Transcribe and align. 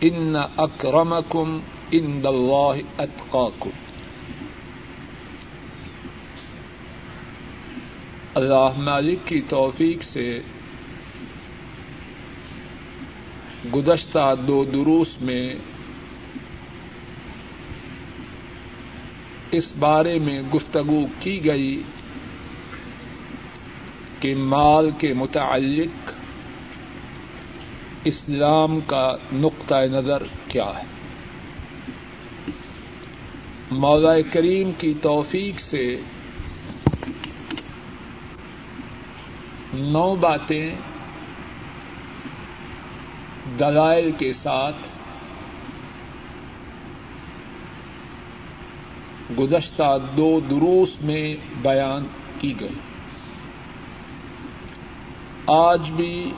ان 0.00 0.36
اکرمکم 0.36 1.58
عند 1.92 2.26
اللہ 2.26 2.80
اتقاکم 2.98 3.70
اللہ 8.34 8.78
مالک 8.78 9.26
کی 9.26 9.40
توفیق 9.48 10.02
سے 10.02 10.28
گزشتہ 13.74 14.34
دو 14.46 14.62
دروس 14.64 15.20
میں 15.20 15.42
اس 19.52 19.72
بارے 19.78 20.18
میں 20.18 20.40
گفتگو 20.54 21.04
کی 21.20 21.38
گئی 21.44 21.76
کہ 24.20 24.34
مال 24.46 24.90
کے 24.98 25.12
متعلق 25.14 25.97
اسلام 28.08 28.80
کا 28.80 29.12
نقطۂ 29.32 29.74
نظر 29.74 30.22
کیا 30.48 30.64
ہے؟ 30.64 30.84
مولا 33.70 34.20
کریم 34.32 34.70
کی 34.78 34.94
توفیق 35.02 35.60
سے 35.60 35.96
نو 39.74 40.14
باتیں 40.14 40.74
دلائل 43.58 44.10
کے 44.18 44.32
ساتھ 44.32 44.76
گزشتہ 49.38 49.96
دو 50.16 50.40
دروس 50.50 51.02
میں 51.02 51.36
بیان 51.62 52.06
کی 52.40 52.60
گئی۔ 52.60 52.78
آج 55.46 55.90
بھی 55.90 56.30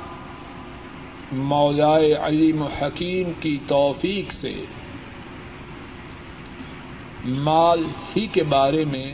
مولائے 1.32 2.12
علیم 2.12 2.62
حکیم 2.62 3.32
کی 3.40 3.58
توفیق 3.66 4.32
سے 4.32 4.54
مال 7.24 7.84
ہی 7.84 8.26
کے 8.26 8.42
بارے 8.42 8.84
میں 8.84 9.12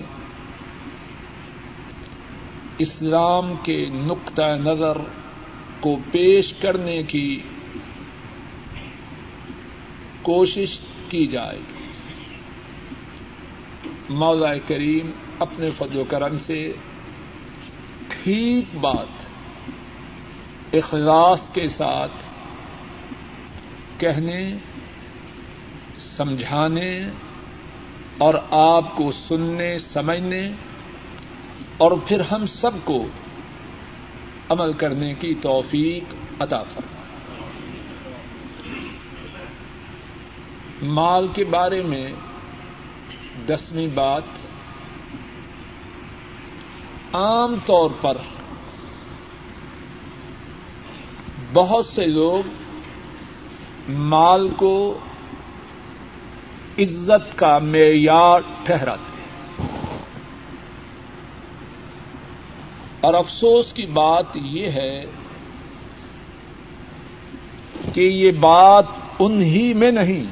اسلام 2.78 3.54
کے 3.62 3.86
نقطۂ 3.90 4.42
نظر 4.42 4.96
کو 5.80 5.96
پیش 6.12 6.52
کرنے 6.52 7.02
کی 7.02 7.38
کوشش 10.22 10.78
کی 11.08 11.26
جائے 11.26 11.58
مولا 14.10 14.54
کریم 14.54 15.10
اپنے 15.38 15.70
فضل 15.78 15.98
و 15.98 16.04
کرم 16.04 16.38
سے 16.38 16.72
ٹھیک 18.08 18.76
بات 18.80 19.25
اخلاص 20.72 21.48
کے 21.52 21.66
ساتھ 21.66 22.12
کہنے، 23.96 24.54
سمجھانے 25.98 27.08
اور 28.18 28.34
آپ 28.50 28.96
کو 28.96 29.10
سننے، 29.10 29.78
سمجھنے 29.78 30.50
اور 31.76 31.92
پھر 32.06 32.20
ہم 32.20 32.46
سب 32.46 32.70
کو 32.84 33.06
عمل 34.48 34.72
کرنے 34.72 35.14
کی 35.14 35.34
توفیق 35.34 36.02
عطا 36.42 36.62
فرما 36.62 36.96
مال 40.82 41.26
کے 41.28 41.44
بارے 41.44 41.82
میں 41.82 42.08
دسویں 43.46 43.86
بات، 43.94 44.22
عام 47.12 47.54
طور 47.66 47.90
پر 48.00 48.16
بہت 51.56 51.86
سے 51.86 52.06
لوگ 52.06 52.48
مال 53.88 54.48
کو 54.56 54.98
عزت 56.78 57.38
کا 57.38 57.58
معیار 57.58 58.40
ٹھہراتے 58.64 59.22
ہیں۔ 59.22 59.66
اور 63.00 63.14
افسوس 63.14 63.72
کی 63.72 63.82
بات 63.82 64.24
یہ 64.34 64.70
ہے 64.70 65.00
کہ 67.94 68.00
یہ 68.00 68.30
بات 68.30 68.84
انہی 69.18 69.74
میں 69.74 69.90
نہیں 69.90 70.24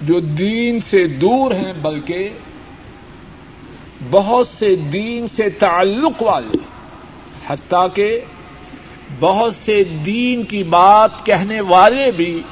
جو 0.00 0.20
دین 0.20 0.78
سے 0.90 1.06
دور 1.06 1.52
ہیں، 1.52 1.72
بلکہ 1.82 2.30
بہت 4.10 4.48
سے 4.58 4.76
دین 4.76 5.26
سے 5.36 5.50
تعلق 5.50 6.22
والے 6.22 6.58
حتیٰ 7.46 7.86
کہ 7.94 8.20
بہت 9.18 9.54
سے 9.54 9.84
دین 9.84 10.42
کی 10.42 10.62
بات 10.62 11.26
کہنے 11.26 11.60
والے 11.60 12.10
بھی 12.10 12.42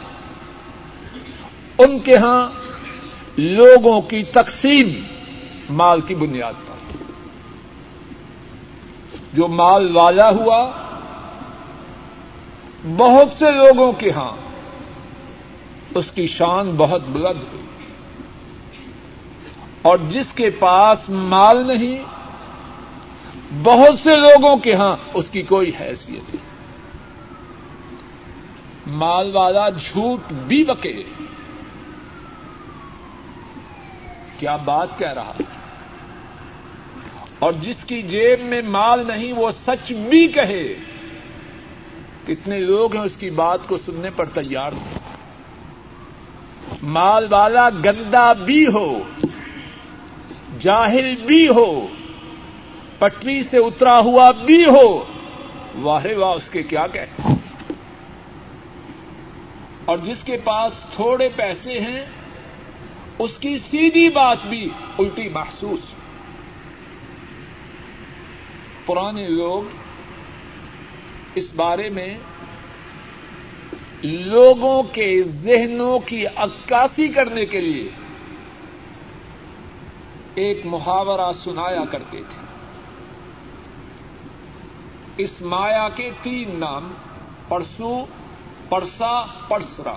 ان 1.79 1.99
کے 1.99 2.17
ہاں 2.17 2.51
لوگوں 3.37 4.01
کی 4.01 4.23
تقسیم 4.23 5.05
مال 5.71 6.01
کی 6.01 6.15
بنیاد 6.15 6.53
پر۔ 6.67 7.03
جو 9.33 9.49
مال 9.49 9.97
والا 9.97 10.31
ہوا، 10.31 10.71
بہت 12.97 13.29
سے 13.39 13.51
لوگوں 13.51 13.93
کے 13.93 14.11
ہاں 14.11 14.33
اس 15.95 16.11
کی 16.15 16.27
شان 16.27 16.71
بہت 16.77 17.03
بلند 17.09 17.41
ہوئی۔ 17.53 17.67
اور 19.83 19.99
جس 20.11 20.27
کے 20.35 20.51
پاس 20.51 20.99
مال 21.09 21.67
نہیں، 21.67 22.05
بہت 23.63 24.05
سے 24.05 24.17
لوگوں 24.17 24.57
کے 24.57 24.75
ہاں 24.75 24.97
اس 25.15 25.31
کی 25.31 25.43
کوئی 25.43 25.71
حیثیت 25.81 26.35
نہیں۔ 26.35 26.48
مال 28.89 29.37
والا 29.37 29.69
جھوٹ 29.69 30.33
بھی 30.33 30.65
بکے 30.65 31.03
کیا 34.39 34.57
بات 34.57 34.99
کہہ 34.99 35.13
رہا 35.13 35.33
اور 37.39 37.53
جس 37.53 37.85
کی 37.87 38.03
جیب 38.03 38.45
میں 38.45 38.63
مال 38.63 39.07
نہیں، 39.07 39.33
وہ 39.33 39.51
سچ 39.67 39.93
بھی 39.93 40.29
کہے۔ 40.29 40.75
کتنے 42.27 42.61
لوگ 42.61 42.97
ہیں 42.97 43.03
اس 43.03 43.17
کی 43.17 43.31
بات 43.31 43.59
کو 43.69 43.77
سننے 43.77 44.11
پر 44.17 44.25
تیار۔ 44.25 44.73
ہو 44.73 44.99
مال 46.83 47.27
والا 47.31 47.69
گندا 47.71 48.33
بھی 48.33 48.67
ہو، 48.67 49.03
جاہل 50.59 51.15
بھی 51.27 51.49
ہو، 51.49 51.87
پٹری 52.99 53.43
سے 53.43 53.59
اترا 53.59 53.99
ہوا 53.99 54.31
بھی 54.31 54.65
ہو۔ 54.65 55.05
واہ 55.81 56.07
واہ، 56.17 56.35
اس 56.35 56.51
کے 56.51 56.63
کیا 56.63 56.87
کہ 56.87 57.01
اور 59.89 59.99
جس 59.99 60.25
کے 60.25 60.37
پاس 60.37 60.73
تھوڑے 60.95 61.29
پیسے 61.37 61.81
ہیں، 61.81 62.05
اس 63.19 63.31
کی 63.41 63.59
سیدھی 63.59 64.09
بات 64.09 64.39
بھی 64.49 64.71
الٹی 64.99 65.29
محسوس۔ 65.29 65.81
پرانے 68.87 69.29
لوگ 69.29 69.63
اس 71.35 71.55
بارے 71.55 71.89
میں 71.89 72.19
لوگوں 74.03 74.83
کے 74.83 75.23
ذہنوں 75.23 75.99
کی 75.99 76.27
عکاسی 76.27 77.09
کرنے 77.09 77.45
کے 77.45 77.61
لیے 77.61 77.89
ایک 80.35 80.61
محاورہ 80.65 81.33
سنایا 81.33 81.85
کرتے 81.85 82.19
تھے۔ 82.19 82.47
اس 85.17 85.43
مایا 85.43 85.89
کے 85.89 86.11
تین 86.23 86.61
نام 86.61 86.93
پرسو 87.49 88.07
پرسا 88.69 89.25
پرسرا 89.49 89.95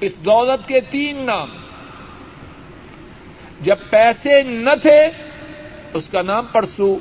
اس 0.00 0.16
دولت 0.16 0.68
کے 0.68 0.80
تین 0.80 1.26
نام۔ 1.26 1.48
جب 3.60 3.76
پیسے 3.90 4.42
نہ 4.42 4.74
تھے، 4.82 5.10
اس 5.94 6.08
کا 6.08 6.22
نام 6.22 6.46
پرسو 6.52 6.98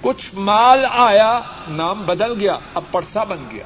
کچھ 0.00 0.34
مال 0.34 0.84
آیا، 0.90 1.40
نام 1.68 2.02
بدل 2.02 2.40
گیا، 2.40 2.56
اب 2.74 2.84
پرسا 2.90 3.24
بن 3.24 3.38
گیا۔ 3.50 3.64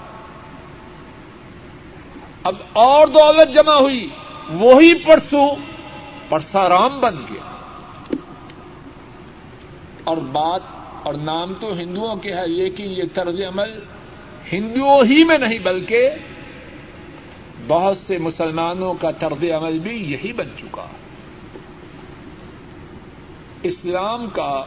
اب 2.43 2.55
اور 2.73 3.07
دولت 3.07 3.55
جمع 3.55 3.75
ہوئی، 3.75 4.09
وہی 4.49 5.05
پرسو 5.05 5.47
پرسا 6.29 6.69
رام 6.69 7.01
بن 7.01 7.17
گیا۔ 7.17 7.57
اور 10.05 10.17
بات 10.17 10.61
اور 11.07 11.15
نام 11.15 11.55
تو 11.61 11.73
ہندوؤں 11.73 12.17
کے 12.17 12.35
ہے، 12.35 12.47
لیکن 12.47 12.85
یہ 12.85 13.03
طرز 13.15 13.41
عمل 13.41 13.79
ہندوؤں 14.53 15.05
ہی 15.05 15.25
میں 15.25 15.39
نہیں، 15.39 15.59
بلکہ 15.59 16.11
بہت 17.67 17.97
سے 17.97 18.19
مسلمانوں 18.19 18.95
کا 18.95 19.11
طرز 19.11 19.45
عمل 19.45 19.79
بھی 19.79 20.13
یہی 20.13 20.33
بن 20.33 20.49
چکا۔ 20.59 20.87
اسلام 23.63 24.29
کا 24.33 24.65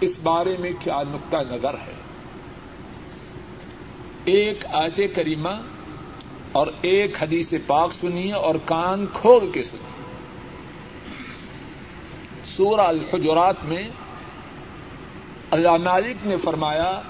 اس 0.00 0.18
بارے 0.22 0.56
میں 0.58 0.70
کیا 0.80 1.02
نقطہ 1.08 1.36
نظر 1.54 1.74
ہے؟ 1.74 1.94
ایک 4.24 4.64
آیت 4.72 5.16
کریمہ 5.16 5.54
اور 6.52 6.66
ایک 6.80 7.22
حدیث 7.22 7.54
پاک 7.66 7.90
سنیے 8.00 8.32
اور 8.32 8.54
کان 8.64 9.06
کھول 9.12 9.50
کے 9.50 9.62
سنیے۔ 9.62 10.04
سورہ 12.44 12.80
الحجرات 12.80 13.64
میں 13.64 13.82
اللہ 15.50 15.70
مالک 15.70 16.26
نے 16.26 16.36
فرمایا، 16.36 17.00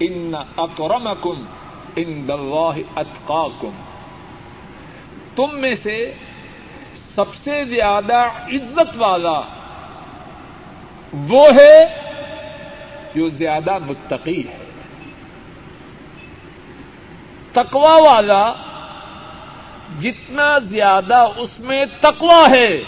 ان 0.00 0.32
اکرمکم 0.56 1.44
ان 1.96 2.26
اللہ 2.28 2.78
اتقاکم. 2.96 3.70
تم 5.36 5.60
میں 5.60 5.74
سے 5.74 6.14
سب 7.14 7.34
سے 7.34 7.64
زیادہ 7.64 8.16
عزت 8.36 8.96
والا 8.96 9.40
وہ 11.12 11.46
ہے 11.46 11.78
جو 13.14 13.28
زیادہ 13.28 13.78
متقی 13.86 14.48
ہے۔ 14.48 14.64
تقوا 17.52 17.96
والا 17.96 18.44
جتنا 20.00 20.58
زیادہ 20.58 21.26
اس 21.36 21.60
میں 21.60 21.84
تقوا 22.00 22.50
ہے، 22.50 22.82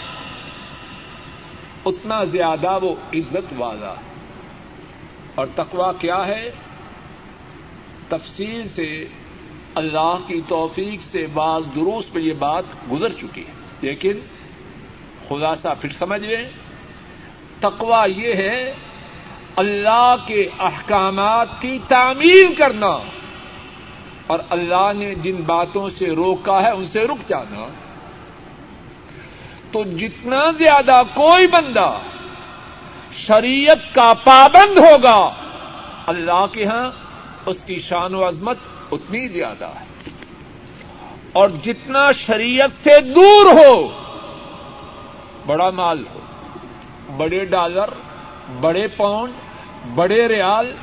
اتنا 1.85 2.23
زیادہ 2.23 2.79
وہ 2.81 2.95
عزت 3.13 3.53
والا۔ 3.57 3.93
ہے 3.93 4.12
اور 5.35 5.47
تقوا 5.55 5.91
کیا 5.93 6.27
ہے؟ 6.27 6.51
تفصیل 8.09 8.67
سے 8.67 9.05
اللہ 9.75 10.15
کی 10.27 10.41
توفیق 10.47 11.01
سے 11.01 11.27
بعض 11.33 11.63
دروس 11.75 12.13
پہ 12.13 12.19
یہ 12.19 12.33
بات 12.39 12.63
گزر 12.91 13.09
چکی 13.09 13.41
ہے۔ 13.41 13.51
لیکن 13.81 14.19
خلاصہ 15.29 15.67
پھر 15.81 15.89
سمجھ 15.99 16.21
لیں۔ 16.21 16.49
تقوا 17.59 18.05
یہ 18.15 18.33
ہے 18.33 18.73
اللہ 19.55 20.15
کے 20.27 20.49
احکامات 20.59 21.47
کی 21.59 21.79
تعمیر 21.87 22.45
کرنا۔ 22.57 22.97
اور 24.27 24.39
اللہ 24.49 24.91
نے 24.95 25.15
جن 25.15 25.35
باتوں 25.35 25.89
سے 25.89 26.05
روکا 26.05 26.63
ہے، 26.63 26.69
ان 26.69 26.85
سے 26.85 26.99
رک 26.99 27.29
جانا۔ 27.29 27.67
تو 29.71 29.83
جتنا 29.83 30.51
زیادہ 30.57 31.01
کوئی 31.13 31.47
بندہ 31.47 31.99
شریعت 33.15 33.95
کا 33.95 34.13
پابند 34.13 34.77
ہوگا۔ 34.77 35.29
اللہ 36.07 36.45
کے 36.51 36.65
ہاں 36.65 36.91
اس 37.45 37.63
کی 37.63 37.79
شان 37.79 38.15
و 38.15 38.27
عظمت 38.27 38.57
اتنی 38.91 39.27
زیادہ 39.27 39.65
ہے۔ 39.65 40.09
اور 41.33 41.49
جتنا 41.49 42.11
شریعت 42.11 42.83
سے 42.83 43.01
دور 43.01 43.45
ہو، 43.45 43.87
بڑا 45.45 45.69
مال 45.69 46.03
ہو، 46.13 46.19
بڑے 47.17 47.45
ڈالر، 47.45 47.89
بڑے 48.61 48.87
پاؤنڈ، 48.87 49.33
بڑے 49.95 50.27
ریال، 50.27 50.73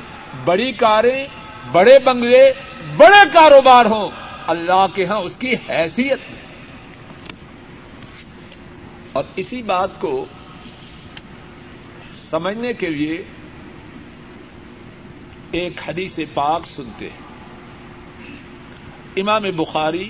بڑی 0.45 0.71
کاریں، 0.71 1.27
بڑے 1.71 1.99
بنگلے، 1.99 2.53
بڑے 2.97 3.29
کاروبار 3.33 3.85
ہوں، 3.85 4.09
اللہ 4.47 4.85
کے 4.95 5.05
ہاں 5.05 5.17
اس 5.17 5.37
کی 5.37 5.53
حیثیت 5.69 6.19
ہے۔ 6.19 6.41
اور 9.13 9.23
اسی 9.35 9.61
بات 9.61 9.89
کو 9.99 10.25
سمجھنے 12.31 12.73
کے 12.73 12.89
لیے 12.89 13.23
ایک 15.51 15.73
حدیث 15.87 16.19
پاک 16.33 16.65
سنتے 16.65 17.09
ہیں۔ 17.09 17.31
امام 19.15 19.43
بخاری 19.55 20.09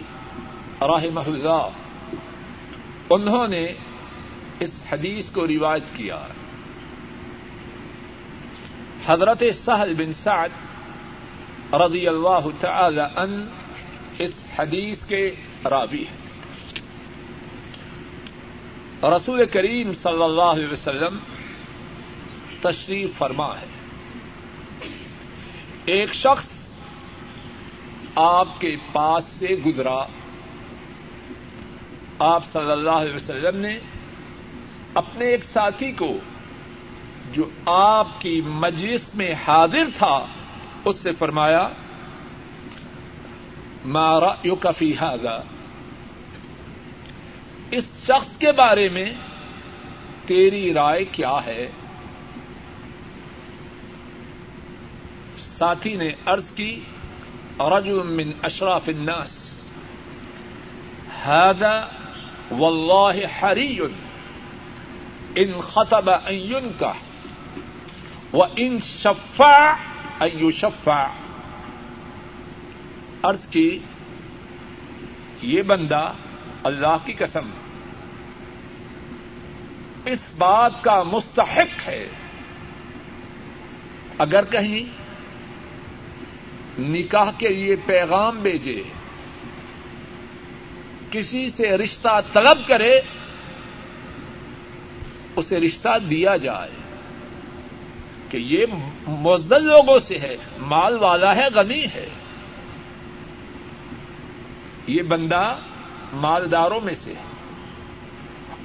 راہ 0.81 1.05
اللہ، 1.25 1.67
انہوں 3.09 3.47
نے 3.47 3.73
اس 4.59 4.81
حدیث 4.91 5.29
کو 5.29 5.47
روایت 5.47 5.83
کیا۔ 5.95 6.27
حضرت 9.05 9.43
سہل 9.55 9.93
بن 9.93 10.13
سعد 10.13 10.49
رضی 11.73 12.07
اللہ 12.07 12.47
تعالی 12.59 13.01
ان 13.01 13.47
اس 14.19 14.45
حدیث 14.59 15.03
کے 15.07 15.35
راوی 15.69 16.03
ہیں۔ 16.03 16.21
رسول 19.03 19.45
کریم 19.45 19.93
صلی 19.93 20.23
اللہ 20.23 20.41
علیہ 20.41 20.67
وسلم 20.71 21.17
تشریف 22.61 23.17
فرما 23.17 23.59
ہے۔ 23.59 23.65
ایک 25.85 26.13
شخص 26.13 26.45
آپ 28.15 28.47
کے 28.59 28.75
پاس 28.91 29.23
سے 29.23 29.47
گزرا۔ 29.47 30.05
آپ 32.19 32.43
صلی 32.53 32.71
اللہ 32.71 32.89
علیہ 32.89 33.15
وسلم 33.15 33.59
نے 33.59 33.79
اپنے 34.93 35.25
ایک 35.25 35.43
ساتھی 35.43 35.91
کو 35.91 36.17
جو 37.31 37.49
آپ 37.65 38.07
کی 38.21 38.41
مجلس 38.45 39.15
میں 39.15 39.33
حاضر 39.33 39.83
تھا، 39.97 40.25
اس 40.85 40.95
سے 41.03 41.11
فرمایا 41.11 41.67
مارا 43.85 44.33
یو 44.43 44.55
کفی 44.55 44.93
حاضا 45.01 45.39
اس 47.71 47.83
شخص 48.03 48.37
کے 48.37 48.51
بارے 48.51 48.89
میں 48.89 49.13
تیری 50.25 50.73
رائے 50.73 51.05
کیا 51.05 51.45
ہے؟ 51.45 51.67
ساتھی 55.61 55.95
نے 55.95 56.11
ارض 56.27 56.51
کی، 56.51 56.79
رجل 57.59 58.03
من 58.03 58.31
اشراف 58.43 58.89
الناس. 58.89 59.63
هذا 61.27 61.87
والله 62.51 63.19
حري. 63.41 63.79
ان 65.35 65.61
خطب 65.61 66.09
ان 66.09 66.71
کا 66.79 66.93
وہ 68.31 68.45
ان 68.55 68.79
شفا 68.79 69.73
ایو 70.19 70.51
شفا 70.51 71.07
ارض 73.23 73.47
کی، 73.47 73.79
یہ 75.41 75.61
بندہ 75.61 76.13
اللہ 76.63 76.97
کی 77.05 77.13
قسم 77.13 77.49
اس 80.05 80.19
بات 80.37 80.71
کا 80.81 81.03
مستحق 81.03 81.87
ہے۔ 81.87 82.07
اگر 84.17 84.45
کہیں 84.45 85.00
نکاح 86.79 87.31
کے 87.37 87.47
لیے 87.47 87.75
پیغام 87.85 88.39
بھیجے، 88.39 88.83
کسی 91.11 91.49
سے 91.49 91.77
رشتہ 91.77 92.21
طلب 92.33 92.67
کرے، 92.67 93.01
اسے 95.35 95.59
رشتہ 95.59 95.97
دیا 96.09 96.37
جائے۔ 96.37 96.71
کہ 98.29 98.37
یہ 98.37 98.65
مزل 99.07 99.63
لوگوں 99.67 99.99
سے 100.07 100.17
ہے، 100.17 100.37
مال 100.59 100.97
والا 100.99 101.35
ہے، 101.35 101.45
غنی 101.53 101.83
ہے۔ 101.83 102.09
یہ 104.87 105.01
بندہ 105.01 105.55
مالداروں 106.13 106.81
میں 106.81 106.95
سے 106.95 107.13
ہے۔ 107.13 107.23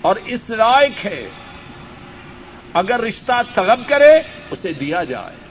اور 0.00 0.16
اس 0.16 0.50
لائق 0.50 1.06
ہے، 1.06 1.28
اگر 2.72 3.00
رشتہ 3.00 3.32
طلب 3.54 3.88
کرے، 3.88 4.20
اسے 4.50 4.72
دیا 4.72 5.04
جائے۔ 5.04 5.45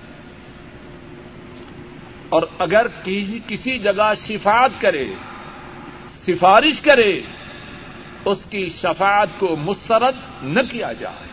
اور 2.36 2.44
اگر 2.60 2.88
کسی 3.48 3.80
جگہ 3.80 4.14
شفاعت 4.28 4.70
کرے، 4.80 5.08
سفارش 6.10 6.82
کرے، 6.82 7.22
اس 8.26 8.38
کی 8.50 8.70
شفاعت 8.70 9.28
کو 9.40 9.56
مسترد 9.56 10.44
نہ 10.44 10.60
کیا 10.72 10.94
جائے۔ 10.94 11.28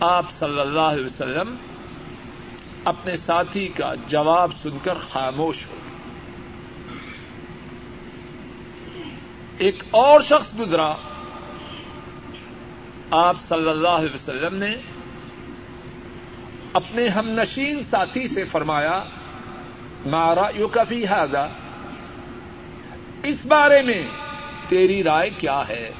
آپ 0.00 0.30
صلی 0.30 0.60
اللہ 0.60 0.80
علیہ 0.80 1.04
وسلم 1.04 1.54
اپنے 2.84 3.16
ساتھی 3.16 3.68
کا 3.68 3.94
جواب 4.06 4.50
سن 4.62 4.76
کر 4.82 4.94
خاموش 5.12 5.56
ہو۔ 5.66 5.76
ایک 9.58 9.82
اور 9.90 10.20
شخص 10.20 10.58
گزرا۔ 10.58 10.94
آپ 13.10 13.40
صلی 13.40 13.68
اللہ 13.68 13.88
علیہ 13.88 14.14
وسلم 14.14 14.56
نے 14.56 14.76
اپنے 16.74 17.08
ہم 17.08 17.28
نشین 17.30 17.80
ساتھی 17.90 18.28
سے 18.28 18.44
فرمایا 18.44 19.02
مارا 20.06 20.46
یو 20.54 20.68
کفی 20.68 21.06
ہاگا 21.06 21.46
اس 23.22 23.44
بارے 23.46 23.82
میں 23.82 24.02
تیری 24.68 25.02
رائے 25.04 25.30
کیا 25.38 25.60
ہے؟ 25.68 25.90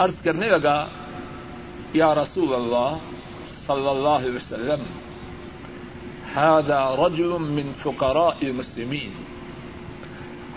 ارض 0.00 0.22
کرنے 0.22 0.48
لگا، 0.48 0.78
یا 1.94 2.14
رسول 2.14 2.54
اللہ 2.54 2.96
صلی 3.48 3.88
اللہ 3.88 4.16
علیہ 4.22 4.34
وسلم 4.34 4.82
هذا 6.34 6.80
رجل 6.98 7.32
من 7.38 7.72
فقراء 7.82 8.36
المسلمين 8.42 9.12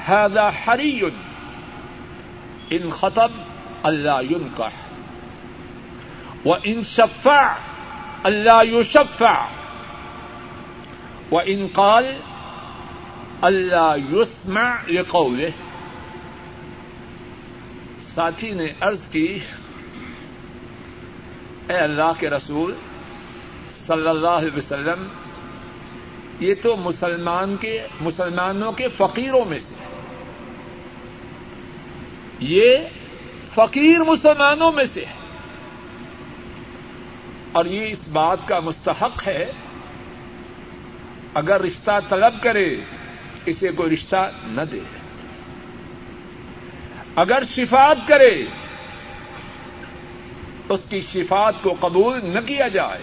هذا 0.06 0.50
حري 0.50 1.02
ان 2.72 2.90
خطب 2.92 3.32
اللہ 3.84 4.22
ينكح 4.30 4.93
وان 6.46 6.84
شفع 6.84 7.54
اللہ 8.24 8.64
يشفع. 8.64 9.46
وان 11.32 11.68
قال 11.74 12.06
اللہ 13.42 13.96
يسمع 14.12 14.76
لقوله. 14.88 15.50
ساتھی 18.02 18.52
نے 18.52 18.66
عرض 18.82 19.08
کی، 19.08 19.40
اے 21.70 21.76
اللہ 21.76 22.12
کے 22.20 22.30
رسول 22.30 22.74
صلی 23.88 24.08
اللہ 24.08 24.28
علیہ 24.28 24.58
وسلم، 24.58 25.08
یہ 26.40 26.54
تو 26.62 26.76
مسلمان 26.76 27.56
کے، 27.58 27.88
مسلمانوں 28.02 28.72
کے 28.72 28.88
فقیروں 28.98 29.46
میں 29.46 29.60
سے 29.60 29.74
یہ 32.40 32.78
فقیر 33.56 34.00
مسلمانوں 34.00 34.72
میں 34.72 34.86
سے 34.86 35.06
ہے۔ 35.06 35.23
اور 37.54 37.66
یہ 37.66 37.86
اس 37.88 38.08
بات 38.12 38.38
کا 38.46 38.60
مستحق 38.60 39.28
ہے، 39.28 39.52
اگر 41.34 41.62
رشتہ 41.62 41.92
طلب 42.10 42.44
کرے، 42.44 42.78
اسے 43.46 43.72
کوئی 43.72 43.94
رشتہ 43.94 44.32
نہ 44.44 44.62
دے۔ 44.62 44.80
اگر 47.16 47.44
شفات 47.44 48.08
کرے، 48.08 48.44
اس 50.70 50.80
کی 50.90 51.00
شفات 51.00 51.54
کو 51.62 51.76
قبول 51.80 52.20
نہ 52.24 52.40
کیا 52.46 52.68
جائے۔ 52.68 53.02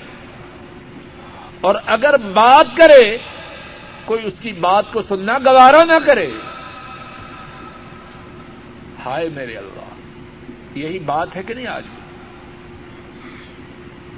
اور 1.61 1.75
اگر 1.87 2.17
بات 2.17 2.67
کرے، 2.77 3.19
کوئی 4.05 4.27
اس 4.27 4.35
کی 4.41 4.53
بات 4.53 4.85
کو 4.93 5.03
سننا 5.03 5.39
گوارا 5.39 5.85
نہ 5.85 6.07
کرے۔ 6.07 6.31
ہائے 9.07 9.29
میرے 9.29 9.55
اللہ، 9.57 9.85
یہی 10.79 10.99
بات 10.99 11.37
ہے 11.37 11.43
کہ 11.43 11.55
نہیں 11.55 11.67
آج؟ 11.67 11.85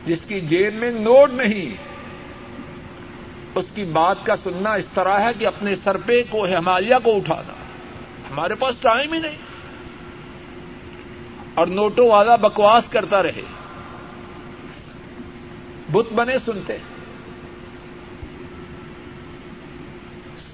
جس 0.06 0.18
کی 0.28 0.40
جیب 0.40 0.74
میں 0.74 0.90
نوٹ 0.90 1.32
نہیں۔ 1.32 1.76
اس 3.54 3.64
کی 3.74 3.84
بات 3.84 4.16
کا 4.22 4.36
سننا 4.36 4.72
اس 4.74 4.86
طرح 4.94 5.20
ہے 5.20 5.28
کہ 5.38 5.46
اپنے 5.46 5.74
سر 5.74 5.96
پہ 5.96 6.22
کو 6.30 6.44
ہمالیہ 6.44 6.94
کو 7.04 7.16
اٹھانا 7.16 7.52
ہمارے 8.30 8.54
پاس 8.54 8.74
ٹائم 8.80 9.12
ہی 9.12 9.18
نہیں۔ 9.18 9.36
اور 11.54 11.66
نوٹوں 11.66 12.08
والا 12.08 12.36
بکواس 12.36 12.88
کرتا 12.88 13.22
رہے۔ 13.22 13.42
بت 15.92 16.12
بنے 16.12 16.38
سنتے۔ 16.44 16.76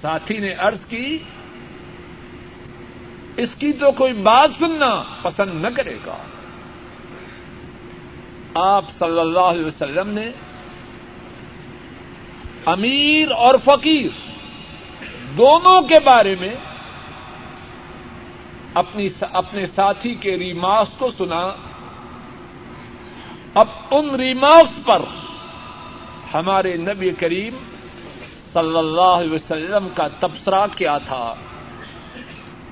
ساتھی 0.00 0.38
نے 0.38 0.52
ارض 0.52 0.86
کی، 0.88 1.18
اس 3.36 3.54
کی 3.54 3.72
تو 3.72 3.92
کوئی 3.92 4.12
بات 4.12 4.50
سننا 4.58 5.02
پسند 5.22 5.62
نہ 5.62 5.68
کرے 5.76 5.96
گا۔ 6.06 6.16
آپ 8.54 8.90
صلی 8.90 9.20
اللہ 9.20 9.40
علیہ 9.40 9.64
وسلم 9.64 10.08
نے 10.08 10.30
امیر 12.66 13.32
اور 13.32 13.54
فقیر 13.64 14.10
دونوں 15.36 15.82
کے 15.82 16.00
بارے 16.04 16.36
میں 16.40 16.54
اپنی 18.74 19.08
اپنے 19.32 19.66
ساتھی 19.66 20.14
کے 20.14 20.38
ریمارکس 20.38 20.98
کو 20.98 21.10
سنا۔ 21.10 21.52
اب 23.54 23.66
ان 23.90 24.10
ریمارکس 24.10 24.86
پر 24.86 25.02
ہمارے 26.34 26.76
نبی 26.76 27.10
کریم 27.10 27.54
صلی 28.52 28.78
اللہ 28.78 29.00
علیہ 29.00 29.32
وسلم 29.32 29.88
کا 29.94 30.08
تبصرہ 30.20 30.66
کیا 30.76 30.98
تھا۔ 30.98 31.34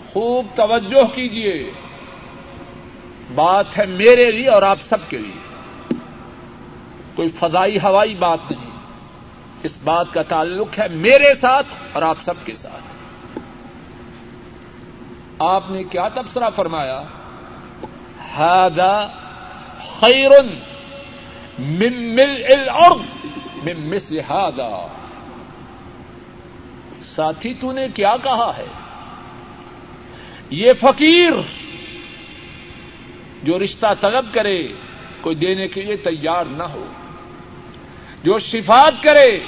خوب 0.08 0.46
توجہ 0.54 1.14
کیجیے 1.14 1.70
بات 3.34 3.78
ہے 3.78 3.86
میرے 3.86 4.30
لیے 4.30 4.48
اور 4.48 4.62
آپ 4.62 4.78
سب 4.82 4.98
کے 5.08 5.18
لیے۔ 5.18 5.45
کوئی 7.16 7.28
فضائی 7.28 7.76
ہوائی 7.76 8.14
بات 8.14 8.38
نہیں۔ 8.50 8.70
اس 9.62 9.72
بات 9.84 10.06
کا 10.12 10.22
تعلق 10.22 10.78
ہے 10.78 10.88
میرے 10.88 11.34
ساتھ 11.34 11.66
اور 11.92 12.02
آپ 12.02 12.16
سب 12.20 12.34
کے 12.44 12.54
ساتھ۔ 12.54 12.98
آپ 15.38 15.70
نے 15.70 15.84
کیا 15.84 16.08
تبصرہ 16.08 16.50
فرمایا؟ 16.50 17.02
ہادا 18.36 19.06
خیرن 20.00 20.46
مل 21.58 22.44
الارض، 22.48 23.26
من 23.64 23.90
مثل 23.90 24.18
ہادا 24.18 24.86
ساتھی، 27.16 27.54
تو 27.54 27.72
نے 27.72 27.88
کیا 27.94 28.16
کہا 28.22 28.52
ہے؟ 28.56 28.66
یہ 30.50 30.72
فقیر 30.80 31.32
جو 33.42 33.58
رشتہ 33.58 33.86
طلب 34.00 34.26
کرے، 34.32 34.68
کوئی 35.20 35.36
دینے 35.36 35.68
کے 35.68 35.82
لیے 35.82 35.96
تیار 35.96 36.44
نہ 36.44 36.62
ہو۔ 36.62 36.86
جو 38.22 38.38
شفات 38.38 39.02
کرے، 39.02 39.38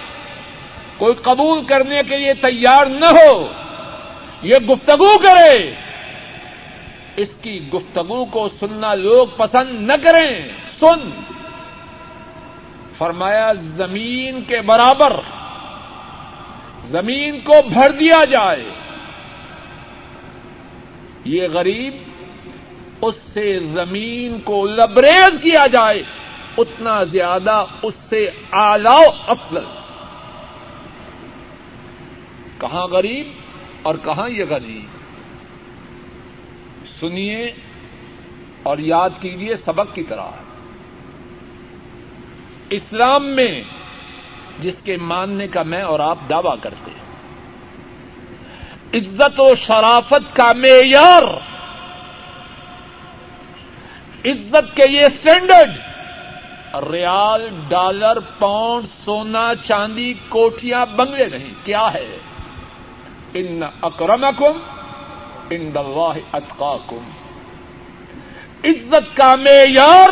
کوئی 0.96 1.14
قبول 1.14 1.64
کرنے 1.64 2.00
کے 2.08 2.16
لیے 2.16 2.34
تیار 2.34 2.87
نہ 2.87 3.04
ہو، 3.04 3.52
یہ 4.42 4.56
گفتگو 4.56 5.18
کرے، 5.18 5.70
اس 7.16 7.28
کی 7.42 7.68
گفتگو 7.75 8.25
کو 8.25 8.48
سننا 8.48 8.94
لوگ 8.94 9.26
پسند 9.37 9.87
نہ 9.87 9.92
کریں۔ 10.02 10.48
سن۔ 10.80 11.10
فرمایا، 12.98 13.52
زمین 13.52 14.42
کے 14.42 14.60
برابر، 14.60 15.12
زمین 16.87 17.40
کو 17.40 17.54
بھر 17.68 17.90
دیا 17.90 18.25
جائے۔ 18.25 18.64
یہ 21.25 21.42
غریب، 21.52 21.96
اس 23.02 23.14
سے 23.32 23.58
زمین 23.58 24.40
کو 24.40 24.66
لبریز 24.66 25.40
کیا 25.42 25.66
جائے۔ 25.66 26.02
اتنا 26.58 27.02
زیادہ 27.04 27.64
اس 27.82 27.94
سے 28.08 28.30
آلاؤ 28.50 29.02
افضل۔ 29.26 29.64
کہاں 32.60 32.86
غریب 32.86 33.28
اور 33.82 33.94
کہاں 34.04 34.28
یہ 34.28 34.44
غریب 34.50 34.84
سنیے 37.00 37.52
اور 38.62 38.78
یاد 38.78 39.10
کیجیے 39.20 39.54
سبق 39.54 39.94
کی 39.94 40.02
طرح۔ 40.02 40.26
اسلام 42.70 43.30
میں 43.30 43.60
جس 44.58 44.76
کے 44.84 44.96
ماننے 44.96 45.48
کا 45.48 45.62
میں 45.62 45.82
اور 45.82 46.00
آپ 46.00 46.18
دعوی 46.30 46.56
کرتے 46.62 46.90
ہیں۔ 46.90 46.98
عزت 48.94 49.40
و 49.40 49.54
شرافت 49.54 50.36
کا 50.36 50.52
معیار۔ 50.52 51.22
عزت 54.24 54.76
کے 54.76 54.82
یہ 54.90 55.00
اسٹینڈرڈ 55.00 55.88
ریال 56.75 57.48
ڈالر، 57.68 58.18
پاؤنڈ، 58.38 58.87
سونا، 59.04 59.52
چاندی 59.64 60.14
کوٹیاں 60.28 60.87
بنگلے 60.87 61.26
نہیں، 61.26 61.54
کیا 61.64 61.94
ہے؟ 61.94 62.18
ان 63.34 63.62
اکرمکم 63.82 64.58
ان 65.50 65.70
اللہ 65.75 66.18
اتقاکم۔ 66.32 67.10
عزت 68.64 69.16
کا 69.16 69.37
معیار 69.37 70.08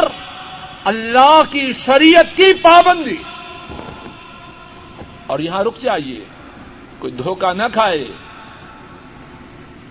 اللہ 0.85 1.43
کی 1.51 1.73
شریعت 1.73 2.37
کی 2.37 2.53
پابندی۔ 2.63 3.17
اور 5.27 5.39
یہاں 5.39 5.65
رک 5.65 5.83
جائیے، 5.83 6.25
کوئی 6.99 7.13
دھوکہ 7.13 7.53
نہ 7.53 7.63
کھائے۔ 7.73 8.09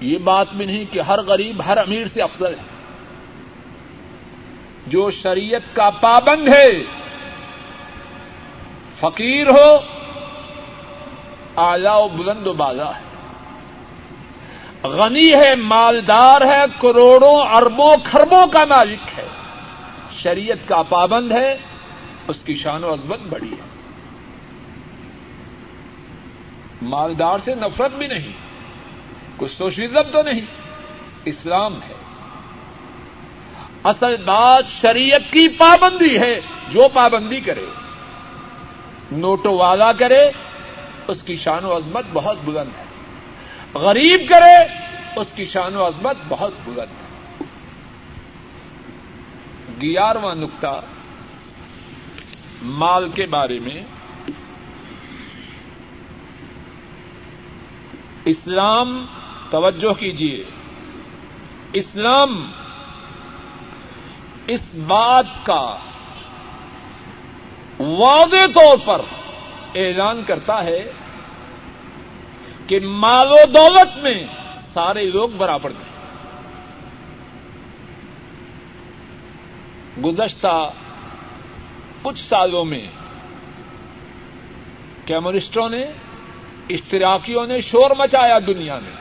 یہ 0.01 0.17
بات 0.17 0.48
بھی 0.53 0.65
نہیں 0.65 0.86
کہ 0.91 1.00
ہر 1.00 1.22
غریب، 1.22 1.62
ہر 1.65 1.77
امیر 1.77 2.07
سے 2.07 2.22
افضل 2.22 2.53
ہے۔ 2.53 2.75
جو 4.88 5.12
شریعت 5.12 5.75
کا 5.75 5.89
پابند 5.89 6.48
ہے، 6.48 6.84
فقیر 9.00 9.50
ہو 9.50 9.77
آلہ 11.56 11.89
و 11.89 12.08
بلند 12.08 12.48
و 12.48 12.54
بالا 12.54 12.92
ہے۔ 12.96 13.06
غنی 14.88 15.34
ہے، 15.34 15.56
مالدار 15.56 16.42
ہے، 16.42 16.62
کروڑوں، 16.82 17.42
اربوں 17.48 17.98
خربوں 18.04 18.48
کا 18.48 18.65
مالک 18.65 19.20
ہے۔ 19.20 19.27
شریعت 20.24 20.68
کا 20.68 20.82
پابند 20.89 21.32
ہے، 21.32 21.58
اس 22.27 22.36
کی 22.46 22.56
شان 22.56 22.84
و 22.84 22.94
عظمت 22.94 23.20
بڑی 23.30 23.51
ہے۔ 23.51 23.75
مالدار 26.82 27.38
سے 27.46 27.56
نفرت 27.56 27.92
بھی 27.92 28.08
نہیں، 28.08 28.32
کچھ 29.38 29.58
سوشلزم 29.58 30.04
تو 30.12 30.22
نہیں، 30.22 30.46
اسلام 31.25 31.75
ہے۔ 31.75 32.04
اصل 33.86 34.15
بات 34.18 34.65
شریعت 34.68 35.32
کی 35.32 35.48
پابندی 35.48 36.20
ہے، 36.20 36.42
جو 36.72 36.88
پابندی 36.94 37.39
کرے 37.39 37.65
نوٹو 39.12 39.58
والا 39.58 39.92
کرے، 39.92 40.32
اس 41.08 41.18
کی 41.25 41.38
شان 41.38 41.65
و 41.65 41.77
عظمت 41.77 42.06
بہت 42.13 42.38
بلند 42.46 42.70
ہے۔ 42.77 42.84
غریب 43.74 44.30
کرے، 44.30 44.80
اس 45.15 45.27
کی 45.36 45.46
شان 45.46 45.75
و 45.75 45.88
عظمت 45.88 46.15
بہت 46.27 46.54
بلند 46.63 46.80
ہے۔ 46.80 47.46
گیارہواں 49.82 50.36
نقطہ، 50.36 50.82
مال 52.62 53.10
کے 53.10 53.25
بارے 53.25 53.60
میں۔ 53.60 53.84
اسلام، 58.25 59.06
توجہ 59.50 59.94
کیجیے 59.94 60.44
اسلام 61.74 62.51
اس 64.47 64.61
بات 64.87 65.25
کا 65.43 65.77
واضح 67.79 68.45
طور 68.55 68.77
پر 68.85 69.01
اعلان 69.75 70.23
کرتا 70.27 70.63
ہے 70.63 70.91
کہ 72.67 72.79
مال 72.79 73.31
و 73.31 73.45
دولت 73.47 73.97
میں 73.97 74.23
سارے 74.73 75.09
لوگ 75.09 75.29
برابر 75.29 75.69
تھے 75.69 75.95
گزشتہ 80.01 80.71
کچھ 82.01 82.19
سالوں 82.19 82.65
میں 82.65 82.87
کیمونسٹوں 85.05 85.69
نے، 85.69 85.81
اشتراکیوں 86.69 87.47
نے 87.47 87.61
شور 87.61 87.91
مچایا 87.97 88.39
دنیا 88.47 88.79
میں۔ 88.79 88.91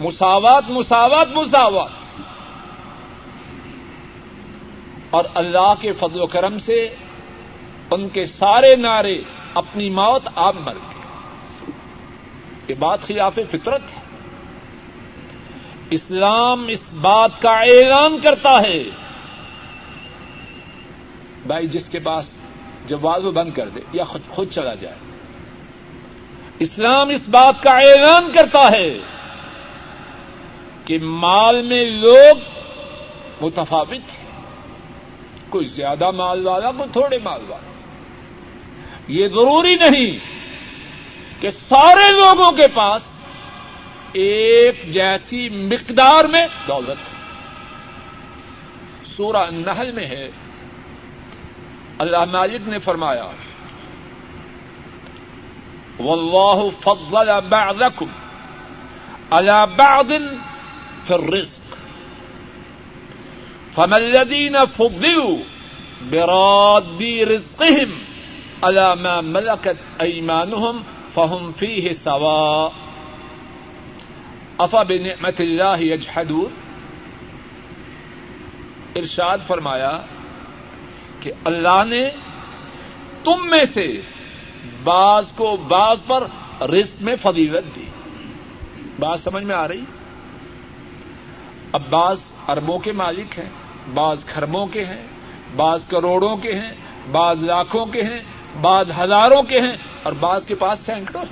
مساوات 0.00 0.64
مساوات 0.68 1.28
مساوات۔ 1.34 1.99
اور 5.10 5.24
اللہ 5.34 5.74
کے 5.80 5.92
فضل 5.92 6.22
و 6.22 6.26
کرم 6.26 6.58
سے 6.58 6.94
ان 7.90 8.08
کے 8.08 8.24
سارے 8.24 8.76
نعرے 8.76 9.22
اپنی 9.54 9.90
موت 9.90 10.28
آپ 10.34 10.54
مر 10.56 10.74
گئے۔ 10.74 11.02
یہ 12.68 12.74
بات 12.78 13.02
خلاف 13.02 13.34
فطرت 13.34 13.82
ہے۔ 13.82 14.00
اسلام 15.90 16.66
اس 16.68 16.80
بات 17.00 17.30
کا 17.42 17.60
اعلان 17.60 18.18
کرتا 18.22 18.62
ہے۔ 18.62 18.82
بھائی 21.46 21.66
جس 21.66 21.88
کے 21.88 21.98
پاس 21.98 22.32
جب 22.86 23.04
واضح 23.04 23.28
بند 23.28 23.52
کر 23.54 23.68
دے 23.68 23.80
یا 23.92 24.04
خود 24.04 24.20
خود 24.28 24.50
چلا 24.50 24.74
جائے۔ 24.74 24.96
اسلام 26.58 27.08
اس 27.08 27.28
بات 27.28 27.62
کا 27.62 27.70
اعلان 27.70 28.32
کرتا 28.34 28.70
ہے 28.70 28.98
کہ 30.84 30.98
مال 31.02 31.62
میں 31.62 31.84
لوگ 31.84 32.36
متفاوت 33.40 33.92
ہیں۔ 33.92 34.29
کوئی 35.50 35.66
زیادہ 35.66 36.10
مال 36.10 36.46
والا، 36.46 36.70
کوئی 36.70 36.88
تھوڑے 36.92 37.18
مال 37.18 37.40
والا۔ 37.48 37.70
یہ 39.08 39.28
ضروری 39.28 39.74
نہیں 39.74 40.18
کہ 41.42 41.50
سارے 41.50 42.12
لوگوں 42.12 42.52
کے 42.52 42.68
پاس 42.68 43.02
ایک 44.12 44.92
جیسی 44.92 45.48
مقدار 45.48 46.24
میں 46.24 46.46
دولت 46.68 47.10
سورہ 49.16 49.50
نحل 49.50 49.90
میں 49.90 50.06
ہے۔ 50.06 50.28
اللہ 51.98 52.24
مالک 52.24 52.68
نے 52.68 52.78
فرمایا، 52.78 53.26
واللہ 55.98 56.68
فضل 56.80 57.48
بعضکم 57.48 58.06
على 59.30 59.76
بعض 59.76 60.08
في 61.06 61.14
الرزق. 61.14 61.59
فما 63.74 63.96
الذين 63.96 64.56
فضلوا 64.76 65.36
براد 66.10 67.02
رزقهم 67.02 67.90
على 68.62 68.94
ما 69.00 69.20
ملكت 69.20 70.02
ايمانهم 70.02 70.82
فهم 71.14 71.50
فيه 71.56 71.92
سواء 71.92 72.68
افا 74.58 74.82
بنعمت 74.82 75.40
اللہ 75.40 75.82
يجحدون 75.82 76.50
ارشاد 78.96 79.38
فرمایا 79.46 80.00
کہ 81.20 81.32
اللہ 81.44 81.84
نے 81.86 82.10
تم 83.24 83.50
میں 83.50 83.64
سے 83.74 84.00
بعض 84.84 85.26
کو 85.36 85.56
بعض 85.56 85.96
پر 86.06 86.26
رزق 86.64 87.02
میں 87.02 87.16
فضیلت 87.22 87.76
دی۔ 87.76 87.84
بات 88.98 89.20
سمجھ 89.20 89.44
میں 89.44 89.56
آ 89.56 89.68
رہی؟ 89.68 89.80
اب 91.72 91.82
بعض 91.90 92.20
اربوں 92.48 92.78
کے 92.78 92.92
مالک 92.92 93.38
ہیں۔ 93.38 93.48
بعض 93.94 94.24
خربوں 94.26 94.66
کے 94.66 94.84
ہیں، 94.84 95.06
بعض 95.56 95.84
کروڑوں 95.84 96.36
کے 96.36 96.54
ہیں، 96.54 96.72
بعض 97.10 97.44
لاکھوں 97.44 97.86
کے 97.86 98.02
ہیں، 98.02 98.20
بعض 98.60 98.90
ہزاروں 98.90 99.42
کے 99.42 99.60
ہیں 99.60 99.76
اور 100.02 100.12
بعض 100.12 100.46
کے 100.46 100.54
پاس 100.54 100.78
سینکڑوں 100.78 101.24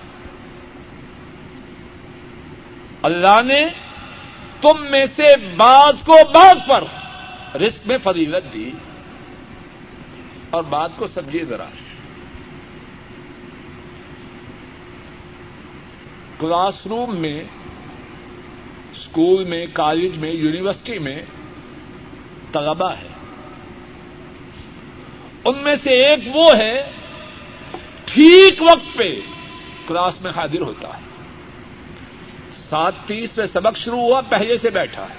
اللہ 3.02 3.42
نے 3.44 3.64
تم 4.61 4.90
میں 4.90 5.06
سے 5.16 5.37
بعض 5.56 5.94
کو 6.06 6.16
بعض 6.34 6.56
پر 6.68 6.84
رزق 7.56 7.87
میں 7.87 7.96
فضیلت 8.02 8.54
دی 8.54 8.70
اور 10.50 10.62
بات 10.62 10.90
کو 10.96 11.06
سمجھیے 11.14 11.44
ذرا۔ 11.44 11.64
کلاس 16.40 16.87
روم 16.87 17.16
میں، 17.16 17.40
اسکول 18.94 19.44
میں، 19.44 19.66
کالج 19.72 20.18
میں، 20.18 20.32
یونیورسٹی 20.32 20.98
میں 20.98 21.22
طلبا 22.52 22.96
ہے۔ 22.96 23.08
ان 25.44 25.58
میں 25.58 25.76
سے 25.76 25.90
ایک 25.90 26.37
وہ 26.37 26.56
ہے، 26.56 26.90
ٹھیک 28.04 28.62
وقت 28.62 28.96
پہ 28.96 29.20
کلاس 29.88 30.20
میں 30.20 30.30
حاضر 30.37 30.61
ہوتا 30.61 30.88
ہے۔ 30.88 31.02
سات 32.56 32.92
تیس 33.06 33.34
پہ 33.34 33.46
سبق 33.46 33.76
شروع 33.76 34.00
ہوا، 34.00 34.20
پہلے 34.20 34.58
سے 34.58 34.70
بیٹھا 34.70 35.02
ہے۔ 35.02 35.14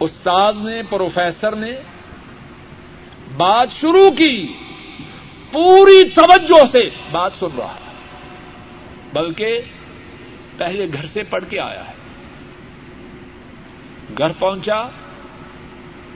استاد 0.00 0.52
نے، 0.56 0.82
پروفیسر 0.88 1.56
نے 1.56 1.70
بات 3.36 3.68
شروع 3.72 4.10
کی، 4.10 4.52
پوری 5.52 6.08
توجہ 6.14 6.64
سے 6.72 6.90
بات 7.10 7.30
سن 7.38 7.46
رہا 7.58 7.74
ہے، 7.74 7.92
بلکہ 9.12 9.60
پہلے 10.56 10.86
گھر 10.92 11.06
سے 11.06 11.22
پڑھ 11.22 11.44
کے 11.50 11.60
آیا 11.60 11.88
ہے۔ 11.88 11.97
گھر 14.18 14.32
پہنچا، 14.38 14.88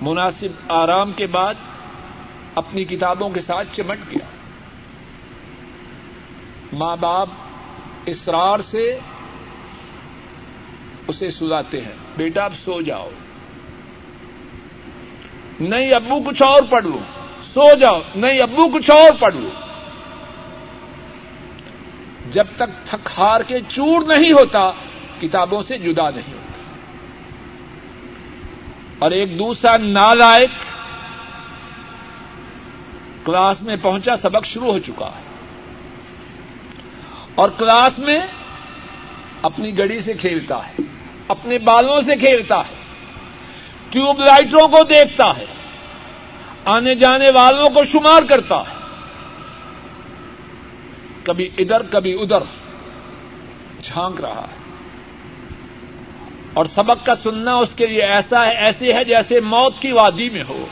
مناسب 0.02 0.72
آرام 0.72 1.12
کے 1.12 1.26
بعد 1.26 1.54
اپنی 2.54 2.84
کتابوں 2.84 3.28
کے 3.28 3.40
ساتھ 3.40 3.68
چمٹ 3.72 3.98
گیا۔ 4.10 4.24
ماں 6.72 6.96
باپ 7.00 7.28
اسرار 8.06 8.58
سے 8.58 8.98
اسے 11.08 11.30
سلاتے 11.30 11.80
ہیں، 11.80 11.94
بیٹا 12.16 12.44
اب 12.44 12.52
سو 12.64 12.80
جاؤ۔ 12.80 13.10
نہیں 15.60 15.92
ابو 15.92 16.30
کچھ 16.30 16.42
اور 16.42 16.62
پڑھ 16.70 16.84
لو۔ 16.84 16.98
سو 17.42 17.74
جاؤ۔ 17.74 18.00
نہیں 18.14 18.40
ابو 18.40 18.68
کچھ 18.68 18.90
اور 18.90 19.10
پڑھ 19.20 19.34
لو۔ 19.34 19.48
جب 22.30 22.44
تک 22.56 22.86
تھک 22.86 23.08
ہار 23.18 23.40
کے 23.40 23.60
چور 23.68 24.06
نہیں 24.06 24.32
ہوتا، 24.32 24.70
کتابوں 25.20 25.62
سے 25.62 25.78
جدا 25.78 26.10
نہیں 26.10 26.34
ہوتا۔ 26.34 26.51
اور 29.02 29.10
ایک 29.10 29.38
دوسرا 29.38 29.76
نالائق 29.76 30.50
کلاس 33.26 33.62
میں 33.62 33.76
پہنچا، 33.82 34.16
سبق 34.16 34.46
شروع 34.46 34.72
ہو 34.72 34.78
چکا 34.78 35.06
ہے۔ 35.06 35.22
اور 37.34 37.48
کلاس 37.58 37.98
میں 37.98 38.18
اپنی 39.42 39.78
گڑی 39.78 40.00
سے 40.00 40.14
کھیلتا 40.14 40.68
ہے، 40.68 40.82
اپنے 41.28 41.58
بالوں 41.58 42.02
سے 42.02 42.16
کھیلتا 42.16 42.58
ہے، 42.58 42.74
ٹیوب 43.90 44.20
لائٹوں 44.20 44.68
کو 44.68 44.84
دیکھتا 44.84 45.36
ہے، 45.36 45.46
آنے 46.64 46.94
جانے 46.94 47.30
والوں 47.30 47.70
کو 47.70 47.84
شمار 47.84 48.22
کرتا 48.22 48.56
ہے۔ 48.56 48.74
کبھی 51.24 51.50
ادھر 51.58 51.82
کبھی 51.90 52.14
ادھر، 52.14 52.42
جھانک 53.82 54.20
رہا 54.20 54.46
ہے۔ 54.52 54.61
اور 56.54 56.66
سبق 56.66 57.06
کا 57.06 57.14
سننا 57.14 57.54
اس 57.54 57.74
کے 57.74 57.86
لیے 57.86 58.02
ایسا 58.02 58.46
ہے، 58.46 58.50
ایسے 58.50 58.92
ہے 58.92 59.04
جیسے 59.04 59.40
موت 59.40 59.80
کی 59.80 59.92
وادی 59.92 60.30
میں 60.30 60.42
ہو۔ 60.48 60.66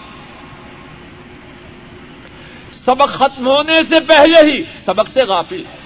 سبق 2.72 3.08
ختم 3.08 3.46
ہونے 3.46 3.82
سے 3.88 4.00
پہلے 4.00 4.52
ہی 4.52 4.64
سبق 4.78 5.08
سے 5.08 5.22
غافل۔ 5.22 5.60
ہے 5.60 5.80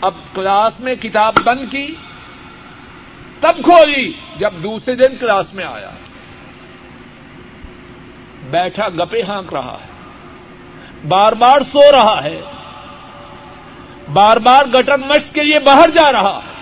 اب 0.00 0.14
کلاس 0.34 0.80
میں 0.80 0.94
کتاب 0.94 1.34
بند 1.44 1.70
کی، 1.70 1.94
تب 3.40 3.64
کھولی 3.64 4.12
جب 4.36 4.52
دوسرے 4.62 4.94
دن 4.94 5.16
کلاس 5.16 5.54
میں 5.54 5.64
آیا۔ 5.64 5.90
بیٹھا 8.50 8.88
گپے 8.88 9.22
ہانک 9.22 9.54
رہا 9.54 9.76
ہے۔ 9.84 9.92
بار 11.08 11.32
بار 11.32 11.60
سو 11.60 11.92
رہا 11.92 12.24
ہے۔ 12.24 12.40
بار 14.12 14.36
بار 14.36 14.66
گٹر 14.74 14.96
مشق 14.96 15.34
کے 15.34 15.42
لیے 15.42 15.58
باہر 15.58 15.90
جا 15.90 16.12
رہا 16.12 16.40
ہے۔ 16.46 16.55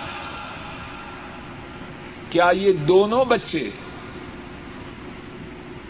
کیا 2.35 2.51
یہ 2.55 2.71
دونوں 2.71 3.25
بچے 3.25 3.69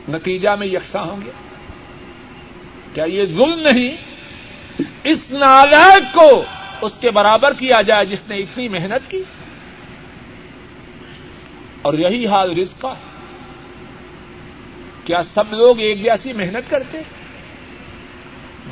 نتیجہ 0.09 0.49
میں 0.49 0.67
یکساں 0.67 1.03
ہوں 1.03 1.21
گے؟ 1.25 1.31
کیا 2.93 3.03
یہ 3.03 3.25
ظلم 3.25 3.59
نہیں؟ 3.59 3.97
اس 5.03 5.19
نالائق 5.31 6.13
کو 6.13 6.43
اس 6.81 6.91
کے 7.01 7.11
برابر 7.11 7.53
کیا 7.53 7.81
جائے 7.81 8.05
جس 8.05 8.23
نے 8.29 8.37
اتنی 8.37 8.67
محنت 8.67 9.11
کی؟ 9.11 9.23
اور 11.81 11.93
یہی 11.93 12.27
حال 12.27 12.57
رزق 12.57 12.81
کا 12.81 12.91
ہے۔ 12.91 13.11
کیا 15.03 15.23
سب 15.23 15.53
لوگ 15.53 15.79
ایک 15.79 16.03
جیسی 16.03 16.33
محنت 16.33 16.69
کرتے؟ 16.69 16.97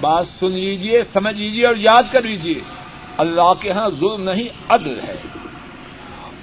بات 0.02 0.28
سن 0.40 0.52
لیجیے 0.52 1.04
سمجھ 1.04 1.36
لیجیے 1.36 1.66
اور 1.66 1.76
یاد 1.76 2.04
کر 2.12 2.22
لیجیے 2.22 2.62
اللہ 3.18 3.54
کے 3.60 3.72
ہاں 3.72 3.90
ظلم 3.90 4.24
نہیں، 4.24 4.48
عدل 4.70 5.00
ہے۔ 5.08 5.16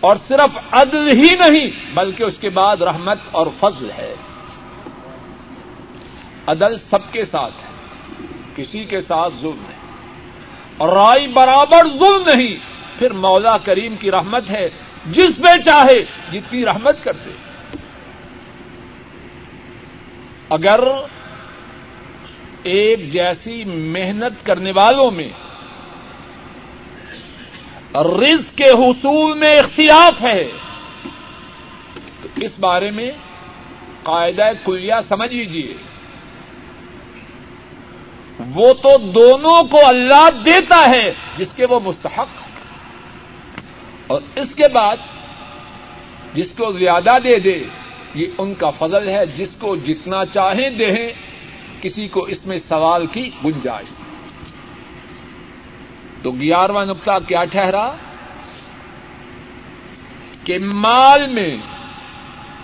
اور 0.01 0.17
صرف 0.29 0.59
عدل 0.71 1.09
ہی 1.09 1.35
نہیں 1.35 1.71
بلکہ 1.95 2.25
اس 2.25 2.39
کے 2.41 2.51
بعد 2.51 2.77
رحمت 2.83 3.19
اور 3.31 3.47
فضل 3.61 3.91
ہے۔ 3.91 4.15
عدل 6.47 6.77
سب 6.79 7.13
کے 7.13 7.25
ساتھ 7.25 7.53
ہے، 7.53 8.27
کسی 8.57 8.85
کے 8.85 9.01
ساتھ 9.01 9.35
ظلم 9.41 9.65
ہے 9.69 9.79
اور 10.77 10.89
رائی 10.89 11.27
برابر 11.27 11.89
ظلم 11.99 12.29
نہیں، 12.29 12.57
پھر 12.99 13.13
مولا 13.13 13.57
کریم 13.59 13.97
کی 13.97 14.11
رحمت 14.11 14.51
ہے، 14.51 14.69
جس 15.07 15.39
میں 15.39 15.57
چاہے 15.65 16.05
جتنی 16.33 16.65
رحمت 16.65 17.05
کر 17.05 17.13
دے 17.13 17.31
اگر 20.49 20.81
ایک 22.63 23.13
جیسی 23.13 23.65
محنت 23.65 24.47
کرنے 24.47 24.73
والوں 24.73 25.11
میں 25.11 25.29
رزق 27.95 28.59
کے 28.59 28.71
حصول 28.71 29.39
میں 29.39 29.59
اختلاف 29.59 30.23
ہے۔ 30.23 30.49
تو 32.23 32.29
اس 32.37 32.51
بارے 32.61 32.91
میں 32.91 33.11
قاعدہ 34.03 34.49
کلیا 34.65 35.03
سمجھ 35.03 35.35
لیجیے 35.35 35.75
وہ 38.55 38.73
تو 38.73 38.99
دونوں 38.99 39.65
کو 39.65 39.87
اللہ 39.87 40.29
دیتا 40.45 40.91
ہے 40.91 41.13
جس 41.37 41.53
کے 41.53 41.67
وہ 41.67 41.81
مستحق 41.85 42.43
اور 44.07 44.21
اس 44.37 44.55
کے 44.55 44.69
بعد 44.73 44.97
جس 46.35 46.49
کو 46.49 46.73
زیادہ 46.73 47.19
دے 47.25 47.39
دے، 47.39 47.65
یہ 48.15 48.27
ان 48.39 48.55
کا 48.55 48.71
فضل 48.71 49.09
ہے 49.09 49.27
جس 49.27 49.57
کو 49.57 49.77
جتنا 49.77 50.27
چاہیں 50.27 50.71
دیں، 50.71 51.13
کسی 51.83 52.09
کو 52.09 52.21
اس 52.21 52.47
میں 52.47 52.59
سوال 52.59 53.07
کی 53.07 53.31
گنجائش۔ 53.45 54.00
تو 56.23 56.31
گیارہواں 56.31 56.85
نقطہ 56.85 57.11
کیا 57.29 57.45
ٹھہرا 57.45 57.93
کہ 60.45 60.59
مال 60.59 61.27
میں 61.27 61.57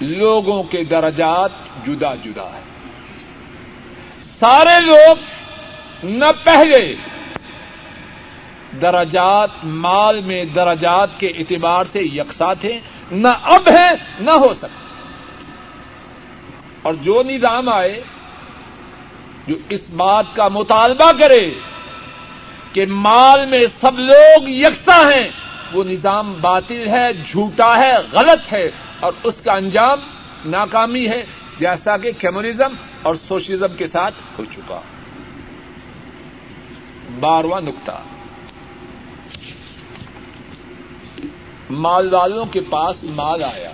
لوگوں 0.01 0.63
کے 0.63 0.85
درجات 0.85 1.51
جدا 1.87 2.15
جدا 2.15 2.53
ہے 2.55 2.61
سارے 4.23 4.81
لوگ 4.81 5.17
نہ 6.05 6.25
پہلے 6.45 6.95
درجات 8.83 9.51
مال 9.65 10.21
میں 10.21 10.45
درجات 10.45 11.21
کے 11.21 11.27
اعتبار 11.27 11.85
سے 11.93 12.01
یکساں 12.03 12.55
تھے، 12.61 12.81
نہ 13.11 13.29
اب 13.43 13.69
ہے 13.69 13.89
نہ 14.21 14.31
ہو 14.31 14.55
سکتے۔ 14.55 14.87
اور 16.83 16.95
جو 16.95 17.23
نظام 17.27 17.69
آئے 17.69 18.01
جو 19.47 19.55
اس 19.69 19.91
بات 19.91 20.25
کا 20.35 20.49
مطالبہ 20.49 21.13
کرے 21.19 21.61
کہ 22.77 22.87
مال 22.87 23.47
میں 23.47 23.65
سب 23.81 23.99
لوگ 23.99 24.49
یکساں 24.49 25.13
ہیں، 25.13 25.29
وہ 25.73 25.85
نظام 25.85 26.35
باطل 26.41 26.87
ہے، 26.89 27.09
جھوٹا 27.27 27.79
ہے، 27.79 27.93
غلط 28.13 28.53
ہے، 28.53 28.71
اور 29.01 29.13
اس 29.23 29.35
کا 29.45 29.53
انجام 29.53 29.99
ناکامی 30.47 31.09
ہے، 31.09 31.23
جیسا 31.59 31.97
کہ 31.97 32.11
کمیونزم 32.21 32.75
اور 33.03 33.15
سوشلزم 33.15 33.77
کے 33.77 33.87
ساتھ 33.87 34.15
ہو 34.39 34.45
چکا۔ 34.55 34.81
بارواں 37.21 37.61
نقطہ۔ 37.61 38.03
مال 41.71 42.15
والوں 42.15 42.45
کے 42.45 42.61
پاس 42.61 43.05
مال 43.05 43.45
آیا۔ 43.45 43.73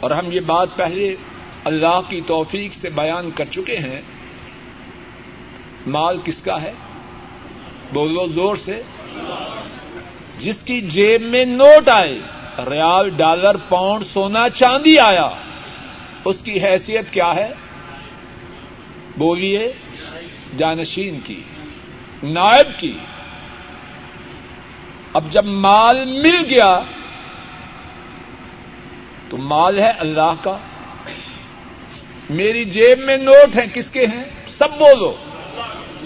اور 0.00 0.10
ہم 0.10 0.32
یہ 0.32 0.40
بات 0.40 0.68
پہلے 0.76 1.16
اللہ 1.64 2.00
کی 2.08 2.20
توفیق 2.26 2.74
سے 2.74 2.90
بیان 2.90 3.30
کر 3.30 3.44
چکے 3.44 3.76
ہیں۔ 3.76 4.00
مال 5.86 6.18
کس 6.24 6.40
کا 6.40 6.62
ہے؟ 6.62 6.72
بولو 7.92 8.26
زور 8.26 8.56
سے۔ 8.56 8.82
جس 10.38 10.62
کی 10.62 10.80
جیب 10.80 11.22
میں 11.22 11.44
نوٹ 11.44 11.88
آئے، 11.88 12.18
ریال 12.58 13.10
ڈالر، 13.10 13.56
پاؤنڈ، 13.68 14.04
سونا، 14.12 14.48
چاندی 14.48 14.98
آیا۔ 14.98 15.28
اس 16.24 16.36
کی 16.44 16.64
حیثیت 16.64 17.12
کیا 17.12 17.34
ہے؟ 17.36 17.52
بولیے، 19.16 19.72
جانشین 20.58 21.20
کی، 21.24 21.42
نائب 22.22 22.80
کی۔ 22.80 22.98
اب 25.12 25.24
جب 25.30 25.44
مال 25.44 26.04
مل 26.04 26.36
گیا، 26.50 26.80
تو 29.28 29.36
مال 29.36 29.78
ہے 29.78 29.90
اللہ 29.90 30.34
کا۔ 30.42 30.58
میری 32.30 32.64
جیب 32.64 32.98
میں 32.98 33.16
نوٹ 33.16 33.56
ہیں، 33.56 33.66
کس 33.74 33.90
کے 33.90 34.06
ہیں؟ 34.06 34.24
سب 34.46 34.78
بولو۔ 34.78 35.16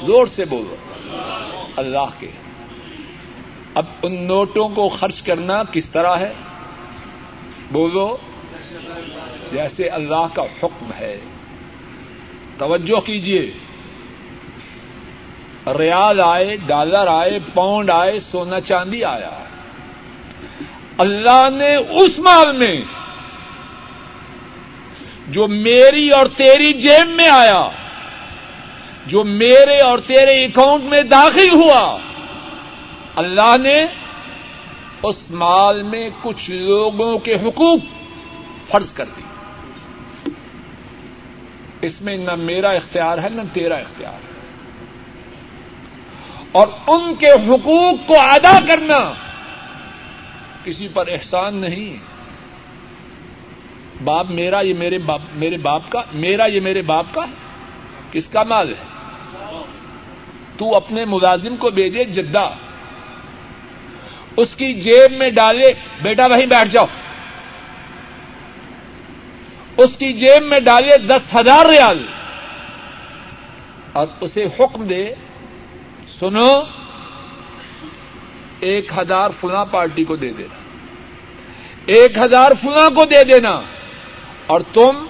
زور 0.06 0.26
سے 0.26 0.44
بولو۔ 0.44 0.76
اللہ 1.76 2.06
کے۔ 2.20 2.30
اب 3.74 3.84
ان 4.02 4.22
نوٹوں 4.22 4.68
کو 4.68 4.88
خرچ 4.88 5.22
کرنا 5.22 5.62
کس 5.72 5.90
طرح 5.90 6.16
ہے؟ 6.16 6.32
بولو۔ 7.72 8.16
جیسے 9.52 9.88
اللہ 9.88 10.26
کا 10.34 10.42
حکم 10.42 10.90
ہے۔ 11.00 11.20
توجہ 12.58 13.00
کیجیے 13.00 13.52
ریال 15.78 16.20
آئے، 16.20 16.56
ڈالر 16.66 17.06
آئے، 17.06 17.38
پاؤنڈ 17.54 17.90
آئے، 17.90 18.20
سونا 18.20 18.60
چاندی 18.60 19.04
آیا۔ 19.04 19.44
اللہ 20.98 21.48
نے 21.52 21.76
اس 21.76 22.18
مال 22.18 22.56
میں 22.56 22.82
جو 25.28 25.48
میری 25.48 26.10
اور 26.10 26.26
تیری 26.36 26.72
جیب 26.72 27.08
میں 27.08 27.28
آیا 27.28 27.68
جو 29.06 29.24
میرے 29.24 29.80
اور 29.80 29.98
تیرے 29.98 30.44
اکاؤنٹ 30.44 30.84
میں 30.84 31.02
داخل 31.02 31.54
ہوا۔ 31.54 31.98
اللہ 33.16 33.56
نے 33.62 33.86
اس 35.02 35.30
مال 35.30 35.82
میں 35.82 36.10
کچھ 36.22 36.50
لوگوں 36.50 37.18
کے 37.18 37.34
حقوق 37.34 37.78
فرض 38.70 38.92
کر 38.92 39.04
دی 39.04 39.22
اس 41.82 42.02
میں 42.02 42.16
نہ 42.16 42.34
میرا 42.34 42.70
اختیار 42.70 43.18
ہے، 43.18 43.28
نہ 43.28 43.42
تیرا 43.52 43.74
اختیار 43.74 44.12
ہے۔ 44.12 44.32
اور 46.52 46.66
ان 46.86 47.14
کے 47.14 47.30
حقوق 47.30 47.94
کو 48.06 48.14
ادا 48.20 48.58
کرنا 48.68 49.12
کسی 50.64 50.88
پر 50.88 51.08
احسان 51.08 51.56
نہیں۔ 51.56 51.96
باپ 54.04 54.30
میرا 54.30 54.60
یہ 54.60 54.74
میرے 54.74 54.98
باپ 54.98 55.20
میرے 55.34 55.56
باپ 55.56 55.82
کا، 55.88 56.02
میرا 56.12 56.46
یہ 56.46 56.60
میرے 56.60 56.82
باپ 56.82 57.06
کا 57.12 57.22
کس 58.12 58.28
کا 58.28 58.42
مال 58.42 58.68
ہے؟ 58.68 58.91
تو 60.62 60.76
اپنے 60.76 61.04
ملازم 61.04 61.56
کو 61.56 61.70
بھیجے 61.70 62.04
جدہ۔ 62.04 62.50
اس 64.36 64.48
کی 64.56 64.74
جیب 64.74 65.12
میں 65.12 65.30
ڈالے، 65.30 65.72
بیٹا 66.02 66.26
وہیں 66.26 66.46
بیٹھ 66.46 66.70
جاؤ۔ 66.70 66.86
اس 69.76 69.90
کی 69.98 70.12
جیب 70.12 70.42
میں 70.42 70.60
ڈالے 70.60 70.98
دس 70.98 71.36
ہزار 71.36 71.66
ریال۔ 71.66 72.06
اور 73.92 74.06
اسے 74.20 74.42
حکم 74.42 74.86
دے، 74.86 75.14
سنو، 76.20 76.62
ایک 78.60 78.98
ہزار 78.98 79.30
فلاں 79.40 79.64
پارٹی 79.64 80.04
کو 80.04 80.16
دے 80.16 80.32
دینا۔ 80.38 80.54
ایک 81.86 82.18
ہزار 82.18 82.52
فلاں 82.62 82.90
کو 82.90 83.04
دے 83.04 83.24
دینا۔ 83.24 83.60
اور 84.46 84.60
تم 84.72 85.06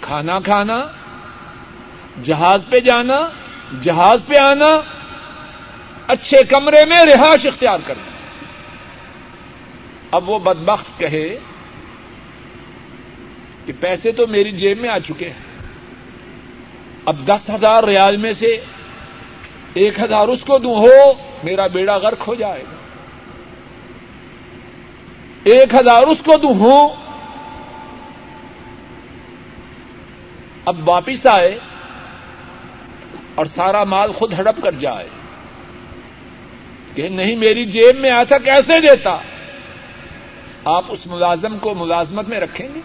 کھانا 0.00 0.40
کھانا، 0.40 0.78
جہاز 2.22 2.64
پہ 2.70 2.80
جانا 2.80 3.18
جہاز 3.80 4.20
پہ 4.26 4.36
آنا، 4.36 4.80
اچھے 6.06 6.42
کمرے 6.44 6.84
میں 6.84 7.04
رہائش 7.04 7.46
اختیار 7.46 7.78
کرنا۔ 7.86 8.10
اب 10.10 10.30
وہ 10.30 10.38
بدبخت 10.38 11.00
کہے 11.00 11.38
کہ 13.66 13.72
پیسے 13.80 14.12
تو 14.12 14.26
میری 14.26 14.52
جیب 14.52 14.80
میں 14.80 14.88
آ 14.88 14.98
چکے 14.98 15.30
ہیں۔ 15.30 15.48
اب 17.04 17.26
دس 17.26 17.50
ہزار 17.50 17.84
ریال 17.84 18.16
میں 18.16 18.32
سے 18.32 18.60
ایک 19.74 20.00
ہزار 20.00 20.28
اس 20.28 20.44
کو 20.44 20.58
دوں، 20.58 20.74
ہو، 20.74 21.12
میرا 21.42 21.66
بیڑا 21.66 21.96
غرق 21.96 22.28
ہو 22.28 22.34
جائے۔ 22.34 22.62
گا 22.62 22.76
ایک 25.44 25.74
ہزار 25.74 26.02
اس 26.02 26.18
کو 26.24 26.36
دوں، 26.36 26.54
ہو۔ 26.54 26.88
اب 30.64 30.88
واپس 30.88 31.26
آئے۔ 31.26 31.58
اور 33.38 33.46
سارا 33.46 33.82
مال 33.84 34.12
خود 34.12 34.32
ہڑپ 34.32 34.62
کر 34.62 34.78
جائے 34.78 35.06
کہ 36.94 37.08
نہیں 37.08 37.36
میری 37.36 37.64
جیب 37.64 37.98
میں 38.00 38.10
آیا 38.10 38.22
تھا 38.24 38.38
کیسے 38.38 38.80
دیتا 38.80 39.18
آپ 40.64 40.84
اس 40.88 41.06
ملازم 41.06 41.58
کو 41.58 41.74
ملازمت 41.74 42.28
میں 42.28 42.40
رکھیں 42.40 42.66
گے 42.74 42.80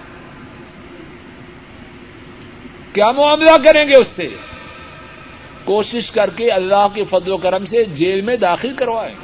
کیا 2.93 3.11
معاملہ 3.11 3.55
کریں 3.63 3.87
گے 3.87 3.95
اس 3.95 4.07
سے 4.07 4.27
کوشش 5.63 6.11
کر 6.11 6.29
کے 6.29 6.51
اللہ 6.51 6.85
کے 6.93 7.03
فضل 7.09 7.31
و 7.31 7.37
کرم 7.37 7.65
سے 7.65 7.83
جیل 7.93 8.21
میں 8.21 8.35
داخل 8.35 8.73
کروائیں 8.75 9.15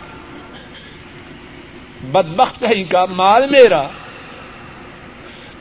بدبخت 2.12 2.60
کہیں 2.60 2.84
کا 2.84 3.06
مال 3.14 3.50
میرا 3.50 3.84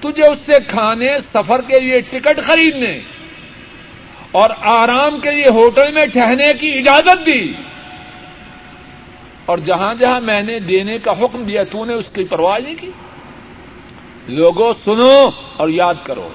تجھے 0.01 0.27
اس 0.27 0.47
سے 0.47 0.61
کھانے 0.69 1.19
سفر 1.33 1.61
کے 1.61 1.81
لیے 1.81 2.01
ٹکٹ 2.11 2.41
خریدنے 2.47 2.99
اور 4.33 4.51
آرام 4.61 5.21
کے 5.21 5.31
لیے 5.31 5.49
ہوٹل 5.49 5.93
میں 5.93 6.07
ٹھہرنے 6.07 6.53
کی 6.61 6.79
اجازت 6.79 7.27
دی۔ 7.27 7.53
اور 9.47 9.59
جہاں 9.59 9.95
جہاں 9.95 10.21
میں 10.21 10.43
نے 10.43 10.59
دینے 10.59 10.99
کا 10.99 11.13
حکم 11.13 11.45
دیا، 11.45 11.63
تو 11.65 11.85
نے 11.85 11.95
اس 11.95 12.09
کی 12.13 12.25
پرواہ 12.25 12.59
نہیں 12.59 12.75
کی۔ 12.81 12.91
لوگوں، 14.29 14.73
سنو 14.85 15.31
اور 15.57 15.69
یاد 15.69 15.95
کرو۔ 16.03 16.29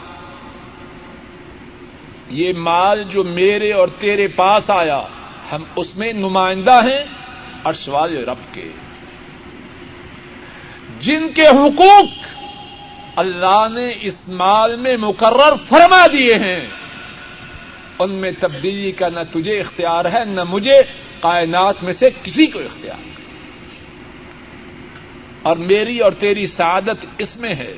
یہ 2.30 2.54
مال 2.58 3.04
جو 3.04 3.24
میرے 3.24 3.72
اور 3.72 3.88
تیرے 4.00 4.28
پاس 4.28 4.70
آیا، 4.70 5.04
ہم 5.52 5.64
اس 5.76 5.96
میں 5.96 6.14
نمائندہ 6.14 6.82
ہیں 6.84 7.06
ارشوال 7.66 8.26
رب 8.30 8.54
کے۔ 8.54 8.70
جن 11.00 11.32
کے 11.34 11.48
حقوق 11.48 12.06
اللہ 13.16 13.66
نے 13.74 13.94
اس 14.02 14.16
مال 14.28 14.76
میں 14.76 14.98
مقرر 14.98 15.54
فرما 15.70 16.08
دیے 16.08 16.36
ہیں۔ 16.36 16.68
ان 18.00 18.12
میں 18.12 18.32
تبدیلی 18.40 18.92
کا 18.92 19.10
نہ 19.10 19.20
تجھے 19.32 19.60
اختیار 19.60 20.06
ہے، 20.06 20.26
نہ 20.26 20.42
مجھے۔ 20.50 20.82
کائنات 21.22 21.84
میں 21.84 21.94
سے 21.94 22.10
کسی 22.24 22.48
کو 22.48 22.60
اختیار 22.60 23.10
اور 25.42 25.58
میری 25.58 26.00
اور 26.00 26.12
تیری 26.12 26.46
سعادت 26.46 27.06
اس 27.18 27.38
میں 27.38 27.56
ہے۔ 27.56 27.74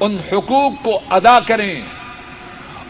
ان 0.00 0.16
حقوق 0.32 0.72
کو 0.82 1.00
ادا 1.10 1.38
کریں۔ 1.40 1.82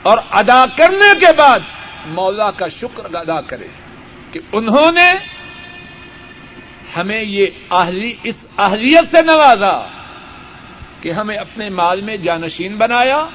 اور 0.02 0.18
ادا 0.30 0.66
کرنے 0.76 1.26
کے 1.26 1.37
بعد 1.37 1.61
مولا 2.07 2.50
کا 2.50 2.66
شکر 2.66 3.14
ادا 3.14 3.40
کریں 3.40 3.68
کہ 4.33 4.40
انہوں 4.52 4.92
نے 4.92 5.11
ہمیں 6.96 7.22
یہ 7.22 7.46
اہلی، 7.70 8.14
اس 8.22 8.46
اہلیت 8.59 9.04
سے 9.11 9.22
نوازا 9.22 9.88
کہ 11.00 11.12
ہمیں 11.12 11.37
اپنے 11.37 11.68
مال 11.68 12.00
میں 12.00 12.16
جانشین 12.16 12.76
بنایا۔ 12.76 13.26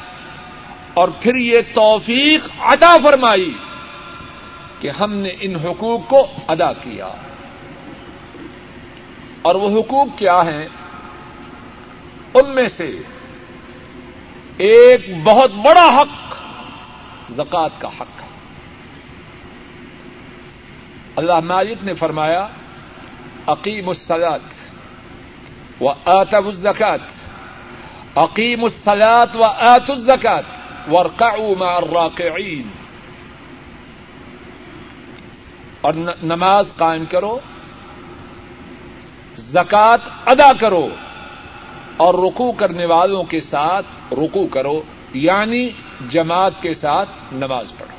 اور 0.94 1.10
پھر 1.20 1.36
یہ 1.36 1.60
توفیق 1.74 2.48
ادا 2.60 2.98
فرمائی 3.04 3.58
کہ 4.80 4.90
ہم 4.90 5.14
نے 5.14 5.30
ان 5.40 5.56
حقوق 5.56 6.10
کو 6.10 6.28
ادا 6.48 6.74
کیا۔ 6.74 7.08
اور 9.42 9.56
وہ 9.56 9.80
حقوق 9.80 10.08
کیا 10.18 10.46
ہیں؟ 10.46 10.68
ان 12.34 12.56
میں 12.56 12.68
سے 12.68 12.98
ایک 14.58 15.24
بہت 15.24 15.52
بڑا 15.52 16.02
حق 16.02 16.36
زکات 17.32 17.72
کا 17.78 17.88
حق 17.88 18.22
ہے۔ 18.22 18.28
اللہ 21.16 21.40
مالک 21.40 21.78
نے 21.84 21.94
فرمایا 21.94 22.48
عقیم 23.48 23.90
السلات 23.90 24.40
و 25.82 25.90
آتب 26.06 26.48
الزکات 26.48 27.00
عقیم 28.16 28.64
السلات 28.64 29.36
و 29.36 29.44
آت 29.44 29.92
الزکات 29.92 30.59
ورقعوا 30.92 31.54
مع 31.58 31.74
الراقعین 31.76 32.70
اور 35.82 35.94
نماز 36.24 36.72
قائم 36.78 37.04
کرو، 37.06 37.40
زکات 39.38 40.02
ادا 40.26 40.52
کرو، 40.60 40.88
اور 41.98 42.14
رکو 42.14 42.52
کرنے 42.52 42.86
والوں 42.86 43.24
کے 43.24 43.40
ساتھ 43.42 44.14
رکو 44.14 44.46
کرو 44.48 44.82
یعنی 45.14 45.70
جماعت 46.10 46.62
کے 46.62 46.74
ساتھ 46.74 47.10
نماز 47.34 47.72
پڑھو۔ 47.78 47.98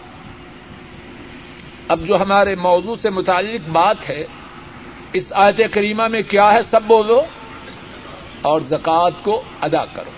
اب 1.88 2.06
جو 2.06 2.20
ہمارے 2.20 2.54
موضوع 2.54 2.96
سے 3.02 3.10
متعلق 3.10 3.68
بات 3.68 4.08
ہے، 4.08 4.22
اس 5.12 5.32
آیت 5.36 5.60
کریمہ 5.72 6.06
میں 6.06 6.22
کیا 6.22 6.52
ہے 6.54 6.62
سب 6.62 6.82
بولو، 6.86 7.20
اور 8.42 8.60
زکوٰۃ 8.68 9.22
کو 9.22 9.42
ادا 9.60 9.84
کرو۔ 9.94 10.10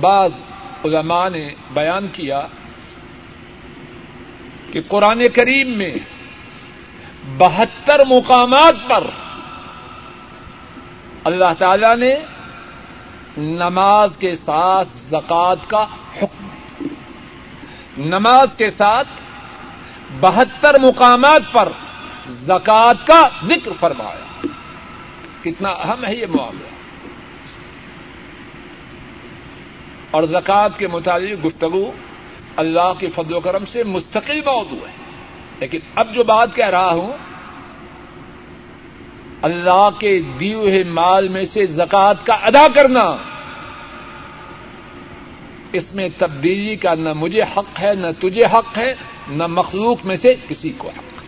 بعض 0.00 0.30
علماء 0.86 1.28
نے 1.28 1.48
بیان 1.74 2.06
کیا 2.12 2.46
کہ 4.72 4.80
قرآن 4.88 5.22
کریم 5.34 5.78
میں 5.78 5.90
بہتر 7.38 8.04
مقامات 8.04 8.74
پر 8.88 9.06
اللہ 11.24 11.52
تعالی 11.58 11.94
نے 11.94 12.14
نماز 13.38 14.16
کے 14.16 14.32
ساتھ 14.32 14.88
زکات 14.92 15.58
کا 15.66 15.86
حکم 16.22 16.48
نماز 17.98 18.48
کے 18.56 18.70
ساتھ 18.70 19.08
بہتر 20.20 20.78
مقامات 20.78 21.42
پر 21.52 21.68
زکات 22.28 23.06
کا 23.06 23.28
ذکر 23.44 23.70
فرمایا۔ 23.80 24.46
کتنا 25.42 25.68
اہم 25.68 26.04
ہے 26.04 26.16
یہ 26.16 26.26
معاملہ۔ 26.34 26.75
اور 30.16 30.24
زکات 30.24 30.78
کے 30.78 30.86
متعلق 30.86 31.46
گفتگو 31.46 31.92
اللہ 32.56 32.92
کے 32.98 33.06
فضل 33.14 33.34
و 33.34 33.40
کرم 33.40 33.64
سے 33.66 33.84
مستقل 33.84 34.40
موضوع 34.40 34.86
ہے۔ 34.88 34.92
لیکن 35.60 35.78
اب 35.94 36.14
جو 36.14 36.24
بات 36.24 36.54
کہہ 36.54 36.68
رہا 36.68 36.90
ہوں، 36.90 37.12
اللہ 39.42 39.88
کے 39.98 40.20
دیے 40.40 40.54
ہوئے 40.54 40.84
مال 40.84 41.28
میں 41.28 41.44
سے 41.44 41.64
زکات 41.64 42.26
کا 42.26 42.34
ادا 42.34 42.66
کرنا، 42.74 43.16
اس 45.72 45.94
میں 45.94 46.08
تبدیلی 46.18 46.76
کا 46.76 46.94
نہ 46.94 47.12
مجھے 47.12 47.42
حق 47.42 47.80
ہے، 47.80 47.94
نہ 47.94 48.06
تجھے 48.20 48.44
حق 48.44 48.78
ہے، 48.78 48.94
نہ 49.28 49.46
مخلوق 49.46 49.98
میں 50.04 50.16
سے 50.16 50.34
کسی 50.48 50.72
کو 50.78 50.88
حق۔ 50.88 51.22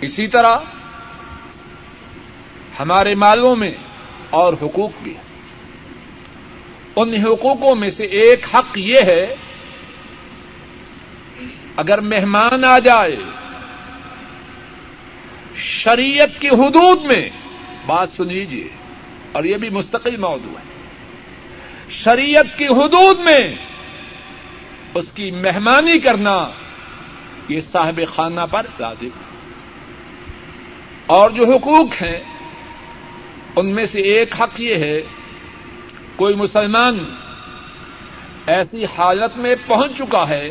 اسی 0.00 0.26
طرح 0.26 0.54
ہمارے 2.80 3.14
مالوں 3.14 3.56
میں 3.56 3.72
اور 4.30 4.52
حقوق 4.52 4.90
بھی۔ 5.02 5.14
ان 6.96 7.14
حقوقوں 7.14 7.74
میں 7.76 7.90
سے 7.90 8.04
ایک 8.04 8.46
حق 8.54 8.78
یہ 8.78 8.98
ہے، 9.06 9.36
اگر 11.76 12.00
مہمان 12.00 12.64
آ 12.64 12.78
جائے، 12.78 13.16
شریعت 15.56 16.40
کی 16.40 16.48
حدود 16.48 17.04
میں، 17.04 17.28
بات 17.86 18.08
سن 18.08 18.26
لیجیے 18.26 18.68
اور 19.32 19.44
یہ 19.44 19.56
بھی 19.56 19.70
مستقل 19.70 20.16
موضوع 20.16 20.58
ہے۔ 20.58 20.72
شریعت 21.90 22.58
کی 22.58 22.66
حدود 22.66 23.20
میں 23.20 23.40
اس 24.94 25.04
کی 25.14 25.30
مہمانی 25.30 25.98
کرنا، 25.98 26.50
یہ 27.48 27.60
صاحب 27.60 28.00
خانہ 28.14 28.40
پر 28.50 28.66
لازم 28.80 29.08
اور 31.06 31.30
جو 31.30 31.44
حقوق 31.46 32.02
ہیں، 32.02 32.20
ان 33.56 33.66
میں 33.66 33.86
سے 33.86 34.00
ایک 34.00 34.34
حق 34.40 34.60
یہ 34.60 34.74
ہے 34.74 35.00
کوئی 36.22 36.34
مسلمان 36.34 36.98
ایسی 38.46 38.84
حالت 38.84 39.36
میں 39.36 39.54
پہنچ 39.66 39.90
چکا 39.98 40.28
ہے، 40.28 40.48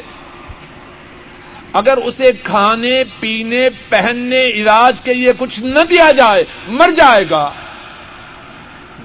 اگر 1.73 1.97
اسے 1.97 2.31
کھانے، 2.43 3.03
پینے، 3.19 3.69
پہننے، 3.89 4.47
علاج 4.47 5.01
کے 5.01 5.13
لیے 5.13 5.31
کچھ 5.39 5.59
نہ 5.59 5.79
دیا 5.89 6.11
جائے، 6.11 6.43
مر 6.67 6.91
جائے 6.91 7.25
گا۔ 7.29 7.51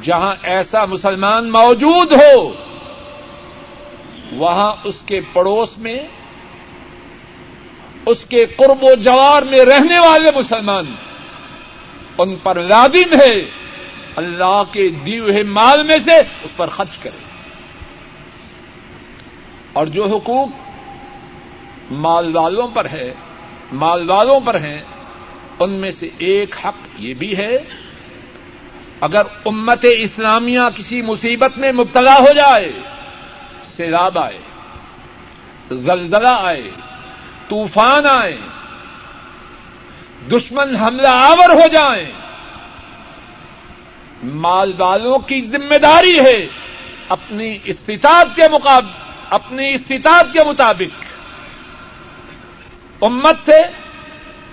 جہاں 0.02 0.34
ایسا 0.42 0.84
مسلمان 0.84 1.50
موجود 1.50 2.12
ہو، 2.12 2.54
وہاں 4.32 4.72
اس 4.84 5.02
کے 5.06 5.20
پڑوس 5.32 5.78
میں، 5.78 5.98
اس 8.06 8.18
کے 8.28 8.46
قرب 8.46 8.84
و 8.84 8.94
جوار 8.94 9.42
میں 9.42 9.64
رہنے 9.64 9.98
والے 9.98 10.30
مسلمان، 10.38 10.94
ان 12.18 12.36
پر 12.42 12.60
لازم 12.60 13.20
ہے۔ 13.20 13.65
اللہ 14.16 14.62
کے 14.72 14.88
دی 14.88 15.18
ہوئے 15.18 15.42
مال 15.42 15.82
میں 15.82 15.98
سے 15.98 16.18
اس 16.18 16.56
پر 16.56 16.68
خرچ 16.68 16.98
کرے۔ 16.98 17.24
اور 19.72 19.86
جو 19.86 20.04
حقوق 20.04 20.48
مال 21.90 22.36
والوں 22.36 22.68
پر 22.68 22.84
ہے 22.84 23.14
مال 23.72 24.10
والوں 24.10 24.40
پر 24.40 24.60
ہیں، 24.60 24.80
ان 25.58 25.70
میں 25.70 25.90
سے 25.90 26.08
ایک 26.18 26.54
حق 26.64 26.76
یہ 26.98 27.14
بھی 27.14 27.36
ہے، 27.36 27.58
اگر 29.00 29.22
امت 29.44 29.86
اسلامیہ 29.98 30.60
کسی 30.76 31.02
مصیبت 31.02 31.58
میں 31.58 31.72
مبتلا 31.72 32.18
ہو 32.18 32.32
جائے، 32.36 32.72
سیلاب 33.64 34.18
آئے، 34.18 34.38
زلزلہ 35.70 36.38
آئے، 36.40 36.70
طوفان 37.48 38.06
آئے، 38.06 38.36
دشمن 40.32 40.76
حملہ 40.76 41.08
آور 41.08 41.50
ہو 41.50 41.66
جائیں 41.72 42.25
مال 44.24 44.72
والوں 44.78 45.18
کی 45.18 45.40
ذمہ 45.40 45.78
داری 45.78 46.20
ہے 46.20 46.46
اپنی 47.08 47.58
استطاعت 47.64 48.36
کے 48.36 48.42
مقابل 48.52 48.90
اپنی 49.30 49.74
استطاعت 49.74 50.26
کے 50.32 50.44
مطابق۔ 50.44 51.04
امت 53.04 53.36
سے 53.44 53.62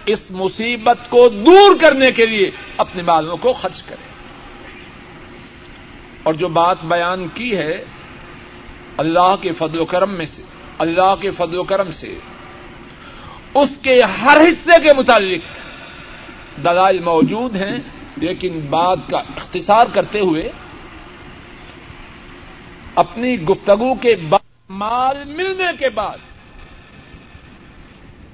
اس 0.06 0.32
مصیبت 0.32 0.98
کو 1.10 1.30
دور 1.30 1.76
کرنے 1.82 2.12
کے 2.12 2.26
لیے 2.26 2.52
اپنے 2.78 3.02
مالوں 3.02 3.38
کو 3.38 3.54
خرچ 3.54 3.84
کرے 3.84 4.08
اور 6.24 6.34
جو 6.34 6.48
بات 6.48 6.78
بیان 6.84 7.28
کی 7.34 7.58
ہے، 7.58 7.86
اللہ 8.98 9.36
کے 9.42 9.52
فضل 9.52 9.80
و 9.80 9.86
کرم 9.86 10.14
میں 10.14 10.26
سے، 10.26 10.42
اللہ 10.78 11.16
کے 11.22 11.32
فضل 11.32 11.58
و 11.58 11.64
کرم 11.64 11.92
سے، 11.92 12.16
اس 13.54 13.70
کے 13.82 14.02
ہر 14.02 14.38
حصے 14.42 14.80
کے 14.84 14.94
متعلق 14.98 15.42
دلائل 16.64 17.00
موجود 17.00 17.56
ہیں۔ 17.56 17.80
لیکن 18.18 18.60
بات 18.70 19.00
کا 19.12 19.18
اختصار 19.18 19.86
کرتے 19.94 20.20
ہوئے 20.20 20.52
اپنی 22.96 23.42
گفتگو 23.42 23.96
کے 23.96 24.16
بعد 24.30 24.70
مال 24.70 25.24
ملنے 25.26 25.64
کے 25.80 25.90
بعد 25.90 26.18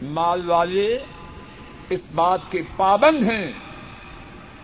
مال 0.02 0.50
والے 0.50 1.00
اس 1.90 2.00
بات 2.16 2.40
کے 2.50 2.62
پابند 2.78 3.24
ہیں 3.24 3.52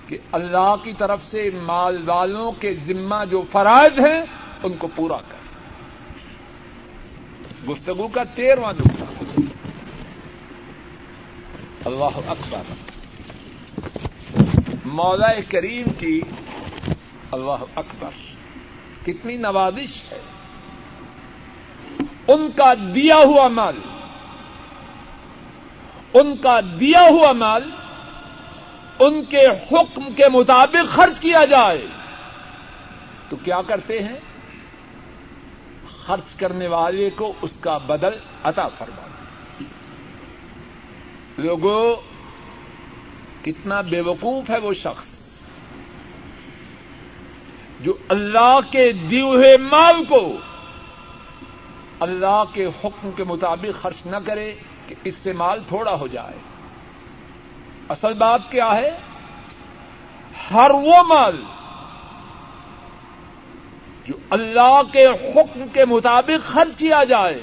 کہ 0.08 0.18
اللہ 0.32 0.76
کی 0.84 0.94
طرف 0.98 1.26
سے 1.26 1.50
مال 1.64 2.02
والوں 2.06 2.52
کے 2.52 2.74
ذمہ 2.74 3.26
جو 3.26 3.42
فرائض 3.52 4.00
ہیں 4.00 4.22
ان 4.64 4.74
کو 4.74 4.88
پورا 4.96 5.18
کر۔ 5.18 5.36
گفتگو 7.70 8.08
کا 8.08 8.24
تیرواں 8.24 8.74
نقطہ۔ 8.74 9.42
اللہ 11.86 12.20
اکبر۔ 12.28 12.95
مولا 14.86 15.28
کریم 15.50 15.94
کی 16.00 16.22
اللہ 17.32 17.64
اکبر 17.76 18.10
کتنی 19.06 19.38
نوازش 19.38 20.12
ہے۔ 20.12 20.22
ان 22.28 22.52
کا 22.52 22.74
دیا 22.74 23.18
ہوا 23.18 23.48
مال، 23.48 23.80
ان 26.14 26.38
کا 26.38 26.60
دیا 26.80 27.02
ہوا 27.10 27.32
مال، 27.32 27.70
ان 29.00 29.24
کے 29.24 29.48
حکم 29.48 30.14
کے 30.14 30.30
مطابق 30.30 30.96
خرچ 30.96 31.20
کیا 31.20 31.46
جائے۔ 31.46 31.88
تو 33.30 33.36
کیا 33.44 33.62
کرتے 33.62 34.04
ہیں؟ 34.04 34.20
خرچ 36.06 36.36
کرنے 36.36 36.68
والے 36.68 37.10
کو 37.10 37.34
اس 37.42 37.52
کا 37.60 37.78
بدل 37.78 38.18
عطا 38.44 38.68
فرما 38.68 39.08
لوگوں 41.38 42.15
کتنا 43.46 43.82
بے 43.82 44.02
وقوف 44.02 44.50
ہے 44.50 44.58
وہ 44.58 44.74
شخص 44.74 45.08
جو 47.80 47.94
اللہ 48.10 48.60
کے 48.72 48.92
دیے 48.92 49.22
ہوئے 49.22 49.58
مال 49.58 50.06
کو 50.06 50.38
اللہ 52.00 52.44
کے 52.54 52.66
حکم 52.66 53.12
کے 53.16 53.24
مطابق 53.24 53.82
خرچ 53.82 54.06
نہ 54.06 54.18
کرے 54.26 54.56
کہ 54.88 54.96
اس 55.04 55.14
سے 55.24 55.32
مال 55.34 55.60
تھوڑا 55.68 55.96
ہو 56.00 56.08
جائے۔ 56.08 56.38
اصل 57.90 58.14
بات 58.14 58.52
کیا 58.52 58.76
ہے؟ 58.76 58.92
ہر 60.52 60.72
وہ 60.72 61.04
مال 61.08 61.42
جو 64.08 64.14
اللہ 64.30 64.82
کے 64.92 65.06
حکم 65.06 65.68
کے 65.74 65.86
مطابق 65.86 66.54
خرچ 66.54 66.78
کیا 66.78 67.04
جائے، 67.04 67.42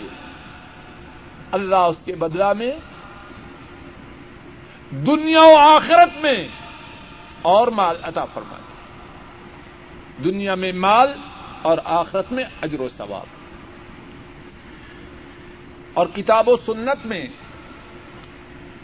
اللہ 1.53 1.77
اس 1.77 1.97
کے 2.05 2.15
بدلہ 2.15 2.53
میں 2.53 2.73
دنیا 4.92 5.42
و 5.42 5.57
آخرت 5.57 6.22
میں 6.22 6.48
اور 7.42 7.68
مال 7.68 7.96
عطا 8.02 8.24
فرمائے۔ 8.24 8.62
دنیا 10.24 10.55
میں 10.55 10.72
مال 10.72 11.12
اور 11.62 11.78
آخرت 11.85 12.33
میں 12.33 12.44
اجر 12.62 12.81
و 12.81 12.88
ثواب۔ 12.88 13.26
اور 15.92 16.07
کتاب 16.14 16.48
و 16.48 16.57
سنت 16.57 17.07
میں 17.07 17.26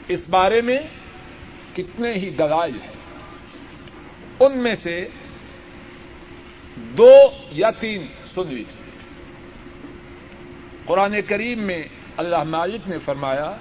اس 0.09 0.29
بارے 0.29 0.61
میں 0.61 0.79
کتنے 1.77 2.15
ہی 2.15 2.31
دلائل 2.31 2.75
ہیں۔ 2.75 2.99
ان 4.41 4.59
میں 4.59 4.75
سے 4.75 5.09
دو 6.77 7.13
یا 7.51 7.71
تین 7.71 8.07
سن 8.35 8.49
لیجیے 8.49 8.91
قرآن 10.85 11.17
کریم 11.29 11.59
میں 11.59 11.83
اللہ 12.17 12.43
مالک 12.43 12.89
نے 12.89 12.99
فرمایا 12.99 13.57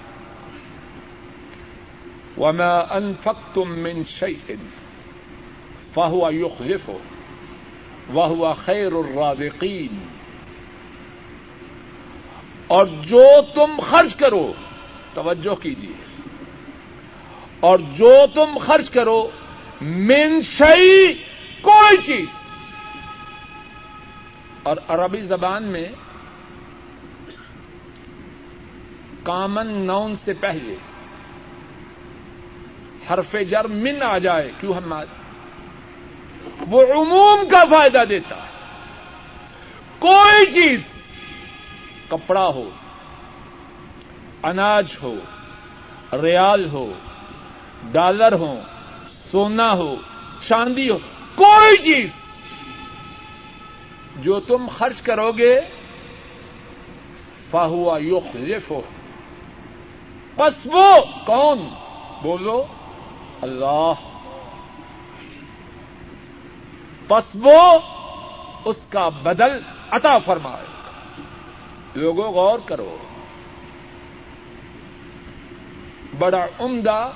وما 2.38 2.96
انفقتم 2.98 3.70
من 3.70 4.04
شيء 4.06 4.56
فهو 5.94 6.30
يخلفه 6.30 7.00
وهو 8.14 8.54
خير 8.54 8.92
الرازقين 8.92 10.00
اور 12.68 12.86
جو 12.86 13.26
تم 13.54 13.80
خرچ 13.90 14.16
کرو، 14.16 14.54
توجہ 15.14 15.64
کیجیے 15.64 16.06
اور 17.60 17.80
جو 17.94 18.26
تم 18.34 18.58
خرچ 18.58 18.90
کرو 18.90 19.30
منشئی 19.82 21.24
کوئی 21.62 21.98
چیز۔ 21.98 22.28
اور 24.64 24.78
عربی 24.88 25.22
زبان 25.22 25.64
میں 25.64 25.90
کامن 29.24 29.68
ناؤن 29.68 30.16
سے 30.26 30.34
پہلے 30.34 30.76
حرف 33.10 33.36
جر 33.50 33.68
من 33.68 34.04
آ 34.04 34.18
جائے، 34.18 34.52
کیوں 34.60 34.74
ہم 34.74 34.94
وہ 36.68 36.82
عموم 36.82 37.50
کا 37.50 37.64
فائدہ 37.66 38.04
دیتا 38.10 38.36
ہے۔ 38.36 38.50
کوئی 40.00 40.52
چیز، 40.52 40.82
کپڑا 42.08 42.48
ہو، 42.48 42.70
اناج 44.44 44.86
ہو، 45.04 45.16
ریال 46.22 46.70
ہو، 46.70 46.94
ڈالر 47.92 48.34
ہو، 48.34 48.62
سونا 49.32 49.74
ہو، 49.74 49.96
چاندی 50.48 50.90
ہو، 50.90 50.98
کوئی 51.36 51.78
چیز 51.78 52.14
جو 54.16 54.40
تم 54.40 54.68
خرچ 54.78 55.02
کرو 55.02 55.32
گے 55.32 55.60
فاہوا 57.52 57.98
یوخ 57.98 58.36
ہو 58.70 58.82
بس 60.38 60.54
وہ 60.66 60.96
کون؟ 61.26 61.70
بولو۔ 62.22 62.66
اللہ۔ 63.42 63.94
بس 67.08 67.24
وہ 67.34 67.80
اس 68.66 68.76
کا 68.90 69.10
بدل 69.10 69.60
عطا 69.92 70.18
فرمائے۔ 70.18 70.66
لوگوں 71.96 72.32
غور 72.32 72.60
کرو۔ 72.66 72.98
بڑا 76.20 76.46
عمدہ، 76.60 77.12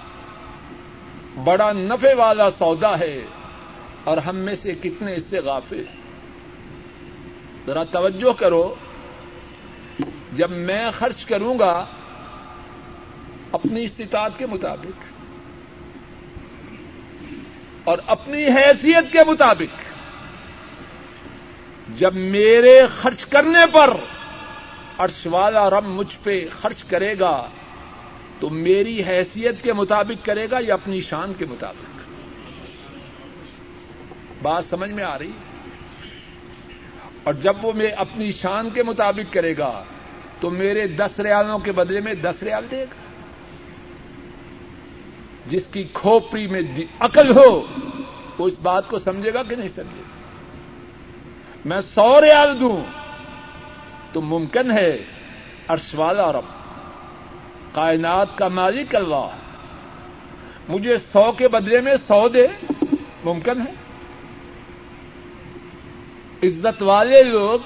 بڑا 1.43 1.71
نفے 1.71 2.13
والا 2.13 2.49
سودا 2.49 2.99
ہے۔ 2.99 3.21
اور 4.03 4.17
ہم 4.17 4.35
میں 4.35 4.55
سے 4.55 4.75
کتنے 4.83 5.15
اس 5.15 5.25
سے 5.25 5.39
غافل۔ 5.39 5.83
ہیں 5.89 6.01
ذرا 7.67 7.83
توجہ 7.83 8.33
کرو۔ 8.33 8.75
جب 10.33 10.51
میں 10.51 10.91
خرچ 10.91 11.25
کروں 11.25 11.59
گا 11.59 11.85
اپنی 13.51 13.83
استطاعت 13.83 14.31
کے 14.37 14.45
مطابق 14.45 15.10
اور 17.83 17.97
اپنی 18.07 18.45
حیثیت 18.45 19.13
کے 19.13 19.19
مطابق 19.27 19.91
جب 21.97 22.15
میرے 22.15 22.81
خرچ 22.87 23.25
کرنے 23.25 23.65
پر 23.73 23.97
عرش 24.97 25.27
والا 25.31 25.69
رب 25.69 25.85
مجھ 25.85 26.17
پہ 26.23 26.47
خرچ 26.51 26.83
کرے 26.83 27.19
گا، 27.19 27.49
تو 28.39 28.49
میری 28.49 29.03
حیثیت 29.03 29.63
کے 29.63 29.73
مطابق 29.73 30.25
کرے 30.25 30.49
گا 30.51 30.57
یا 30.61 30.73
اپنی 30.73 31.01
شان 31.01 31.33
کے 31.37 31.45
مطابق؟ 31.45 32.01
بات 34.41 34.65
سمجھ 34.65 34.91
میں 34.91 35.03
آ 35.03 35.19
رہی؟ 35.19 35.31
اور 37.23 37.33
جب 37.33 37.65
وہ 37.65 37.73
میں 37.73 37.91
اپنی 37.91 38.31
شان 38.31 38.69
کے 38.69 38.83
مطابق 38.83 39.33
کرے 39.33 39.57
گا، 39.57 39.83
تو 40.39 40.49
میرے 40.49 40.87
دس 40.87 41.19
ریالوں 41.19 41.59
کے 41.59 41.71
بدلے 41.71 41.99
میں 41.99 42.13
دس 42.13 42.43
ریال 42.43 42.65
دے 42.71 42.81
گا۔ 42.81 43.10
جس 45.47 45.63
کی 45.65 45.83
کھوپڑی 45.93 46.47
میں 46.47 46.61
عقل 46.99 47.37
ہو، 47.37 47.65
وہ 48.37 48.47
اس 48.47 48.53
بات 48.61 48.87
کو 48.87 48.99
سمجھے 48.99 49.33
گا 49.33 49.43
کہ 49.43 49.55
نہیں 49.55 49.67
سمجھے 49.67 50.01
گا۔ 50.01 50.19
میں 51.65 51.81
سو 51.93 52.21
ریال 52.21 52.59
دوں، 52.59 52.83
تو 54.13 54.21
ممکن 54.21 54.71
ہے 54.71 54.97
عرش 55.67 55.95
والا 55.95 56.31
رب، 56.31 56.45
کائنات 57.75 58.37
کا 58.37 58.47
مالک 58.47 58.95
اللہ، 58.95 59.29
مجھے 60.69 60.97
سو 60.97 61.31
کے 61.31 61.47
بدلے 61.47 61.81
میں 61.81 61.95
سو 62.07 62.27
دے، 62.29 62.47
ممکن 63.23 63.61
ہے؟ 63.61 63.71
عزت 66.43 66.83
والے 66.83 67.23
لوگ، 67.23 67.59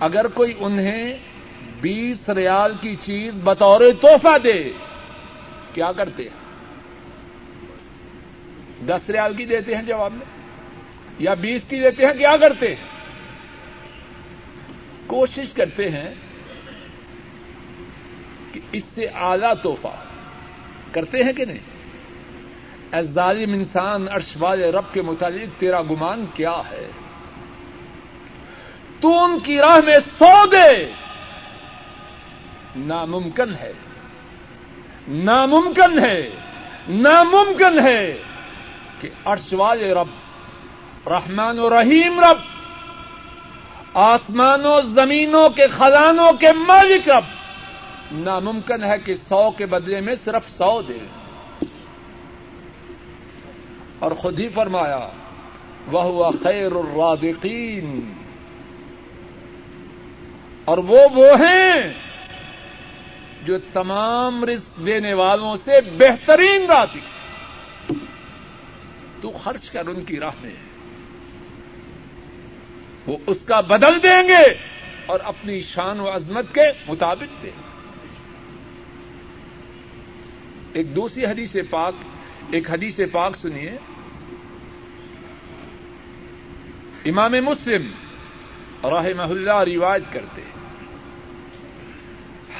اگر 0.00 0.28
کوئی 0.28 0.52
انہیں 0.58 1.16
بیس 1.80 2.28
ریال 2.28 2.72
کی 2.80 2.94
چیز 2.94 3.34
بطور 3.44 3.80
تحفہ 4.00 4.38
دے 4.44 4.70
کیا 5.74 5.92
کرتے 5.92 6.22
ہیں؟ 6.22 6.52
دس 8.86 9.10
ریال 9.10 9.34
کی 9.34 9.46
دیتے 9.46 9.74
ہیں 9.74 9.82
جواب 9.82 10.12
میں؟ 10.12 10.26
یا 11.18 11.34
بیس 11.34 11.62
کی 11.68 11.80
دیتے 11.80 12.06
ہیں؟ 12.06 12.12
کیا 12.12 12.36
کرتے 12.36 12.74
ہیں؟ 12.74 12.84
کوشش 15.06 15.54
کرتے 15.54 15.88
ہیں 15.88 16.14
کہ 18.52 18.60
اس 18.72 18.82
سے 18.94 19.06
اعلی 19.06 19.54
تحفہ 19.62 20.04
کرتے 20.92 21.24
ہیں 21.24 21.32
کہ 21.32 21.44
نہیں؟ 21.44 21.58
اے 22.94 23.02
ظالم 23.02 23.52
انسان، 23.52 24.08
عرش 24.10 24.36
والے 24.38 24.72
رب 24.72 24.84
کے 24.92 25.02
متعلق 25.02 25.60
تیرا 25.60 25.82
گمان 25.82 26.24
کیا 26.34 26.60
ہے؟ 26.70 26.88
تو 29.00 29.24
ان 29.24 29.38
کی 29.38 29.58
راہ 29.58 29.78
میں 29.84 29.98
سو 30.18 30.46
دے 30.46 30.92
ناممکن 32.76 33.54
ہے۔ 33.60 33.72
ناممکن 35.08 35.98
ہے 35.98 36.30
ناممکن 36.88 37.80
ہے 37.80 38.18
کہ 39.00 39.08
عرش 39.24 39.52
والے 39.52 39.94
رب، 39.94 40.08
رحمان 41.08 41.58
و 41.58 41.70
رحیم 41.70 42.20
رب 42.20 42.38
آسمانوں 43.94 44.80
زمینوں 44.82 45.48
کے 45.50 45.66
خزانوں 45.66 46.32
کے 46.32 46.52
مالک 46.52 47.08
رب، 47.08 47.24
ناممکن 48.12 48.84
ہے 48.84 48.98
کہ 48.98 49.14
سو 49.14 49.50
کے 49.50 49.66
بدلے 49.66 50.00
میں 50.00 50.14
صرف 50.24 50.50
سو 50.50 50.82
دے۔ 50.82 50.98
اور 53.98 54.10
خود 54.10 54.40
ہی 54.40 54.48
فرمایا 54.48 55.08
وہ 55.92 56.30
خیر 56.42 56.72
الرادقین 56.72 58.12
اور 60.64 60.78
وہ 60.78 60.98
وہ 61.14 61.26
ہیں 61.26 61.94
جو 63.44 63.58
تمام 63.72 64.44
رزق 64.44 64.86
دینے 64.86 65.14
والوں 65.14 65.56
سے 65.64 65.80
بہترین 65.98 66.66
راتی 66.66 67.00
تو 69.20 69.30
خرچ 69.30 69.70
کر 69.70 69.86
ان 69.86 70.04
کی 70.04 70.20
راہ 70.20 70.34
میں۔ 70.42 70.50
وہ 73.06 73.16
اس 73.26 73.36
کا 73.44 73.60
بدل 73.60 74.02
دیں 74.02 74.28
گے 74.28 74.54
اور 75.06 75.20
اپنی 75.24 75.60
شان 75.60 76.00
و 76.00 76.08
عظمت 76.08 76.54
کے 76.54 76.64
مطابق 76.88 77.42
دیں 77.42 77.50
گے۔ 77.50 77.72
ایک 80.72 80.96
دوسری 80.96 81.24
حدیث 81.24 81.56
پاک، 81.70 81.94
ایک 82.50 82.70
حدیث 82.70 83.00
پاک 83.12 83.36
سنیے۔ 83.36 83.70
امام 87.04 87.32
مسلم 87.32 87.92
رحمہ 88.84 89.22
اللہ 89.22 89.62
روایت 89.76 90.02
کرتے 90.12 90.42
ہیں۔ 90.42 90.61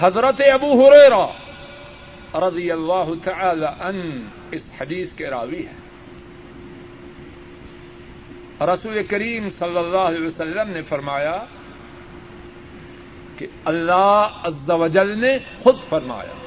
حضرت 0.00 0.40
ابو 0.52 0.72
ہریرا 0.80 1.26
رضی 2.46 2.70
اللہ 2.70 3.10
تعالی 3.24 3.66
ان 3.80 4.00
اس 4.50 4.70
حدیث 4.80 5.12
کے 5.12 5.30
راوی 5.30 5.66
ہے 5.66 5.80
رسول 8.66 9.02
کریم 9.08 9.48
صلی 9.58 9.78
اللہ 9.78 10.06
علیہ 10.06 10.26
وسلم 10.26 10.70
نے 10.70 10.82
فرمایا 10.82 11.38
کہ 13.38 13.46
اللہ 13.64 14.40
عز 14.44 14.70
و 14.70 14.86
جل 14.88 15.18
نے 15.18 15.36
خود 15.62 15.82
فرمایا 15.88 16.40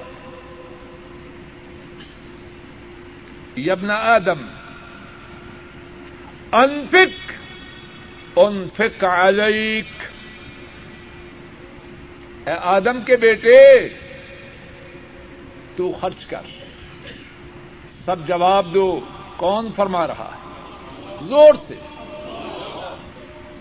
یبن 3.57 3.91
آدم 3.91 4.45
انفک 6.53 7.33
انفک 8.37 9.03
علیک 9.03 10.04
اے 12.45 12.53
آدم 12.61 13.01
کے 13.01 13.15
بیٹے، 13.15 13.89
تو 15.75 15.91
خرچ 16.01 16.25
کر۔ 16.25 16.41
سب 18.05 18.27
جواب 18.27 18.73
دو، 18.73 18.99
کون 19.35 19.67
فرما 19.75 20.07
رہا 20.07 20.31
ہے؟ 20.35 20.55
زور 21.21 21.53
سے۔ 21.67 21.73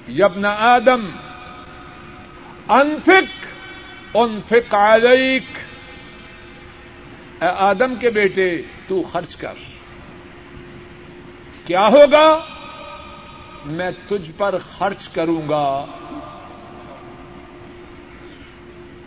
یبن 0.09 0.45
آدم 0.45 1.07
انفک 2.68 3.47
انفک 4.14 4.74
علیک۔ 4.74 5.45
اے 7.41 7.49
آدم 7.57 7.95
کے 7.95 8.11
بیٹے، 8.11 8.62
تو 8.89 9.03
خرچ 9.12 9.37
کر۔ 9.37 9.55
کیا 11.66 11.89
ہوگا؟ 11.89 12.41
میں 13.64 13.91
تجھ 14.09 14.32
پر 14.37 14.55
خرچ 14.78 15.09
کروں 15.09 15.49
گا۔ 15.49 15.87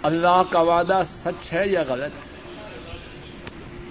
اللہ 0.03 0.41
کا 0.49 0.59
وعدہ 0.59 1.01
سچ 1.23 1.53
ہے 1.53 1.67
یا 1.67 1.83
غلط؟ 1.87 2.11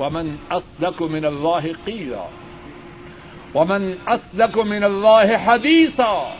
ومن 0.01 0.37
اصدق 0.51 1.03
من 1.03 1.25
اللہ 1.25 1.67
قیلا 1.85 2.27
ومن 3.55 3.93
اصدق 4.07 4.59
من 4.59 4.85
اللہ 4.85 5.37
حدیثا 5.45 6.35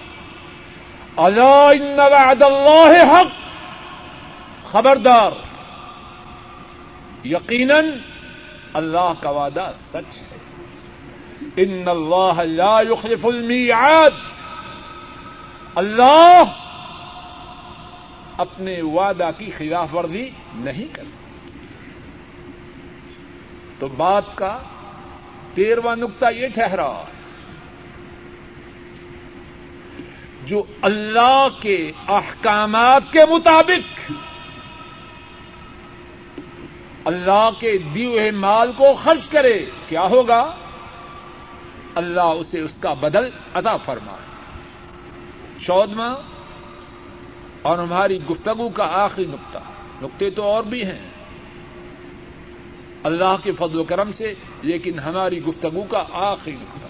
اللہ 1.17 1.71
ان 1.81 2.01
وعد 2.01 2.43
اللہ 2.43 3.05
حق 3.13 3.33
خبردار، 4.73 5.31
یقیناً 7.25 7.91
اللہ 8.75 9.13
کا 9.21 9.31
وعدہ 9.31 9.73
سچ 9.93 10.17
ہے۔ 10.17 10.37
ان 11.57 11.89
اللہ 11.89 12.41
لا 12.41 12.81
يخلف 12.81 13.27
المیعاد 13.27 14.11
اللہ 15.75 16.43
اپنے 18.37 18.83
وعدہ 18.83 19.31
کی 19.39 19.51
خلاف 19.51 19.95
ورزی 19.95 20.31
نہیں 20.55 20.95
کرتا 20.95 21.49
تو 23.79 23.89
بات 23.89 24.25
کا 24.35 24.59
تیرواں 25.55 25.97
نقطہ 25.97 26.27
یہ 26.37 26.49
ٹھہرا۔ 26.49 27.03
جو 30.45 30.63
اللہ 30.83 31.49
کے 31.61 31.93
احکامات 32.09 33.03
کے 33.13 33.25
مطابق 33.31 34.13
اللہ 37.05 37.51
کے 37.59 37.79
دیے 37.79 38.31
مال 38.31 38.73
کو 38.77 38.85
خرچ 39.05 39.29
کرے، 39.29 39.67
کیا 39.89 40.03
ہوگا؟ 40.03 40.55
اللہ 41.95 42.21
اسے 42.21 42.61
اس 42.61 42.77
کا 42.81 42.93
بدل 42.93 43.31
عطا 43.55 43.77
فرما 43.77 44.17
چودواں 45.63 46.36
اور 47.67 47.79
ہماری 47.79 48.25
گفتگو 48.25 48.69
کا 48.69 48.85
آخری 48.85 49.25
نقطہ 49.25 49.59
نقطے 50.03 50.31
تو 50.31 50.43
اور 50.43 50.63
بھی 50.63 50.85
ہیں۔ 50.85 51.09
اللہ 53.03 53.37
کے 53.43 53.53
فضل 53.53 53.79
و 53.79 53.85
کرم 53.85 54.13
سے، 54.13 54.35
لیکن 54.63 54.99
ہماری 54.99 55.45
گفتگو 55.45 55.83
کا 55.83 56.03
آخری 56.13 56.57
نقطہ۔ 56.61 56.87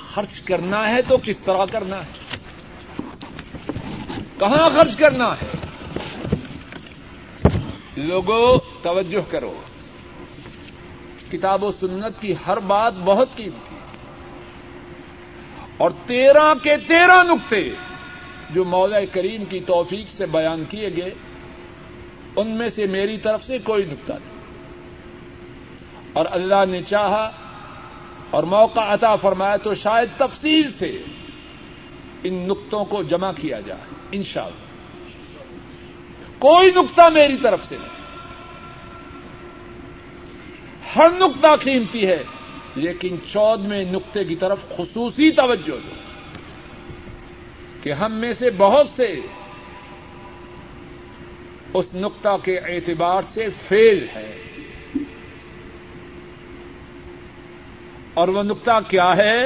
خرچ 0.00 0.40
کرنا 0.40 0.88
ہے 0.88 1.02
تو 1.02 1.16
کس 1.22 1.38
طرح 1.38 1.64
کرنا 1.72 1.96
ہے؟ 1.96 2.36
کہاں 4.38 4.70
خرچ 4.70 4.96
کرنا 4.96 5.32
ہے؟ 5.32 5.50
لوگوں 7.96 8.58
توجہ 8.82 9.30
کرو۔ 9.30 9.60
کتاب 11.32 11.64
و 11.64 11.70
سنت 11.70 12.20
کی 12.20 12.32
ہر 12.46 12.56
بات 12.56 12.94
بہت 13.04 13.28
قیمتی 13.36 13.71
اور 15.82 15.90
تیرہ 16.06 16.54
کے 16.62 16.76
تیرہ 16.76 17.22
نقطے 17.22 17.68
جو 18.50 18.64
مولا 18.64 19.04
کریم 19.12 19.44
کی 19.44 19.60
توفیق 19.60 20.10
سے 20.10 20.26
بیان 20.26 20.64
کیے 20.70 20.88
گئے، 20.96 21.14
ان 22.36 22.50
میں 22.50 22.68
سے 22.68 22.86
میری 22.86 23.18
طرف 23.18 23.44
سے 23.44 23.58
کوئی 23.58 23.84
نقطہ 23.84 24.12
نہیں۔ 24.12 24.42
اور 26.12 26.26
اللہ 26.30 26.64
نے 26.68 26.82
چاہا 26.82 27.30
اور 28.30 28.42
موقع 28.42 28.80
عطا 28.80 29.16
فرمایا 29.16 29.56
تو 29.56 29.74
شاید 29.74 30.08
تفصیل 30.16 30.70
سے 30.70 31.02
ان 32.24 32.34
نقطوں 32.34 32.84
کو 32.84 33.02
جمع 33.02 33.32
کیا 33.32 33.60
جائے، 33.60 33.94
انشاءاللہ۔ 34.12 34.64
کوئی 36.38 36.70
نقطہ 36.70 37.02
میری 37.12 37.36
طرف 37.36 37.66
سے 37.68 37.76
نہیں۔ 37.76 38.18
ہر 40.96 41.08
نقطہ 41.18 41.56
قیمتی 41.60 42.06
ہے۔ 42.06 42.22
لیکن 42.74 43.16
چودویں 43.26 43.84
نقطے 43.84 44.24
کی 44.24 44.36
طرف 44.36 44.58
خصوصی 44.76 45.30
توجہ 45.30 45.72
دو 45.72 45.94
کہ 47.82 47.92
ہم 47.92 48.12
میں 48.12 48.32
سے 48.32 48.50
بہت 48.56 48.88
سے 48.96 49.14
اس 51.74 51.86
نقطہ 51.94 52.36
کے 52.44 52.58
اعتبار 52.58 53.22
سے 53.30 53.48
فیل 53.68 54.06
ہے 54.14 54.38
اور 58.14 58.28
وہ 58.28 58.42
نقطہ 58.42 58.78
کیا 58.88 59.16
ہے؟ 59.16 59.40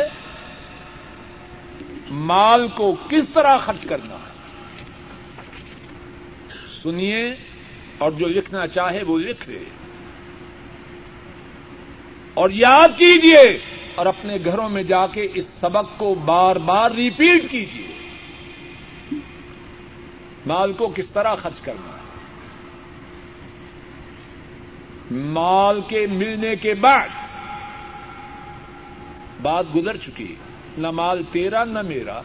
مال 2.10 2.68
کو 2.68 2.96
کس 3.08 3.28
طرح 3.34 3.56
خرچ 3.56 3.86
کرنا؟ 3.86 4.14
ہے 4.14 4.36
سنیے 6.82 7.34
اور 7.98 8.10
جو 8.10 8.28
لکھنا 8.28 8.66
چاہے 8.66 9.02
وہ 9.02 9.18
لکھ 9.18 9.48
لے۔ 9.48 9.64
اور 12.36 12.50
یاد 12.50 12.88
کیجیے 12.96 13.58
اور 13.94 14.06
اپنے 14.06 14.36
گھروں 14.44 14.68
میں 14.68 14.82
جا 14.82 15.06
کے 15.06 15.28
اس 15.34 15.46
سبق 15.60 15.84
کو 15.96 16.14
بار 16.14 16.56
بار 16.56 16.90
ریپیٹ 16.90 17.50
کیجیے 17.50 17.86
مال 20.46 20.72
کو 20.72 20.92
کس 20.96 21.10
طرح 21.10 21.34
خرچ 21.34 21.60
کرنا 21.60 21.92
ہے؟ 21.92 22.02
مال 25.10 25.80
کے 25.88 26.06
ملنے 26.06 26.56
کے 26.56 26.74
بعد۔ 26.74 27.08
بات 29.42 29.66
گزر 29.76 29.96
چکی 29.96 30.34
نہ 30.78 30.90
مال 30.90 31.22
تیرا، 31.32 31.64
نہ 31.64 31.82
میرا۔ 31.82 32.20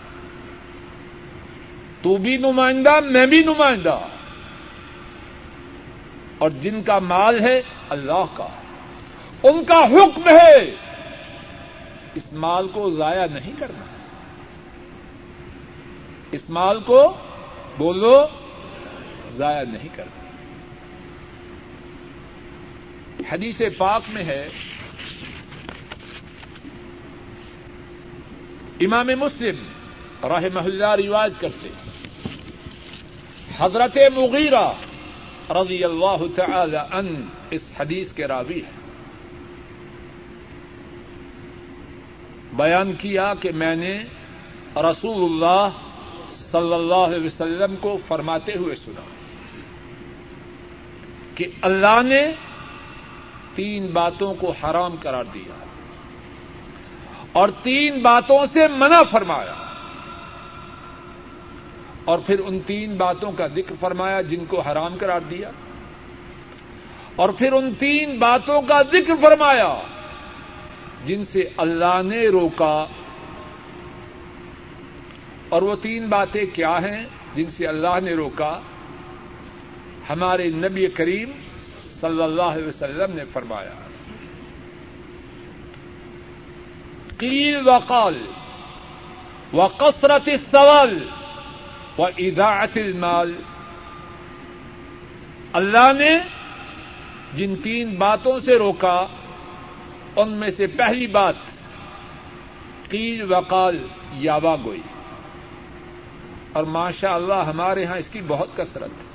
تو 2.01 2.17
بھی 2.17 2.37
نمائندہ، 2.37 2.99
میں 2.99 3.25
بھی 3.25 3.43
نمائندہ۔ 3.43 3.99
اور 6.37 6.49
جن 6.49 6.83
کا 6.83 6.99
مال 6.99 7.39
ہے، 7.39 7.61
اللہ 7.89 8.23
کا۔ 8.33 8.47
ان 9.43 9.65
کا 9.65 9.85
حکم 9.91 10.27
ہے۔ 10.27 10.75
اس 12.15 12.33
مال 12.33 12.67
کو 12.67 12.91
ضائع 12.91 13.25
نہیں 13.31 13.51
کرنا۔ 13.59 13.85
اس 16.31 16.49
مال 16.49 16.79
کو 16.79 17.17
بولو، 17.77 18.25
ضائع 19.29 19.63
نہیں 19.63 19.89
کرنا۔ 19.95 20.21
حدیث 23.31 23.61
پاک 23.77 24.01
میں 24.09 24.23
ہے۔ 24.23 24.49
امام 28.81 29.07
مسلم 29.07 29.55
راہ 30.27 30.43
محلہ 30.53 30.85
رواج 30.85 31.33
کرتے 31.39 31.69
حضرت 33.57 33.97
مغیرہ 34.15 34.73
رضی 35.49 35.83
اللہ 35.83 36.35
تعالی 36.35 36.77
ان 36.77 37.25
اس 37.49 37.71
حدیث 37.79 38.13
کے 38.13 38.27
راوی 38.27 38.59
ہے 38.59 38.80
بیان 42.61 42.93
کیا 42.93 43.33
کہ 43.39 43.51
میں 43.53 43.75
نے 43.75 43.93
رسول 44.81 45.23
اللہ 45.23 45.79
صلی 46.33 46.73
اللہ 46.73 47.05
علیہ 47.05 47.25
وسلم 47.25 47.75
کو 47.79 47.97
فرماتے 48.07 48.57
ہوئے 48.57 48.75
سنا 48.75 49.01
کہ 51.35 51.47
اللہ 51.61 52.01
نے 52.03 52.21
تین 53.55 53.87
باتوں 53.93 54.33
کو 54.33 54.51
حرام 54.51 54.95
قرار 54.99 55.23
دیا 55.33 55.59
اور 57.31 57.49
تین 57.63 58.01
باتوں 58.01 58.45
سے 58.53 58.67
منع 58.77 59.01
فرمایا 59.03 59.55
اور 62.05 62.19
پھر 62.25 62.39
ان 62.45 62.59
تین 62.59 62.95
باتوں 62.97 63.31
کا 63.31 63.47
ذکر 63.47 63.75
فرمایا 63.79 64.21
جن 64.21 64.45
کو 64.45 64.59
حرام 64.59 64.95
قرار 64.99 65.19
دیا 65.29 65.51
اور 67.15 67.29
پھر 67.29 67.53
ان 67.53 67.73
تین 67.79 68.17
باتوں 68.19 68.61
کا 68.61 68.81
ذکر 68.91 69.13
فرمایا 69.21 69.73
جن 71.05 71.25
سے 71.25 71.49
اللہ 71.57 72.01
نے 72.05 72.27
روکا۔ 72.27 72.85
اور 75.49 75.61
وہ 75.61 75.75
تین 75.81 76.07
باتیں 76.07 76.45
کیا 76.53 76.77
ہیں 76.77 77.05
جن 77.35 77.49
سے 77.49 77.67
اللہ 77.67 77.99
نے 78.03 78.11
روکا؟ 78.11 78.59
ہمارے 80.09 80.47
نبی 80.47 80.87
کریم 80.87 81.31
صلی 82.01 82.23
اللہ 82.23 82.41
علیہ 82.41 82.67
وسلم 82.67 83.15
نے 83.15 83.23
فرمایا، 83.33 83.71
قیل 87.17 87.55
وقال 87.65 88.25
و 89.53 89.67
کثرت 89.67 90.29
سوال 90.51 90.97
و 91.97 92.05
اضاعت 92.05 92.77
المال۔ 92.77 93.33
اللہ 95.53 95.93
نے 95.99 96.17
جن 97.33 97.53
تین 97.63 97.95
باتوں 97.95 98.39
سے 98.39 98.57
روکا 98.57 99.07
ان 100.15 100.31
میں 100.31 100.49
سے 100.49 100.67
پہلی 100.67 101.07
بات 101.07 101.35
قیل 102.89 103.33
وقال 103.33 103.87
یاوا 104.13 104.55
گوئی۔ 104.63 104.81
اور 106.53 106.63
ماشاء 106.63 107.13
اللہ 107.13 107.33
ہمارے 107.33 107.85
ہاں 107.85 107.97
اس 107.97 108.07
کی 108.07 108.21
بہت 108.27 108.57
کثرت۔ 108.57 108.89
ہے 108.89 109.11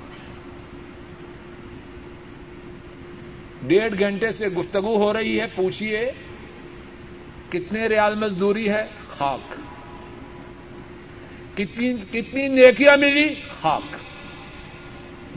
ڈیڑھ 3.68 3.98
گھنٹے 3.98 4.32
سے 4.32 4.48
گفتگو 4.48 4.96
ہو 4.96 5.12
رہی 5.12 5.40
ہے 5.40 5.46
پوچھیے 5.46 6.12
کتنے 7.50 7.86
ریال 7.86 8.14
مزدوری 8.14 8.68
ہے؟ 8.68 8.86
خاک۔ 9.08 9.54
کتنی 11.56 11.94
کتنی 12.12 12.48
نیکیاں 12.48 12.96
ملی؟ 12.96 13.34
خاک۔ 13.60 13.96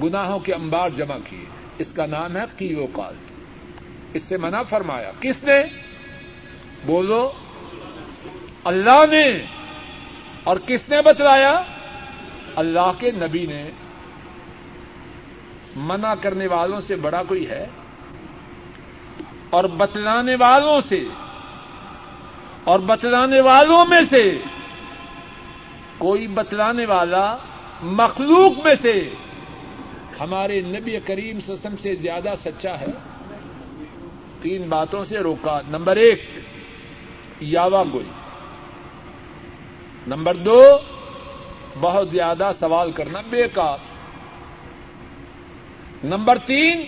گناہوں 0.03 0.39
کے 0.39 0.53
انبار 0.53 0.89
جمع 0.89 1.17
کیے۔ 1.29 1.45
اس 1.77 1.91
کا 1.91 2.05
نام 2.05 2.37
ہے 2.37 2.41
کیو 2.57 2.87
کال 2.93 3.15
اس 4.13 4.23
سے 4.23 4.37
منع 4.37 4.61
فرمایا۔ 4.61 5.11
کس 5.19 5.43
نے؟ 5.43 5.63
بولو۔ 6.85 7.31
اللہ 8.63 9.05
نے۔ 9.11 9.45
اور 10.43 10.57
کس 10.57 10.89
نے 10.89 11.01
بتلایا؟ 11.01 11.61
اللہ 12.55 12.91
کے 12.99 13.11
نبی 13.11 13.45
نے۔ 13.45 13.71
منع 15.75 16.13
کرنے 16.13 16.47
والوں 16.47 16.81
سے 16.81 16.95
بڑا 16.95 17.23
کوئی 17.23 17.49
ہے؟ 17.49 17.65
اور 19.49 19.63
بتلانے 19.63 20.35
والوں 20.39 20.81
سے۔ 20.89 21.03
اور 22.63 22.79
بتلانے 22.79 23.41
والوں 23.41 23.85
میں 23.85 24.01
سے۔ 24.09 24.37
کوئی 25.97 26.27
بتلانے 26.27 26.85
والا 26.85 27.37
مخلوق 27.81 28.65
میں 28.65 28.75
سے۔ 28.81 29.09
ہمارے 30.19 30.61
نبی 30.61 30.99
کریم 30.99 31.39
سسم 31.39 31.77
سے 31.81 31.95
زیادہ 31.95 32.33
سچا 32.43 32.79
ہے۔ 32.79 33.08
تین 34.41 34.69
باتوں 34.69 35.05
سے 35.05 35.17
روکا۔ 35.17 35.59
نمبر 35.69 35.95
ایک، 35.95 36.29
یاوا 37.39 37.83
گوئی 37.93 38.09
نمبر 40.07 40.35
دو، 40.35 40.63
بہت 41.79 42.09
زیادہ 42.09 42.51
سوال 42.59 42.91
کرنا 42.91 43.21
بیکار۔ 43.29 43.77
نمبر 46.03 46.37
تین، 46.37 46.85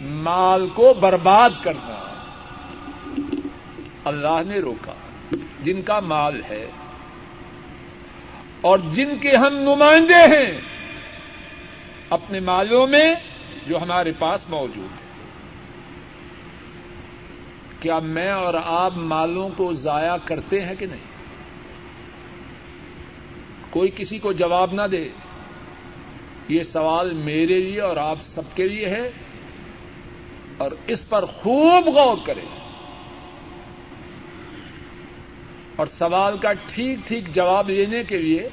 مال 0.00 0.68
کو 0.74 0.94
برباد 0.94 1.50
کرنا۔ 1.62 2.22
اللہ 4.04 4.40
نے 4.46 4.58
روکا۔ 4.58 4.92
جن 5.62 5.82
کا 5.82 6.00
مال 6.00 6.40
ہے 6.50 6.66
اور 8.60 8.78
جن 8.78 9.18
کے 9.18 9.36
ہم 9.36 9.54
نمائندے 9.54 10.36
ہیں، 10.36 10.60
اپنے 12.10 12.40
مالوں 12.40 12.86
میں 12.86 13.14
جو 13.66 13.82
ہمارے 13.82 14.12
پاس 14.18 14.50
موجود 14.50 15.01
ہے 15.01 15.01
کیا 17.82 17.98
میں 17.98 18.30
اور 18.30 18.54
آپ 18.64 18.96
مالوں 18.96 19.48
کو 19.56 19.72
ضائع 19.72 20.16
کرتے 20.24 20.64
ہیں 20.64 20.74
کہ 20.78 20.86
نہیں؟ 20.86 21.12
کوئی 23.70 23.90
کسی 23.96 24.18
کو 24.18 24.32
جواب 24.32 24.72
نہ 24.72 24.82
دے۔ 24.92 25.08
یہ 26.48 26.62
سوال 26.62 27.14
میرے 27.14 27.58
لیے 27.60 27.80
اور 27.80 27.96
آپ 27.96 28.16
سب 28.22 28.42
کے 28.54 28.64
لیے 28.64 28.86
ہے 28.88 29.10
اور 30.58 30.70
اس 30.86 31.08
پر 31.08 31.24
خوب 31.24 31.88
غور 31.88 32.16
کریں۔ 32.24 32.44
اور 35.76 35.86
سوال 35.98 36.38
کا 36.38 36.52
ٹھیک 36.52 36.98
ٹھیک 37.06 37.34
جواب 37.34 37.70
لینے 37.70 38.02
کے 38.08 38.18
لیے 38.18 38.48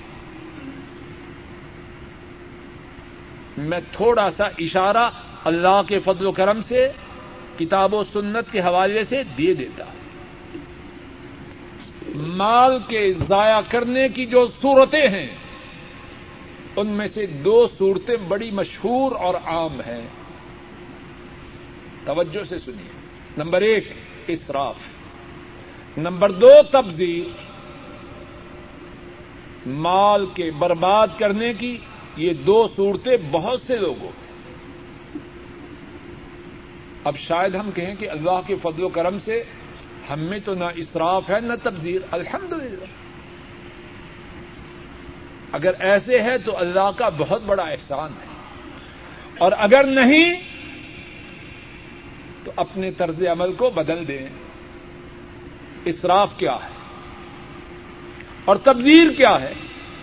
میں 3.57 3.80
تھوڑا 3.91 4.30
سا 4.30 4.43
اشارہ 4.43 5.09
اللہ 5.43 5.82
کے 5.88 5.99
فضل 5.99 6.25
و 6.25 6.32
کرم 6.32 6.61
سے 6.61 6.91
کتاب 7.60 7.93
و 7.93 8.03
سنت 8.03 8.51
کے 8.51 8.60
حوالے 8.60 9.03
سے 9.03 9.24
دے 9.24 9.53
دیتا 9.53 9.84
مال 12.16 12.80
کے 12.88 13.12
ضائع 13.12 13.62
کرنے 13.70 14.10
کی 14.10 14.26
جو 14.26 14.45
صورتیں 14.45 15.07
ہیں، 15.07 15.28
ان 16.76 16.88
میں 16.88 17.07
سے 17.07 17.26
دو 17.26 17.68
صورتیں 17.78 18.16
بڑی 18.16 18.51
مشہور 18.51 19.12
اور 19.12 19.36
عام 19.36 19.82
ہیں۔ 19.82 20.07
توجہ 22.05 22.43
سے 22.43 22.60
سنیے۔ 22.60 22.91
نمبر 23.38 23.62
ایک، 23.62 23.93
اسراف۔ 24.28 24.76
نمبر 25.97 26.32
دو 26.32 26.51
تبزیر 26.72 27.30
مال 29.68 30.26
کے 30.34 30.51
برباد 30.51 31.07
کرنے 31.18 31.53
کی 31.53 31.78
یہ 32.18 32.34
دو 32.34 32.68
صورتیں 32.76 33.18
بہت 33.32 33.62
سے 33.68 33.76
لوگوں 33.76 34.28
اب 37.10 37.18
شاید 37.18 37.55
ہم 37.55 37.72
کہیں 37.72 37.95
کہ 37.95 38.10
اللہ 38.10 38.39
کے 38.47 38.55
فضل 38.62 38.84
و 38.84 38.89
کرم 38.89 39.20
سے 39.20 39.43
ہم 40.10 40.20
میں 40.20 40.39
تو 40.39 40.53
نہ 40.53 40.64
اسراف 40.76 41.30
ہے 41.30 41.39
نہ 41.39 41.53
تبذیر 41.64 42.01
الحمد 42.12 42.53
اگر 45.51 45.72
ایسے 45.80 46.20
ہے 46.20 46.38
تو 46.38 46.57
اللہ 46.57 46.91
کا 46.97 47.10
بہت 47.10 47.41
بڑا 47.45 47.64
احسان 47.64 48.12
ہے۔ 48.12 48.28
اور 49.38 49.51
اگر 49.57 49.84
نہیں، 49.84 50.41
تو 52.43 52.51
اپنے 52.55 52.91
طرز 52.91 53.24
عمل 53.24 53.53
کو 53.53 53.70
بدل 53.70 54.07
دیں۔ 54.07 54.28
اسراف 55.86 56.38
کیا 56.38 56.55
ہے؟ 56.55 56.74
اور 58.45 58.55
تبدیل 58.55 59.16
کیا 59.16 59.41
ہے؟ 59.41 59.53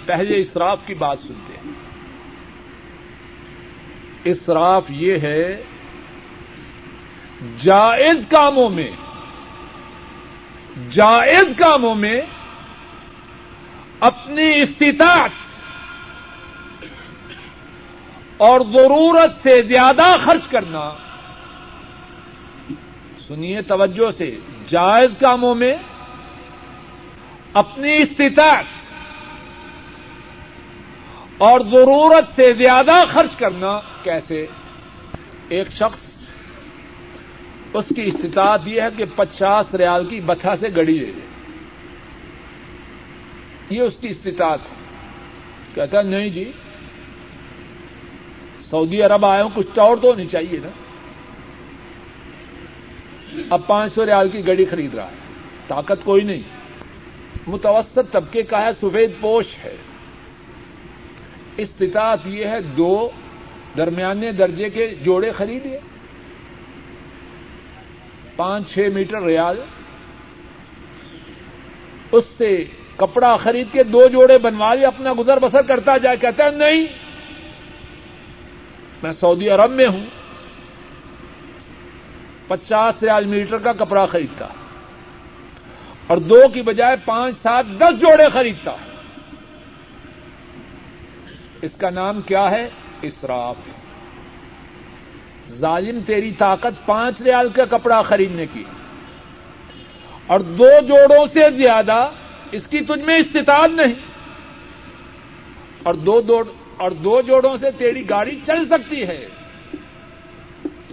پہلے 0.06 0.40
اسراف 0.40 0.80
کی 0.86 0.94
بات 0.94 1.18
سنتے 1.18 1.52
ہیں۔ 1.52 1.72
اسراف 4.24 4.84
یہ 4.90 5.18
ہے 5.18 5.62
جائز 7.40 8.26
کاموں 8.28 8.68
میں، 8.68 8.90
جائز 10.92 11.58
کاموں 11.58 11.94
میں 11.94 12.20
اپنی 14.00 14.62
استطاعت 14.62 15.30
اور 18.36 18.60
ضرورت 18.60 19.42
سے 19.42 19.62
زیادہ 19.62 20.16
خرچ 20.24 20.48
کرنا۔ 20.48 20.94
سنیے 23.28 23.62
توجہ 23.62 24.10
سے، 24.10 24.38
جائز 24.68 25.10
کاموں 25.20 25.54
میں 25.54 25.76
اپنی 27.52 27.96
استطاعت 27.96 28.64
اور 31.38 31.60
ضرورت 31.60 32.36
سے 32.36 32.54
زیادہ 32.54 33.04
خرچ 33.12 33.36
کرنا 33.36 33.80
کیسے؟ 34.02 34.46
ایک 35.48 35.72
شخص 35.72 36.15
اس 37.76 37.84
کی 37.96 38.02
استطاعت 38.02 38.60
یہ 38.66 38.82
ہے 38.82 38.86
کہ 38.96 39.04
پچاس 39.16 39.74
ریال 39.74 40.06
کی 40.06 40.20
بتھا 40.20 40.56
سے 40.56 40.68
گڑی 40.76 40.98
لے 40.98 41.06
لے۔ 41.06 41.20
یہ 43.70 43.80
اس 43.80 43.94
کی 44.00 44.08
استطاعت 44.08 44.58
ہے۔ 44.62 44.76
کہتا 45.74 46.02
نہیں 46.02 46.30
جی 46.30 46.52
سعودی 48.70 49.02
عرب 49.02 49.26
آئے 49.26 49.42
ہوں، 49.42 49.50
کچھ 49.54 49.66
ٹور 49.74 49.96
تو 49.96 50.10
ہونی 50.10 50.24
چاہیے 50.24 50.58
نا۔ 50.62 50.68
اب 53.50 53.66
پانچ 53.66 53.94
سو 53.94 54.06
ریال 54.06 54.28
کی 54.28 54.46
گڑی 54.46 54.64
خرید 54.64 54.94
رہا 54.94 55.06
ہے۔ 55.06 55.16
طاقت 55.68 56.04
کوئی 56.04 56.24
نہیں۔ 56.24 56.42
متوسط 57.46 57.98
طبقے 58.12 58.42
کا 58.42 58.60
ہے، 58.60 58.72
سفید 58.72 59.10
پوش 59.20 59.46
ہے۔ 59.64 59.76
استطاعت 61.56 62.18
یہ 62.24 62.46
ہے، 62.46 62.60
دو 62.62 63.10
درمیانے 63.76 64.32
درجے 64.32 64.68
کے 64.68 64.94
جوڑے 65.02 65.32
خریدے۔ 65.32 65.78
پانچ 68.36 68.74
چھ 68.74 68.88
میٹر 68.94 69.22
ریال 69.22 69.60
اس 72.12 72.24
سے 72.38 72.64
کپڑا 72.96 73.36
خرید 73.36 73.66
کے 73.72 73.82
دو 73.82 74.08
جوڑے 74.08 74.38
بنوا 74.38 74.74
لے 74.74 74.86
اپنا 74.86 75.12
گزر 75.18 75.38
بسر 75.38 75.62
کرتا 75.62 75.96
جائے 75.96 76.16
کہتا 76.16 76.44
ہے 76.44 76.50
نہیں، 76.50 76.84
میں 79.02 79.12
سعودی 79.12 79.48
عرب 79.48 79.70
میں 79.70 79.86
ہوں۔ 79.86 80.06
پچاس 82.46 83.02
ریال 83.02 83.24
میٹر 83.24 83.58
کا 83.58 83.72
کپڑا 83.72 84.06
خریدتا۔ 84.06 84.46
اور 86.06 86.16
دو 86.16 86.42
کی 86.54 86.62
بجائے 86.62 86.96
پانچ، 87.04 87.36
سات، 87.42 87.64
دس 87.78 88.00
جوڑے 88.00 88.24
خریدتا۔ 88.32 88.72
اس 91.62 91.76
کا 91.76 91.90
نام 91.90 92.20
کیا 92.20 92.50
ہے؟ 92.50 92.68
اسراف۔ 93.02 93.56
ظالم 95.50 96.00
تیری 96.06 96.32
طاقت 96.32 96.86
پانچ 96.86 97.20
ریال 97.20 97.48
کا 97.48 97.64
کپڑا 97.64 98.02
خریدنے 98.02 98.46
کی۔ 98.52 98.64
اور 100.26 100.40
دو 100.40 100.68
جوڑوں 100.88 101.26
سے 101.26 101.50
زیادہ 101.50 102.10
اس 102.52 102.66
کی 102.66 102.80
تجھ 102.80 103.04
میں 103.04 103.18
استطاعت 103.18 103.70
نہیں۔ 103.70 103.94
اور 105.82 105.94
دو 105.94 106.44
اور 106.76 106.90
دو 106.90 107.20
جوڑوں 107.20 107.56
سے 107.56 107.70
تیری 107.70 108.10
گاڑی 108.10 108.40
چل 108.46 108.66
سکتی 108.66 109.02
ہے۔ 109.02 109.26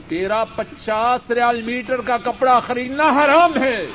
تیرا 0.07 0.45
پچاس 0.45 1.31
ریال 1.31 1.61
میٹر 1.61 2.01
کا 2.01 2.17
کپڑا 2.17 2.59
خریدنا 2.59 3.03
حرام 3.03 3.63
ہے۔ 3.63 3.87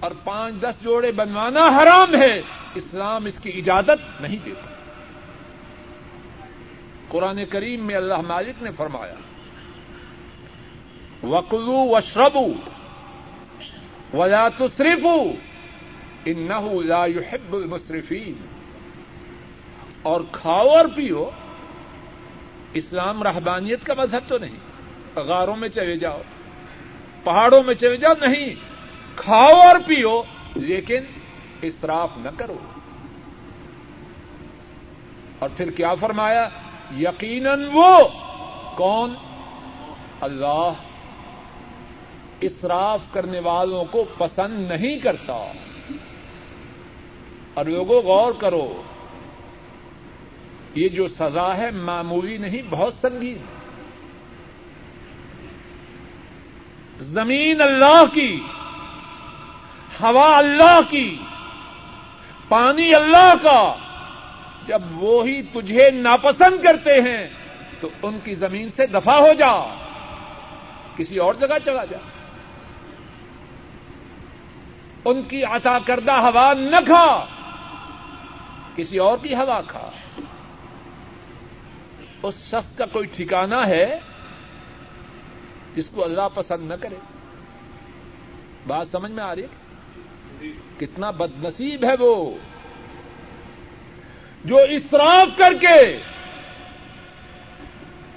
اور 0.00 0.10
پانچ 0.24 0.54
دس 0.60 0.74
جوڑے 0.82 1.12
بنوانا 1.12 1.68
حرام 1.68 2.14
ہے۔ 2.14 2.42
اسلام 2.74 3.24
اس 3.24 3.38
کی 3.42 3.50
اجازت 3.56 4.20
نہیں 4.20 4.36
دیتا۔ 4.44 4.69
قرآن 7.10 7.44
کریم 7.44 7.86
میں 7.86 7.94
اللہ 7.94 8.20
مالک 8.28 8.62
نے 8.62 8.70
فرمایا 8.70 9.14
وکلو 11.26 11.96
وشربو 11.96 12.52
ولا 14.16 14.48
تصرفو 14.48 15.32
انه 16.24 16.82
لا 16.84 17.06
يحب 17.06 17.54
المصرفين 17.54 18.32
اور 20.02 20.20
کھاؤ 20.32 20.68
اور 20.68 20.84
پیو، 20.94 21.30
اسلام 22.74 23.22
رحبانیت 23.22 23.86
کا 23.86 23.94
مذہب 23.98 24.28
تو 24.28 24.38
نہیں۔ 24.38 24.56
غاروں 25.18 25.56
میں 25.56 25.68
چلے 25.68 25.96
جاؤ، 25.96 26.20
پہاڑوں 27.24 27.62
میں 27.62 27.74
چلے 27.74 27.96
جاؤ، 27.96 28.12
نہیں۔ 28.20 28.54
کھاؤ 29.16 29.60
اور 29.60 29.76
پیو، 29.86 30.22
لیکن 30.54 31.00
اسراف 31.62 32.10
نہ 32.16 32.28
کرو۔ 32.36 32.56
اور 35.38 35.48
پھر 35.56 35.70
کیا 35.70 35.94
فرمایا؟ 35.94 36.48
یقیناً 36.96 37.68
وہ 37.72 38.08
کون؟ 38.74 39.14
اللہ 40.20 40.70
اسراف 42.40 43.00
کرنے 43.12 43.40
والوں 43.40 43.84
کو 43.84 44.04
پسند 44.18 44.70
نہیں 44.70 44.98
کرتا۔ 44.98 45.52
اور 47.54 47.64
لوگوں 47.64 48.02
غور 48.02 48.32
کرو، 48.32 48.82
یہ 50.74 50.88
جو 50.88 51.08
سزا 51.08 51.56
ہے 51.56 51.70
معمولی 51.70 52.36
نہیں، 52.36 52.62
بہت 52.70 52.94
سنگین۔ 52.94 53.38
زمین 56.98 57.60
اللہ 57.60 58.04
کی، 58.14 58.40
ہوا 60.02 60.38
اللہ 60.38 60.80
کی، 60.90 61.16
پانی 62.48 62.94
اللہ 62.94 63.32
کا۔ 63.42 63.74
جب 64.70 64.82
وہی 64.92 65.42
تجھے 65.42 65.90
ناپسند 65.90 66.62
کرتے 66.62 66.94
ہیں، 66.94 67.28
تو 67.80 67.88
ان 68.02 68.18
کی 68.24 68.34
زمین 68.34 68.68
سے 68.76 68.86
دفاع 68.86 69.18
ہو 69.18 69.32
جا۔ 69.38 69.74
کسی 70.96 71.18
اور 71.18 71.34
جگہ 71.34 71.58
چلا 71.64 71.84
جا۔ 71.84 71.98
ان 75.04 75.22
کی 75.22 75.44
عطا 75.44 75.78
کردہ 75.86 76.12
ہوا 76.12 76.52
نہ 76.52 76.76
کھا، 76.86 77.26
کسی 78.76 78.98
اور 78.98 79.18
کی 79.22 79.34
ہوا 79.34 79.60
کھا۔ 79.66 79.90
اس 82.22 82.34
شخص 82.34 82.76
کا 82.76 82.86
کوئی 82.86 83.06
ٹھکانہ 83.06 83.66
ہے 83.66 83.98
جس 85.74 85.88
کو 85.88 86.04
اللہ 86.04 86.28
پسند 86.34 86.68
نہ 86.68 86.74
کرے۔ 86.80 86.96
بات 88.66 88.88
سمجھ 88.88 89.12
میں 89.12 89.24
آ 89.24 89.34
رہی 89.34 89.42
ہے؟ 89.42 89.48
کتنا 90.78 91.10
بد 91.10 91.44
نصیب 91.44 91.84
ہے 91.84 91.94
وہ۔ 92.00 92.34
جو 94.44 94.58
اسراف 94.58 95.28
کر 95.36 95.52
کے 95.60 95.98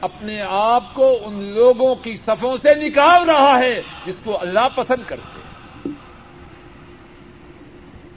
اپنے 0.01 0.41
آپ 0.49 0.93
کو 0.93 1.19
ان 1.25 1.43
لوگوں 1.43 1.95
کی 1.95 2.15
صفوں 2.15 2.57
سے 2.61 2.75
نکال 2.75 3.29
رہا 3.29 3.59
ہے، 3.59 3.81
جس 4.05 4.15
کو 4.23 4.41
اللہ 4.41 4.67
پسند 4.75 5.03
کرتے 5.07 5.89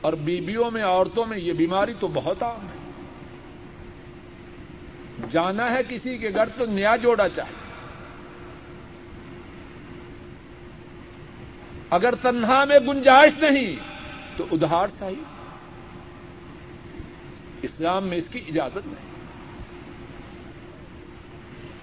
اور 0.00 0.12
بیویوں 0.12 0.70
میں، 0.70 0.84
عورتوں 0.84 1.26
میں 1.26 1.38
یہ 1.38 1.52
بیماری 1.52 1.94
تو 2.00 2.06
بہت 2.06 2.42
عام 2.42 2.66
ہے۔ 2.66 2.86
جانا 5.30 5.70
ہے 5.70 5.80
کسی 5.88 6.18
کے 6.18 6.30
گھر 6.34 6.48
تو 6.48 6.66
نیا 6.66 6.96
جوڑا 6.96 7.28
چاہے 7.28 7.66
اگر 11.90 12.14
تنہا 12.14 12.64
میں 12.64 12.78
گنجائش 12.78 13.32
نہیں، 13.38 13.76
تو 14.36 14.46
ادھار 14.52 14.88
چاہیے۔ 14.98 15.35
اسلام 17.66 18.08
میں 18.08 18.16
اس 18.16 18.28
کی 18.28 18.38
اجازت 18.48 18.86
نہیں۔ 18.86 19.16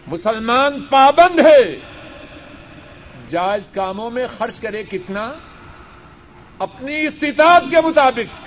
مسلمان 0.07 0.85
پابند 0.89 1.39
ہے۔ 1.39 1.75
جائز 3.29 3.63
کاموں 3.71 4.11
میں 4.11 4.27
خرچ 4.37 4.59
کرے 4.59 4.83
کتنا؟ 4.83 5.33
اپنی 6.59 7.07
استطاعت 7.07 7.63
کے 7.71 7.81
مطابق 7.81 8.41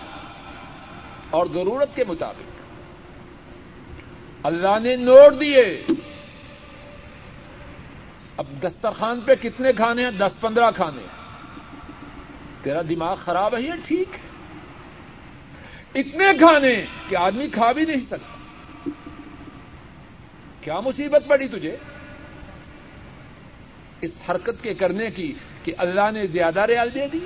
اور 1.30 1.46
ضرورت 1.46 1.96
کے 1.96 2.04
مطابق۔ 2.08 2.50
اللہ 4.46 4.78
نے 4.82 4.96
نوٹ 4.96 5.40
دیے۔ 5.40 5.86
اب 8.36 8.46
دسترخوان 8.62 9.20
پہ 9.20 9.34
کتنے 9.34 9.72
کھانے 9.72 10.04
ہیں؟ 10.04 10.10
دس 10.10 10.40
پندرہ 10.40 10.70
کھانے۔ 10.70 11.06
تیرا 12.62 12.82
دماغ 12.88 13.16
خراب 13.24 13.56
ہے 13.56 13.62
یہ 13.62 13.72
ٹھیک 13.84 14.08
ہے؟ 14.12 14.25
اتنے 15.96 16.26
کھانے 16.38 16.84
کہ 17.08 17.16
آدمی 17.16 17.48
کھا 17.48 17.72
بھی 17.72 17.84
نہیں 17.84 18.00
سکتا۔ 18.00 18.90
کیا 20.60 20.80
مصیبت 20.80 21.22
پڑی 21.26 21.48
تجھے؟ 21.48 21.76
اس 24.00 24.10
حرکت 24.28 24.62
کے 24.62 24.74
کرنے 24.74 25.10
کی 25.10 25.34
کہ 25.64 25.74
اللہ 25.78 26.10
نے 26.12 26.26
زیادہ 26.26 26.60
ریال 26.60 26.94
دے 26.94 27.08
دی؟ 27.12 27.18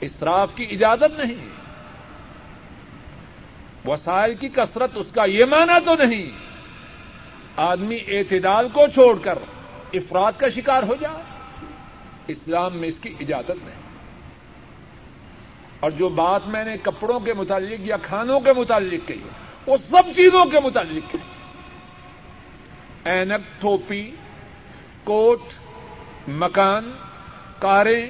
اسراف 0.00 0.54
کی 0.54 0.64
اجازت 0.70 1.20
نہیں۔ 1.20 1.48
وسائل 3.88 4.34
کی 4.34 4.48
کثرت 4.48 4.90
اس 4.94 5.06
کا 5.14 5.24
یہ 5.24 5.44
معنی 5.44 5.84
تو 5.84 5.94
نہیں۔ 5.94 6.30
آدمی 7.56 7.98
اعتدال 8.08 8.68
کو 8.68 8.86
چھوڑ 8.94 9.18
کر 9.18 9.38
افراد 9.94 10.32
کا 10.38 10.48
شکار 10.48 10.82
ہو 10.82 10.96
جائے۔ 11.00 11.22
اسلام 12.26 12.76
میں 12.76 12.88
اس 12.88 12.98
کی 13.00 13.14
اجازت 13.20 13.50
نہیں۔ 13.50 13.85
اور 15.86 15.92
جو 15.92 16.08
بات 16.08 16.46
میں 16.46 16.64
نے 16.64 16.76
کپڑوں 16.82 17.20
کے 17.20 17.34
متعلق 17.34 17.80
یا 17.80 17.96
کھانوں 18.02 18.40
کے 18.40 18.52
متعلق 18.52 19.08
کہی 19.08 19.20
وہ 19.66 19.76
سب 19.90 20.02
چیزوں 20.16 20.44
کے 20.44 20.60
متعلق 20.60 21.12
کہی 21.12 21.20
اینک، 23.04 23.60
تھوپی، 23.60 24.10
کوٹ، 25.04 25.40
مکان، 26.28 26.92
کاریں، 27.58 28.06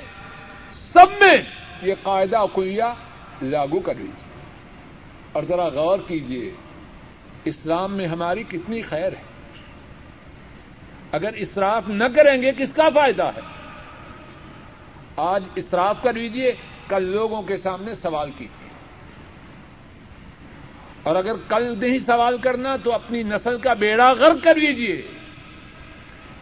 سب 0.92 1.06
میں 1.20 1.36
یہ 1.82 1.94
قاعدہ 2.02 2.44
کلیا 2.54 2.94
لاگو 3.42 3.80
کر 3.80 3.94
لیجیے 3.94 4.40
اور 5.32 5.42
ذرا 5.48 5.68
غور 5.68 5.98
کیجیے 6.06 6.52
اسلام 7.44 7.96
میں 7.96 8.06
ہماری 8.06 8.42
کتنی 8.42 8.82
خیر 8.82 9.12
ہے۔ 9.12 9.22
اگر 11.12 11.32
اسراف 11.32 11.88
نہ 11.88 12.04
کریں 12.14 12.42
گے، 12.42 12.52
کس 12.58 12.72
کا 12.72 12.88
فائدہ 12.88 13.24
ہے؟ 13.24 13.40
آج 15.16 15.44
اسراف 15.54 15.96
کر 16.02 16.12
لیجیے 16.12 16.52
کل 16.88 17.04
لوگوں 17.04 17.42
کے 17.42 17.56
سامنے 17.56 17.94
سوال 17.94 18.30
کیجیے۔ 18.38 18.68
اور 21.02 21.16
اگر 21.16 21.32
کل 21.48 21.78
نہیں 21.78 21.98
سوال 21.98 22.38
کرنا 22.38 22.76
تو 22.76 22.92
اپنی 22.92 23.22
نسل 23.22 23.58
کا 23.58 23.74
بیڑا 23.74 24.12
غرق 24.12 24.44
کر 24.44 24.54
لیجیے 24.54 25.02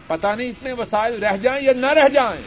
پتا 0.07 0.35
نہیں 0.35 0.49
اتنے 0.49 0.73
وسائل 0.73 1.23
رہ 1.23 1.37
جائیں 1.37 1.65
یا 1.65 1.73
نہ 1.73 1.85
رہ 1.85 2.07
جائیں۔ 2.07 2.41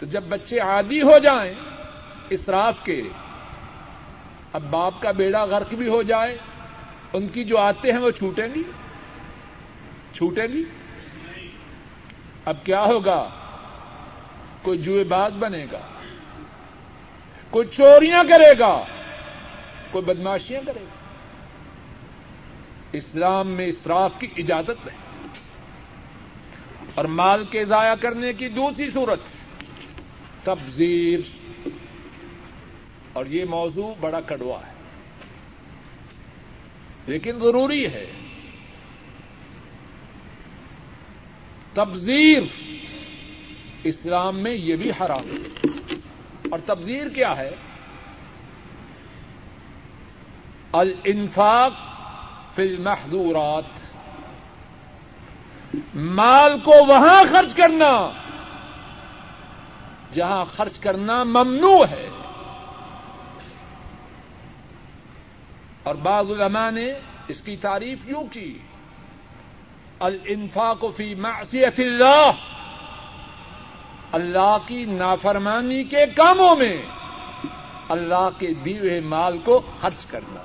تو 0.00 0.06
جب 0.06 0.22
بچے 0.28 0.58
عادی 0.58 1.02
ہو 1.02 1.18
جائیں 1.18 1.54
اسراف 2.30 2.74
کے، 2.82 3.02
اب 4.52 4.62
باپ 4.70 5.02
کا 5.02 5.10
بیڑا 5.10 5.44
غرق 5.44 5.74
بھی 5.74 5.88
ہو 5.88 6.02
جائے، 6.02 6.38
ان 7.12 7.28
کی 7.28 7.44
جو 7.44 7.58
آتے 7.58 7.92
ہیں 7.92 7.98
وہ 7.98 8.10
چھوٹیں 8.10 8.48
گی؟ 8.54 8.62
چھوٹیں 10.14 10.46
گی؟ 10.46 10.64
اب 12.44 12.56
کیا 12.64 12.84
ہوگا؟ 12.84 13.28
کوئی 14.62 14.78
جوئے 14.78 15.04
باز 15.04 15.32
بنے 15.38 15.66
گا، 15.72 15.80
کوئی 17.50 17.66
چوریاں 17.66 18.24
کرے 18.24 18.58
گا، 18.58 18.84
کوئی 19.90 20.04
بدماشیاں 20.04 20.60
کرے 20.66 20.80
گا۔ 20.80 20.98
اسلام 22.92 23.48
میں 23.48 23.66
اسراف 23.66 24.12
کی 24.18 24.26
اجازت 24.36 24.86
ہے۔ 24.86 25.08
اور 26.94 27.04
مال 27.04 27.44
کے 27.50 27.64
ضائع 27.64 27.94
کرنے 27.94 28.32
کی 28.32 28.48
دوسری 28.48 28.90
صورت، 28.90 29.20
تبذیر۔ 30.44 31.20
اور 33.12 33.26
یہ 33.26 33.44
موضوع 33.44 33.94
بڑا 34.00 34.20
کڑوا 34.20 34.66
ہے۔ 34.66 34.72
لیکن 37.06 37.32
ضروری 37.32 37.86
ہے۔ 37.86 38.06
تبذیر۔ 41.74 42.42
اسلام 43.84 44.38
میں 44.38 44.52
یہ 44.52 44.76
بھی 44.76 44.90
حرام 44.90 45.22
ہے۔ 45.22 45.66
اور 46.50 46.58
تبذیر 46.66 47.08
کیا 47.08 47.36
ہے؟ 47.36 47.50
الانفاق 50.72 51.72
فی 52.54 52.62
المحدورات 52.62 53.64
مال 55.94 56.60
کو 56.60 56.70
وہاں 56.70 57.22
خرچ 57.30 57.54
کرنا، 57.54 58.10
جہاں 60.14 60.44
خرچ 60.56 60.78
کرنا 60.78 61.24
ممنوع 61.24 61.86
ہے۔ 61.90 62.08
اور 65.82 65.94
بعض 65.94 66.30
علماء 66.30 66.70
نے 66.70 66.92
اس 67.28 67.40
کی 67.40 67.56
تعریف 67.56 67.98
یوں 68.04 68.24
کی، 68.32 68.58
الانفاق 70.00 70.84
فی 70.96 71.14
معصیت 71.14 71.80
اللہ۔ 71.80 72.30
اللہ 74.12 74.56
کی 74.66 74.84
نافرمانی 74.84 75.84
کے 75.84 76.06
کاموں 76.16 76.56
میں 76.56 76.82
اللہ 77.88 78.28
کے 78.38 78.46
دیوے 78.46 79.00
مال 79.00 79.38
کو 79.44 79.60
خرچ 79.80 80.06
کرنا۔ 80.06 80.42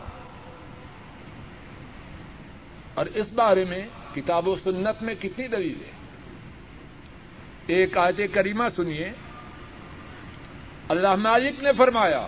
اور 2.94 3.06
اس 3.06 3.34
بارے 3.34 3.66
میں 3.66 3.88
کتاب 4.16 4.48
و 4.48 4.56
سنت 4.64 5.04
میں 5.04 5.16
کتنی 5.22 5.48
دلیل 5.48 5.76
ہے؟ 5.86 5.92
ایک 7.68 7.98
آیت 7.98 8.34
کریمہ 8.34 8.64
سنیے۔ 8.76 9.12
اللہ 10.90 11.16
مالک 11.16 11.64
نے 11.64 11.74
فرمایا، 11.78 12.28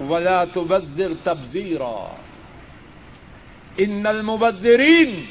ولا 0.00 0.44
تبذر 0.44 1.08
تبذیرا 1.24 2.16
ان 3.76 4.06
المبذرین 4.06 5.24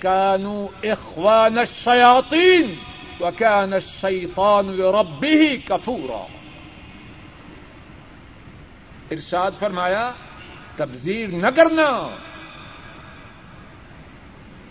كانوا 0.00 0.68
اخوان 0.82 1.58
الشياطين 1.58 2.74
وكان 3.20 3.72
الشيطان 3.72 4.66
لربه 4.66 5.56
كفورا. 5.68 6.26
ارشاد 9.10 9.50
فرمایا، 9.58 10.10
تبذیر 10.76 11.28
نہ 11.28 11.46
کرنا۔ 11.46 12.16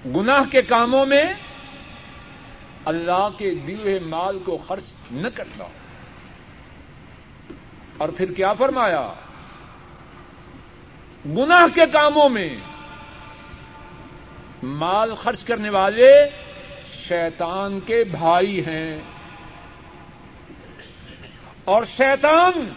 گناہ 0.06 0.44
کے 0.52 0.62
کاموں 0.62 1.06
میں 1.06 1.24
اللہ 2.86 3.30
کے 3.38 3.56
دیے 3.56 4.00
مال 4.00 4.40
کو 4.40 4.58
خرچ 4.68 4.84
نہ 5.12 5.28
کرنا۔ 5.28 5.66
اور 7.98 8.10
پھر 8.10 8.34
کیا 8.34 8.54
فرمایا؟ 8.54 9.14
گناہ 11.26 11.76
کے 11.76 11.82
کاموں 11.94 12.30
میں 12.30 12.56
مال 14.64 15.16
خرچ 15.16 15.44
کرنے 15.44 15.70
والے 15.70 16.30
شیطان 17.08 17.80
کے 17.80 18.04
بھائی 18.04 18.66
ہیں۔ 18.66 19.02
اور 21.66 21.84
شیطان 21.84 22.70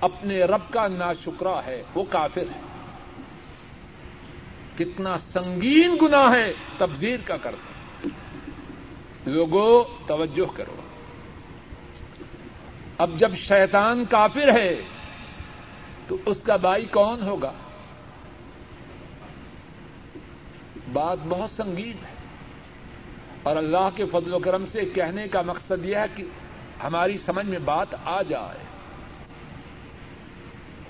اپنے 0.00 0.38
رب 0.38 0.72
کا 0.72 0.88
ناشکرا 0.88 1.60
ہے، 1.66 1.82
وہ 1.94 2.04
کافر 2.10 2.42
ہے۔ 2.42 2.60
کتنا 4.78 5.18
سنگین 5.18 5.96
گنا 6.02 6.30
ہے 6.30 6.52
تبزیر 6.78 7.16
کا 7.24 7.36
کرنا 7.36 8.08
لوگوں 9.26 9.84
توجہ 10.08 10.56
کرو۔ 10.56 10.76
اب 12.98 13.10
جب 13.16 13.34
شیطان 13.34 14.04
کافر 14.04 14.58
ہے، 14.58 14.82
تو 16.08 16.16
اس 16.26 16.36
کا 16.42 16.56
بھائی 16.56 16.84
کون 16.84 17.22
ہوگا؟ 17.22 17.52
بات 20.92 21.18
بہت 21.28 21.50
سنگین 21.50 21.92
ہے۔ 21.92 22.14
اور 23.42 23.56
اللہ 23.56 23.88
کے 23.96 24.04
فضل 24.12 24.34
و 24.34 24.38
کرم 24.38 24.66
سے 24.66 24.80
کہنے 24.94 25.28
کا 25.28 25.42
مقصد 25.42 25.86
یہ 25.86 25.96
ہے 25.96 26.04
کہ 26.16 26.24
ہماری 26.82 27.18
سمجھ 27.18 27.46
میں 27.46 27.58
بات 27.58 27.86
آ 28.04 28.22
جائے۔ 28.22 28.58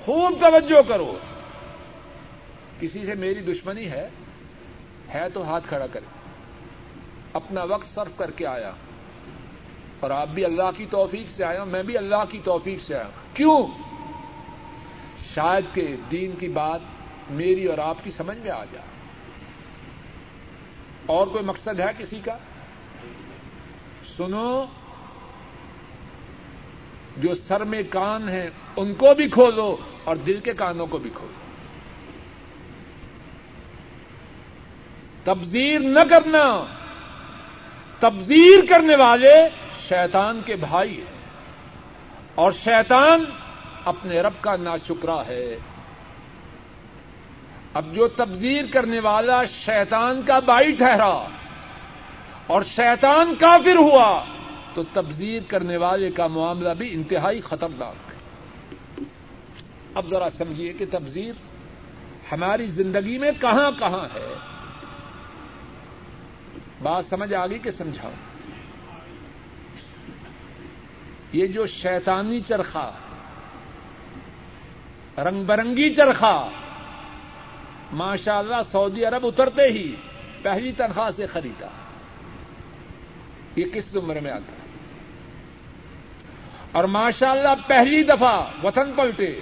خوب 0.05 0.33
توجہ 0.41 0.89
کرو۔ 0.89 1.19
کسی 2.81 3.07
سے 3.07 3.15
میری 3.15 3.41
دشمنی 3.41 3.87
ہے 3.87 4.09
ہے 5.15 5.29
تو 5.35 5.45
ہاتھ 5.45 5.69
کھڑا 5.69 5.87
کرے۔ 5.87 6.05
اپنا 7.33 7.63
وقت 7.63 7.87
صرف 7.87 8.19
کر 8.19 8.31
کے 8.31 8.47
آیا۔ 8.47 8.73
اور 10.01 10.11
آپ 10.11 10.29
بھی 10.29 10.45
اللہ 10.45 10.71
کی 10.77 10.87
توفیق 10.91 11.31
سے 11.31 11.45
آئے 11.45 11.59
میں 11.67 11.83
بھی 11.83 11.97
اللہ 11.97 12.25
کی 12.31 12.41
توفیق 12.45 12.87
سے 12.87 12.95
آیا 12.95 13.09
کیوں؟ 13.35 13.67
شاید 15.35 15.75
کہ 15.75 15.97
دین 16.11 16.33
کی 16.33 16.49
بات 16.49 16.81
میری 17.31 17.65
اور 17.65 17.79
آپ 17.79 17.97
کی 18.03 18.11
سمجھ 18.11 18.39
میں 18.39 18.51
آ 18.51 18.65
جائے۔ 18.65 18.92
اور 21.07 21.27
کوئی 21.27 21.45
مقصد 21.45 21.81
ہے 21.81 21.87
کسی 21.99 22.21
کا؟ 22.25 22.37
سنو، 24.17 24.65
جو 27.17 27.35
سر 27.35 27.65
میں 27.65 27.83
کان 27.91 28.29
ہیں، 28.29 28.51
ان 28.77 28.95
کو 28.95 29.15
بھی 29.15 29.29
کھولو 29.29 29.77
اور 30.05 30.17
دل 30.17 30.41
کے 30.41 30.53
کانوں 30.53 30.87
کو 30.87 30.99
بھی 30.99 31.11
کھولو۔ 31.15 31.43
تبزیر 35.25 35.79
نہ 35.79 36.01
کرنا۔ 36.11 36.65
تبزیر 38.01 38.59
کرنے 38.69 38.97
والے 38.97 39.49
شیطان 39.89 40.41
کے 40.47 40.57
بھائی 40.57 40.99
ہیں۔ 40.99 41.23
اور 42.35 42.53
شیطان 42.53 43.25
اپنے 43.85 44.21
رب 44.21 44.33
کا 44.41 44.57
ناشکرا 44.57 45.27
ہے۔ 45.27 45.59
اب 47.75 47.95
جو 47.95 48.09
تبزیر 48.09 48.65
کرنے 48.73 49.01
والا 49.01 49.45
شیطان 49.45 50.23
کا 50.23 50.39
بائی 50.39 50.73
ٹھہرا 50.73 51.29
اور 52.47 52.63
شیطان 52.63 53.35
کافر 53.35 53.77
ہوا، 53.77 54.25
تو 54.75 54.83
تبزیر 54.93 55.43
کرنے 55.49 55.77
والے 55.77 56.11
کا 56.11 56.27
معاملہ 56.27 56.75
بھی 56.79 56.93
انتہائی 56.93 57.41
خطرناک 57.41 57.95
ہے۔ 58.09 58.13
اب 59.95 60.09
ذرا 60.11 60.31
سمجھیے 60.31 60.73
کہ 60.73 60.85
تبزیر 60.91 61.33
ہماری 62.33 62.67
زندگی 62.67 63.19
میں 63.19 63.33
کہاں 63.41 63.71
کہاں 63.79 64.05
ہے۔ 64.15 64.35
بات 66.83 67.05
سمجھ 67.07 67.35
آ 67.35 67.47
گئی 67.47 67.59
کہ 67.59 67.71
سمجھاؤں 67.71 68.33
یہ 71.33 71.47
جو 71.47 71.67
شیطانی 71.67 72.41
چرخا 72.41 72.91
رنگ 75.19 75.45
برنگی 75.45 75.95
چرخا 75.95 76.49
ماشاء 77.93 78.39
اللہ 78.39 78.57
سعودی 78.73 79.05
عرب 79.05 79.27
اترتے 79.27 79.63
ہی 79.63 79.95
پہلی 80.43 80.73
تنخواہ 80.73 81.11
سے 81.17 81.27
خریدا۔ 81.27 81.67
یہ 83.57 83.65
کس 83.75 83.97
عمر 83.97 84.21
میں 84.21 84.31
آتا 84.31 84.53
ہے؟ 84.53 84.67
اور 86.73 86.85
ماشاء 86.85 87.31
اللہ 87.31 87.55
پہلی 87.67 88.03
دفعہ 88.03 88.65
وطن 88.65 88.93
پلٹے۔ 88.97 89.41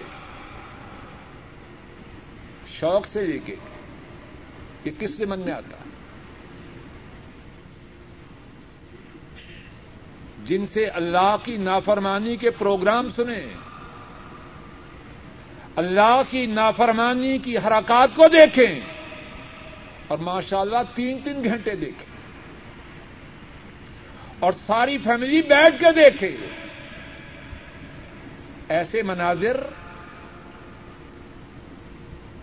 شوق 2.67 3.07
سے 3.07 3.21
لے 3.21 3.39
کے۔ 3.39 3.57
یہ 4.85 4.91
کس 4.99 5.17
سے 5.17 5.27
من 5.27 5.41
میں 5.41 5.53
آتا 5.53 5.77
ہے؟ 5.77 5.91
جن 10.45 10.67
سے 10.67 10.87
اللہ 10.87 11.37
کی 11.45 11.57
نافرمانی 11.57 12.37
کے 12.37 12.51
پروگرام 12.51 13.09
سنے 13.17 13.47
اللہ 15.77 16.23
کی 16.31 16.47
نافرمانی 16.47 17.39
کی 17.39 17.59
حرکات 17.59 18.09
کو 18.17 18.29
دیکھیں 18.29 18.81
اور 20.09 20.19
ماشاء 20.19 20.59
اللہ 20.59 20.79
تین 20.95 21.19
تین 21.25 21.45
گھنٹے 21.45 21.77
دیکھیں 21.77 22.11
اور 24.41 24.53
ساری 24.67 24.99
فیملی 24.99 25.43
بیٹھ 25.43 25.81
کے 25.81 25.93
دیکھے 25.93 26.37
ایسے 28.69 29.03
مناظر 29.03 29.57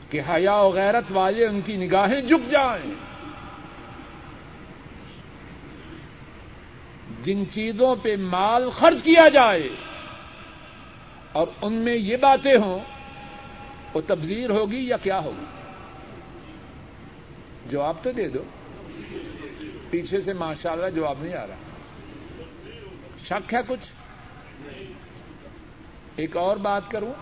کہ 0.09 0.21
حیا 0.29 0.55
و 0.55 0.71
غیرت 0.71 1.03
والے 1.09 1.45
ان 1.45 1.61
کی 1.61 1.75
نگاہیں 1.75 2.21
جھک 2.21 2.51
جائیں۔ 2.51 2.93
جن 7.23 7.43
چیزوں 7.51 7.95
پہ 7.95 8.15
مال 8.19 8.69
خرچ 8.69 9.03
کیا 9.03 9.29
جائے 9.29 9.69
اور 11.31 11.47
ان 11.61 11.73
میں 11.73 11.95
یہ 11.95 12.17
باتیں 12.17 12.57
ہوں 12.57 12.79
وہ 13.93 14.01
تبذیر 14.07 14.49
ہوگی 14.49 14.87
یا 14.87 14.97
کیا 14.97 15.19
ہوگی؟ 15.23 15.45
جواب 17.69 17.95
تو 18.03 18.11
دے 18.11 18.27
دو۔ 18.27 18.43
پیچھے 19.89 20.21
سے 20.21 20.33
ماشاء 20.33 20.71
اللہ 20.71 20.89
جواب 20.95 21.15
نہیں 21.21 21.33
آ 21.33 21.47
رہا۔ 21.47 21.55
شک 23.25 23.53
ہے 23.53 23.59
کچھ؟ 23.67 23.91
ایک 26.15 26.37
اور 26.37 26.57
بات 26.57 26.91
کروں۔ 26.91 27.13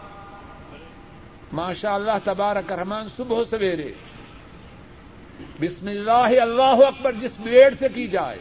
ماشاء 1.53 1.93
اللہ 1.93 2.11
تبارک 2.23 2.71
رحمان 2.71 3.07
صبح 3.17 3.43
سویرے۔ 3.49 3.93
بسم 5.59 5.87
اللہ 5.87 6.41
اللہ 6.41 6.85
اکبر 6.87 7.11
جس 7.11 7.31
بلیڈ 7.39 7.79
سے 7.79 7.89
کی 7.89 8.07
جائے۔ 8.07 8.37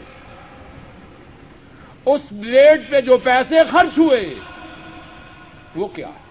اس 2.07 2.21
بلیڈ 2.31 2.91
پہ 2.91 3.01
جو 3.01 3.19
پیسے 3.19 3.57
خرچ 3.71 3.99
ہوئے، 3.99 4.35
وہ 5.77 5.89
کیا 5.89 6.09
ہے؟ 6.09 6.24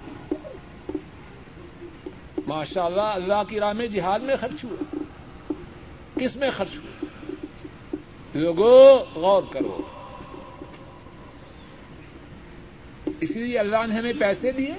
ماشاء 2.48 2.84
اللہ 2.84 3.02
اللہ 3.02 3.44
کی 3.50 3.60
راہ 3.60 3.74
میں 3.74 3.88
جہاد 3.88 4.20
میں 4.20 4.36
خرچ 4.36 4.64
ہوئے 4.64 4.78
کس 6.18 6.36
میں 6.36 6.52
خرچ 6.52 6.76
ہوئے 6.76 6.94
لوگوں 8.34 9.20
غور 9.20 9.44
کرو۔ 9.52 9.82
اسی 13.22 13.40
لیے 13.40 13.60
اللہ 13.60 13.78
نے 13.88 13.96
ہمیں 13.96 14.14
پیسے 14.20 14.52
دیے۔ 14.52 14.74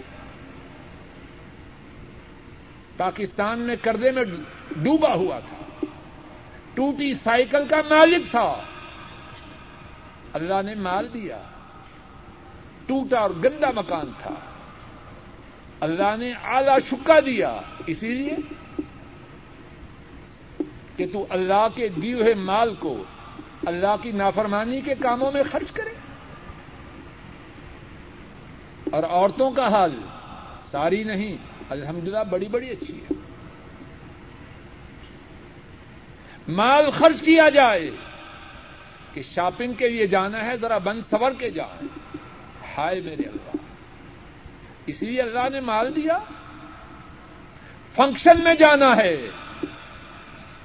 پاکستان 2.97 3.59
میں 3.59 3.77
کردے 3.83 4.11
میں 4.11 4.25
ڈوبا 4.77 5.15
ہوا 5.15 5.39
تھا۔ 5.39 5.87
ٹوٹی 6.75 7.15
سائیکل 7.15 7.65
کا 7.69 7.77
مالک 7.77 8.31
تھا۔ 8.31 8.63
اللہ 10.33 10.63
نے 10.63 10.75
مال 10.75 11.15
دیا۔ 11.15 11.43
ٹوٹا 12.87 13.19
اور 13.19 13.31
گندا 13.31 13.71
مکان 13.77 14.11
تھا۔ 14.23 14.35
اللہ 15.85 16.17
نے 16.19 16.33
آلہ 16.45 16.71
شکا 16.91 17.21
دیا۔ 17.21 17.61
اسی 17.87 18.09
لیے 18.09 18.37
کہ 20.97 21.07
تو 21.13 21.27
اللہ 21.31 21.67
کے 21.75 21.89
دیے 21.89 22.15
ہوئے 22.15 22.35
مال 22.35 22.75
کو 22.75 23.05
اللہ 23.67 23.97
کی 24.03 24.13
نافرمانی 24.13 24.81
کے 24.81 24.95
کاموں 24.95 25.33
میں 25.33 25.43
خرچ 25.53 25.71
کرے۔ 25.73 25.95
اور 28.93 29.03
عورتوں 29.03 29.51
کا 29.51 29.69
حال 29.69 30.01
ساری 30.71 31.05
نہیں، 31.05 31.37
الحمدللہ 31.71 32.19
بڑی 32.31 32.47
بڑی 32.47 32.71
اچھی 32.71 33.01
ہے۔ 33.01 33.15
مال 36.49 36.91
خرچ 36.91 37.21
کیا 37.21 37.49
جائے 37.49 37.91
کہ 39.13 39.23
شاپنگ 39.23 39.73
کے 39.73 39.89
لیے 39.89 40.07
جانا 40.07 40.47
ہے، 40.47 40.57
ذرا 40.57 40.79
بند 40.79 41.01
سور 41.11 41.33
کے 41.39 41.51
جائیں 41.51 41.89
ہائے 42.77 43.01
میرے 43.01 43.23
اللہ۔ 43.23 43.64
اس 44.87 45.03
لیے 45.03 45.23
اللہ 45.23 45.49
نے 45.53 45.61
مال 45.61 45.97
دیا۔ 45.97 46.19
فنکشن 47.95 48.45
میں 48.45 48.55
جانا 48.55 48.97
ہے۔ 48.97 49.17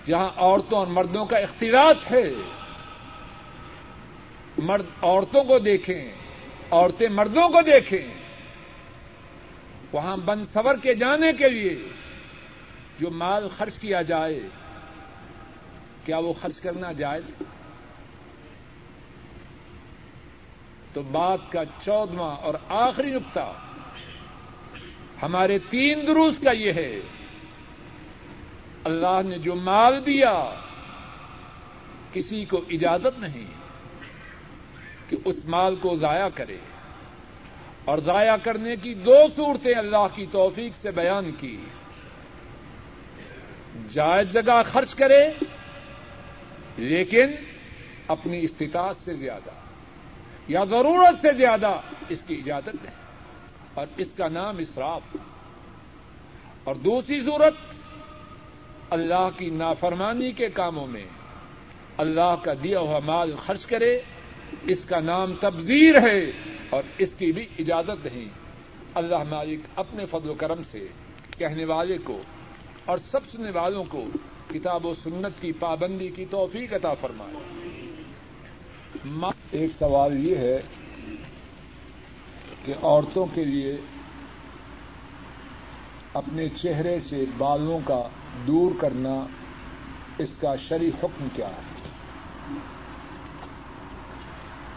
جہاں 0.06 0.30
عورتوں 0.36 0.78
اور 0.78 0.88
مردوں 0.88 1.26
کا 1.26 1.38
اختیارات 1.38 2.12
ہے۔ 2.12 2.34
مرد 4.58 4.86
عورتوں 5.02 5.44
کو 5.44 5.60
دیکھیں، 5.60 6.12
عورتیں 6.72 7.10
مردوں 7.10 7.50
کو 7.50 7.62
دیکھیں۔ 7.62 8.14
وہاں 9.92 10.18
بند 10.18 10.46
سور 10.54 10.76
کے 10.76 10.94
جانے 10.94 11.34
کے 11.34 11.50
لیے 11.50 11.88
جو 13.00 13.10
مال 13.10 13.48
خرچ 13.58 13.78
کیا 13.78 14.02
جائے، 14.02 14.40
کیا 16.06 16.18
وہ 16.18 16.34
خرچ 16.42 16.62
کرنا 16.62 16.92
جائز؟ 16.92 17.44
تو 20.94 21.02
بات 21.02 21.40
کا 21.52 21.64
چودواں 21.66 22.36
اور 22.36 22.54
آخری 22.70 23.12
نقطہ۔ 23.12 23.54
ہمارے 25.22 25.60
تین 25.60 26.08
دروس 26.08 26.34
کا 26.44 26.52
یہ 26.52 26.74
ہے۔ 26.74 27.00
اللہ 28.84 29.22
نے 29.26 29.38
جو 29.38 29.56
مال 29.56 30.06
دیا، 30.06 30.50
کسی 32.14 32.46
کو 32.46 32.62
اجازت 32.70 33.20
نہیں 33.20 33.46
کہ 35.10 35.18
اس 35.26 35.46
مال 35.46 35.76
کو 35.76 35.98
ضائع 35.98 36.28
کرے۔ 36.34 36.58
اور 37.86 37.98
ضائع 37.98 38.36
کرنے 38.44 38.76
کی 38.76 38.94
دو 38.94 39.18
صورتیں 39.36 39.74
اللہ 39.76 40.08
کی 40.16 40.26
توفیق 40.32 40.76
سے 40.76 40.92
بیان 40.92 41.32
کی۔ 41.32 41.58
جائز 43.94 44.34
جگہ 44.34 44.62
خرچ 44.72 44.96
کرے، 44.96 45.30
لیکن 46.78 47.28
اپنی 48.08 48.44
استطاعت 48.44 48.96
سے 49.06 49.14
زیادہ 49.14 49.50
یا 50.48 50.64
ضرورت 50.64 51.22
سے 51.22 51.34
زیادہ 51.38 51.82
اس 52.10 52.24
کی 52.24 52.36
اجازت 52.36 52.86
ہے 52.86 53.09
اور 53.74 53.88
اس 53.98 54.08
کا 54.18 54.28
نام 54.28 54.58
اسراف. 54.58 55.02
اور 56.64 56.76
دوسری 56.76 57.24
صورت 57.24 57.54
اللہ 58.90 59.30
کی 59.38 59.50
نافرمانی 59.50 60.32
کے 60.32 60.50
کاموں 60.50 60.88
میں. 60.88 61.06
اللہ 61.98 62.36
کا 62.44 62.54
دیا 62.64 62.80
ہوا 62.80 63.00
مال 63.00 63.36
خرچ 63.46 63.66
کرے، 63.66 64.02
اس 64.64 64.86
کا 64.86 65.00
نام 65.00 65.34
تبذیر 65.40 66.02
ہے 66.02 66.32
اور 66.70 66.84
اس 66.98 67.10
کی 67.18 67.32
بھی 67.32 67.46
اجازت 67.60 68.06
نہیں. 68.06 68.30
اللہ 68.94 69.24
مالک 69.30 69.60
اپنے 69.76 70.06
فضل 70.12 70.30
و 70.30 70.34
کرم 70.34 70.62
سے 70.72 70.88
کہنے 71.38 71.66
والے 71.66 71.98
کو 71.98 72.22
اور 72.86 72.98
سب 73.12 73.20
سننے 73.32 73.52
والوں 73.52 73.84
کو 73.90 74.06
کتاب 74.54 74.86
و 74.86 74.94
سنت 75.04 75.42
کی 75.42 75.52
پابندی 75.52 76.08
کی 76.08 76.26
توفیق 76.26 76.74
عطا 76.74 76.94
فرمائے. 76.94 77.36
ایک 79.52 79.72
سوال 79.80 80.26
یہ 80.26 80.36
ہے 80.36 80.62
کہ 82.66 82.74
عورتوں 82.84 83.26
کے 83.34 83.46
لیے 83.46 83.78
اپنے 86.14 86.50
چہرے 86.50 87.00
سے 87.00 87.26
بالوں 87.38 87.80
کا 87.86 88.04
دور 88.48 88.72
کرنا 88.82 89.28
اس 90.18 90.38
کا 90.42 90.56
شرع 90.56 90.88
حکم 91.04 91.28
کیا 91.36 91.48
ہے؟ 91.48 91.62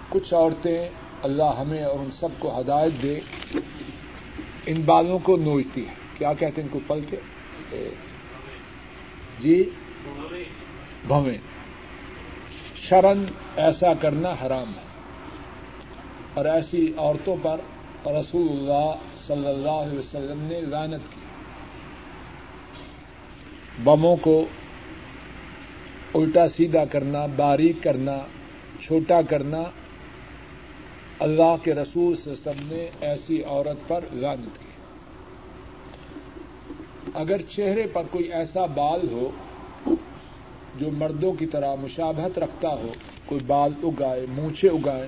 کچھ 0.08 0.34
عورتیں 0.34 0.88
اللہ 1.22 1.56
ہمیں 1.60 1.84
اور 1.84 1.98
ان 1.98 2.10
سب 2.10 2.28
کو 2.38 2.60
ہدایت 2.60 3.02
دے، 3.02 3.20
ان 4.66 4.82
بالوں 4.82 5.18
کو 5.18 5.36
نوچتی 5.36 5.88
ہے 5.88 5.94
کیا 6.18 6.32
کہتے 6.32 6.62
ہیں 6.62 6.68
ان 6.72 6.80
کو 6.80 6.94
پل 6.94 7.00
کے؟ 7.10 7.16
جی؟ 9.40 9.70
بھویں۔ 11.06 11.38
شرن 12.76 13.24
ایسا 13.56 13.94
کرنا 13.94 14.30
حرام 14.30 14.68
ہے۔ 14.68 14.91
اور 16.34 16.44
ایسی 16.44 16.92
عورتوں 16.96 17.36
پر 17.42 17.60
رسول 18.06 18.48
اللہ 18.50 18.90
صلی 19.26 19.46
اللہ 19.46 19.70
علیہ 19.70 19.98
وسلم 19.98 20.40
نے 20.40 20.60
لانت 20.60 21.14
کی۔ 21.14 21.20
بموں 23.84 24.16
کو 24.16 24.44
الٹا 26.14 26.48
سیدھا 26.48 26.84
کرنا، 26.84 27.26
باریک 27.26 27.76
کرنا، 27.82 28.18
چھوٹا 28.80 29.22
کرنا۔ 29.22 29.62
اللہ 31.18 31.56
کے 31.62 31.74
رسول 31.74 32.14
وسلم 32.26 32.66
نے 32.66 32.90
ایسی 33.00 33.42
عورت 33.44 33.88
پر 33.88 34.04
لانت 34.12 34.58
کی۔ 34.58 34.72
اگر 37.14 37.42
چہرے 37.42 37.86
پر 37.92 38.02
کوئی 38.10 38.32
ایسا 38.32 38.66
بال 38.66 39.08
ہو 39.12 39.30
جو 40.80 40.90
مردوں 40.90 41.32
کی 41.32 41.46
طرح 41.46 41.74
مشابہت 41.74 42.38
رکھتا 42.38 42.68
ہو، 42.68 42.92
کوئی 43.26 43.40
بال 43.46 43.72
اگائے 43.82 44.26
مونچھے 44.28 44.68
اگائے 44.68 45.06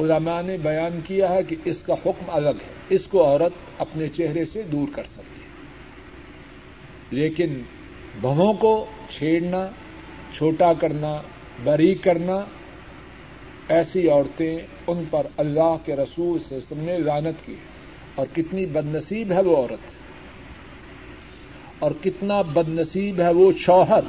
علماء 0.00 0.42
نے 0.42 0.56
بیان 0.56 1.00
کیا 1.06 1.30
ہے 1.30 1.42
کہ 1.42 1.56
اس 1.64 1.82
کا 1.82 1.94
حکم 1.94 2.24
الگ 2.28 2.48
ہے۔ 2.48 2.72
اس 2.88 3.02
کو 3.02 3.24
عورت 3.24 3.52
اپنے 3.78 4.08
چہرے 4.08 4.44
سے 4.44 4.62
دور 4.62 4.88
کر 4.94 5.04
سکتی 5.04 5.40
ہے۔ 5.42 5.46
لیکن 7.10 7.60
بہوں 8.20 8.52
کو 8.52 8.86
چھیڑنا، 9.08 9.68
چھوٹا 10.36 10.72
کرنا، 10.72 11.22
بری 11.64 11.94
کرنا، 11.94 12.44
ایسی 13.68 14.08
عورتیں 14.08 14.58
ان 14.86 15.04
پر 15.10 15.26
اللہ 15.36 15.76
کے 15.84 15.96
رسول 15.96 16.38
سے 16.48 16.60
سم 16.60 16.78
نے 16.78 16.98
لانت 16.98 17.46
کی 17.46 17.54
اور 18.14 18.26
کتنی 18.34 18.66
بد 18.66 18.94
نصیب 18.94 19.32
ہے 19.32 19.42
وہ 19.42 19.56
عورت۔ 19.56 19.92
اور 21.78 21.90
کتنا 22.02 22.42
بد 22.42 22.68
نصیب 22.68 23.20
ہے 23.20 23.32
وہ 23.32 23.52
شوہر 23.58 24.00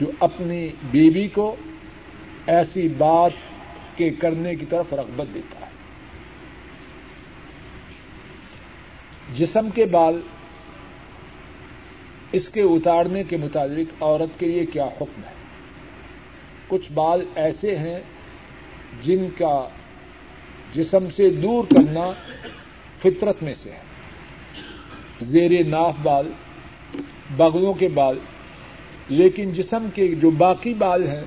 جو 0.00 0.06
اپنی 0.20 0.68
بیوی 0.90 1.28
کو 1.28 1.56
ایسی 2.46 2.88
بات 2.98 3.30
کے 3.96 4.10
کرنے 4.10 4.54
کی 4.54 4.66
طرف 4.66 4.92
رغبت 4.92 5.34
دیتا 5.34 5.66
ہے۔ 5.66 5.72
جسم 9.34 9.70
کے 9.70 9.84
بال 9.84 10.20
اس 12.32 12.48
کے 12.48 12.60
اتارنے 12.60 13.24
کے 13.24 13.36
مطابق 13.36 14.02
عورت 14.02 14.40
کے 14.40 14.46
لیے 14.46 14.66
کیا 14.66 14.84
حکم 14.84 15.22
ہے؟ 15.26 15.34
کچھ 16.68 16.92
بال 16.92 17.24
ایسے 17.34 17.78
ہیں 17.78 18.00
جن 19.02 19.26
کا 19.38 19.68
جسم 20.74 21.10
سے 21.16 21.30
دور 21.30 21.64
کرنا 21.64 22.12
فطرت 22.98 23.42
میں 23.42 23.54
سے 23.54 23.70
ہے۔ 23.70 23.80
زیر 25.22 25.64
ناف 25.66 25.94
بال، 26.02 26.32
بغلوں 27.36 27.74
کے 27.74 27.88
بال، 27.88 28.18
لیکن 29.08 29.52
جسم 29.52 29.86
کے 29.94 30.08
جو 30.08 30.30
باقی 30.30 30.74
بال 30.74 31.08
ہیں 31.08 31.24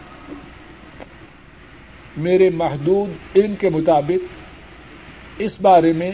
میرے 2.18 2.49
محدود 2.49 3.38
علم 3.38 3.55
کے 3.55 3.70
مطابق 3.70 4.34
اس 5.38 5.51
بارے 5.61 5.93
میں 5.93 6.11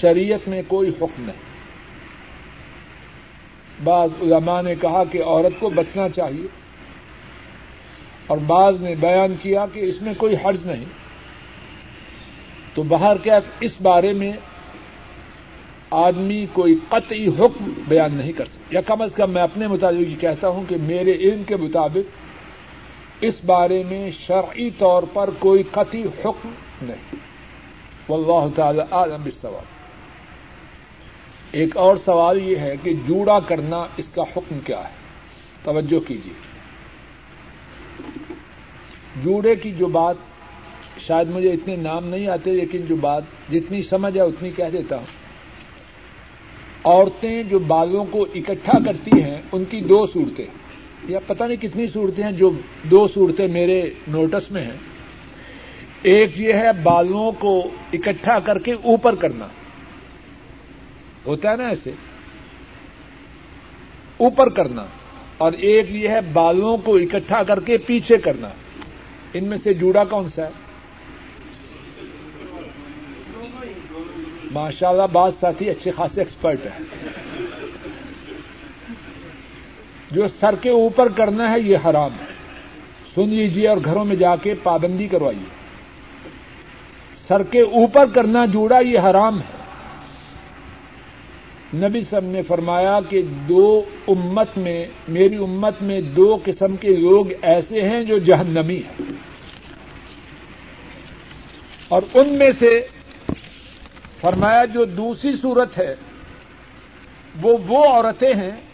شریعت 0.00 0.48
میں 0.48 0.62
کوئی 0.68 0.88
حکم 0.88 1.22
نہیں۔ 1.22 1.46
بعض 3.84 4.08
علماء 4.22 4.62
نے 4.62 4.74
کہا 4.80 5.04
کہ 5.04 5.22
عورت 5.24 5.60
کو 5.60 5.68
بچنا 5.68 6.08
چاہیے 6.08 6.46
اور 8.26 8.38
بعض 8.38 8.80
نے 8.80 8.94
بیان 9.00 9.34
کیا 9.42 9.66
کہ 9.72 9.80
اس 9.80 10.02
میں 10.02 10.14
کوئی 10.16 10.34
حرج 10.44 10.66
نہیں۔ 10.66 10.84
تو 12.74 12.82
باہر 12.82 13.16
کیا 13.16 13.40
اس 13.60 13.80
بارے 13.80 14.12
میں 14.12 14.32
آدمی 15.90 16.46
کوئی 16.52 16.74
قطعی 16.88 17.28
حکم 17.28 17.72
بیان 17.88 18.14
نہیں 18.14 18.32
کر 18.32 18.44
سکتا۔ 18.44 18.64
یا 18.70 18.80
کم 18.80 19.02
از 19.02 19.14
کم 19.14 19.30
میں 19.30 19.42
اپنے 19.42 19.68
مطابق 19.68 20.10
یہ 20.10 20.16
کہتا 20.20 20.48
ہوں 20.48 20.64
کہ 20.68 20.76
میرے 20.82 21.12
علم 21.12 21.42
کے 21.42 21.56
مطابق 21.56 22.25
اس 23.20 23.34
بارے 23.46 23.82
میں 23.82 24.10
شرعی 24.10 24.70
طور 24.70 25.02
پر 25.12 25.30
کوئی 25.38 25.62
قطعی 25.62 26.02
حکم 26.02 26.48
نہیں۔ 26.82 27.16
واللہ 28.08 28.56
تعالی 28.56 28.80
عالم 28.90 29.22
بالصواب۔ 29.22 29.76
ایک 31.50 31.76
اور 31.76 31.96
سوال 31.96 32.48
یہ 32.48 32.56
ہے 32.56 32.74
کہ 32.82 32.92
جوڑا 33.06 33.40
کرنا 33.40 33.86
اس 33.96 34.08
کا 34.08 34.22
حکم 34.22 34.58
کیا 34.64 34.78
ہے؟ 34.78 34.94
توجہ 35.62 36.08
کیجیے 36.08 36.32
جوڑے 39.22 39.56
کی 39.56 39.72
جو 39.72 39.86
بات، 39.86 40.14
شاید 40.98 41.28
مجھے 41.28 41.52
اتنے 41.52 41.76
نام 41.76 42.06
نہیں 42.06 42.28
آتے، 42.28 42.52
لیکن 42.52 42.86
جو 42.86 42.96
بات 42.96 43.22
جتنی 43.52 43.82
سمجھ 43.82 44.16
ہے 44.16 44.22
اتنی 44.22 44.50
کہہ 44.50 44.70
دیتا 44.72 44.96
ہوں۔ 44.96 45.06
عورتیں 46.84 47.42
جو 47.42 47.58
بالوں 47.58 48.04
کو 48.10 48.26
اکٹھا 48.34 48.84
کرتی 48.84 49.22
ہیں، 49.22 49.42
ان 49.52 49.64
کی 49.64 49.80
دو 49.80 50.06
صورتیں۔ 50.06 50.65
یا 51.08 51.18
پتہ 51.26 51.44
نہیں 51.44 51.62
کتنی 51.62 51.86
صورتیں 51.86 52.24
ہیں، 52.24 52.32
جو 52.32 52.50
دو 52.82 53.08
صورتیں 53.08 53.48
میرے 53.48 53.90
نوٹس 54.08 54.50
میں 54.50 54.62
ہیں۔ 54.62 54.76
ایک 56.02 56.40
یہ 56.40 56.52
ہے 56.52 56.72
بالوں 56.82 57.32
کو 57.32 57.70
اکٹھا 57.92 58.38
کر 58.38 58.58
کے 58.58 58.72
اوپر 58.72 59.14
کرنا۔ 59.14 59.48
ہوتا 61.26 61.50
ہے 61.50 61.56
نا 61.56 61.68
ایسے؟ 61.68 61.90
اوپر 64.16 64.48
کرنا۔ 64.48 64.86
اور 65.38 65.52
ایک 65.52 65.86
یہ 65.90 66.08
ہے 66.08 66.20
بالوں 66.32 66.76
کو 66.76 66.96
اکٹھا 66.96 67.42
کر 67.42 67.60
کے 67.60 67.78
پیچھے 67.78 68.16
کرنا۔ 68.16 68.48
ان 69.34 69.44
میں 69.44 69.58
سے 69.58 69.74
جوڑا 69.74 70.04
کون 70.04 70.28
سا 70.28 70.44
ہے؟ 70.44 70.50
ماشاء 74.50 74.88
اللہ 74.88 75.06
بعض 75.12 75.32
ساتھی 75.40 75.70
اچھے 75.70 75.90
خاصے 75.90 76.20
ایکسپرٹ 76.20 76.66
ہیں۔ 76.66 77.06
جو 80.10 80.26
سر 80.26 80.54
کے 80.54 80.70
اوپر 80.70 81.08
کرنا 81.12 81.50
ہے 81.52 81.60
یہ 81.60 81.76
حرام 81.84 82.10
ہے۔ 82.12 82.36
سن 83.14 83.28
لیجیے 83.28 83.68
اور 83.68 83.76
گھروں 83.84 84.04
میں 84.04 84.16
جا 84.16 84.36
کے 84.36 84.54
پابندی 84.54 85.08
کروائیے۔ 85.08 85.56
سر 87.28 87.42
کے 87.42 87.60
اوپر 87.60 88.06
کرنا 88.14 88.46
جوڑا 88.46 88.78
یہ 88.78 88.98
حرام 88.98 89.40
ہے۔ 89.40 89.56
نبی 91.74 92.00
سب 92.00 92.20
نے 92.24 92.42
فرمایا 92.42 93.00
کہ 93.08 93.22
دو 93.22 93.84
امت 94.08 94.58
میں، 94.58 94.86
میری 95.08 95.36
امت 95.36 95.82
میں 95.82 96.00
دو 96.00 96.38
قسم 96.44 96.76
کے 96.76 96.96
لوگ 96.96 97.26
ایسے 97.42 97.80
ہیں 97.80 98.02
جو 98.02 98.18
جہنمی 98.18 98.78
ہیں۔ 98.78 99.02
اور 101.88 102.02
ان 102.14 102.28
میں 102.28 102.52
سے 102.52 102.86
فرمایا 104.20 104.64
جو 104.64 104.84
دوسری 104.84 105.32
صورت 105.42 105.78
ہے، 105.78 105.94
وہ 107.42 107.58
وہ 107.68 107.84
عورتیں 107.84 108.34
ہیں 108.34 108.65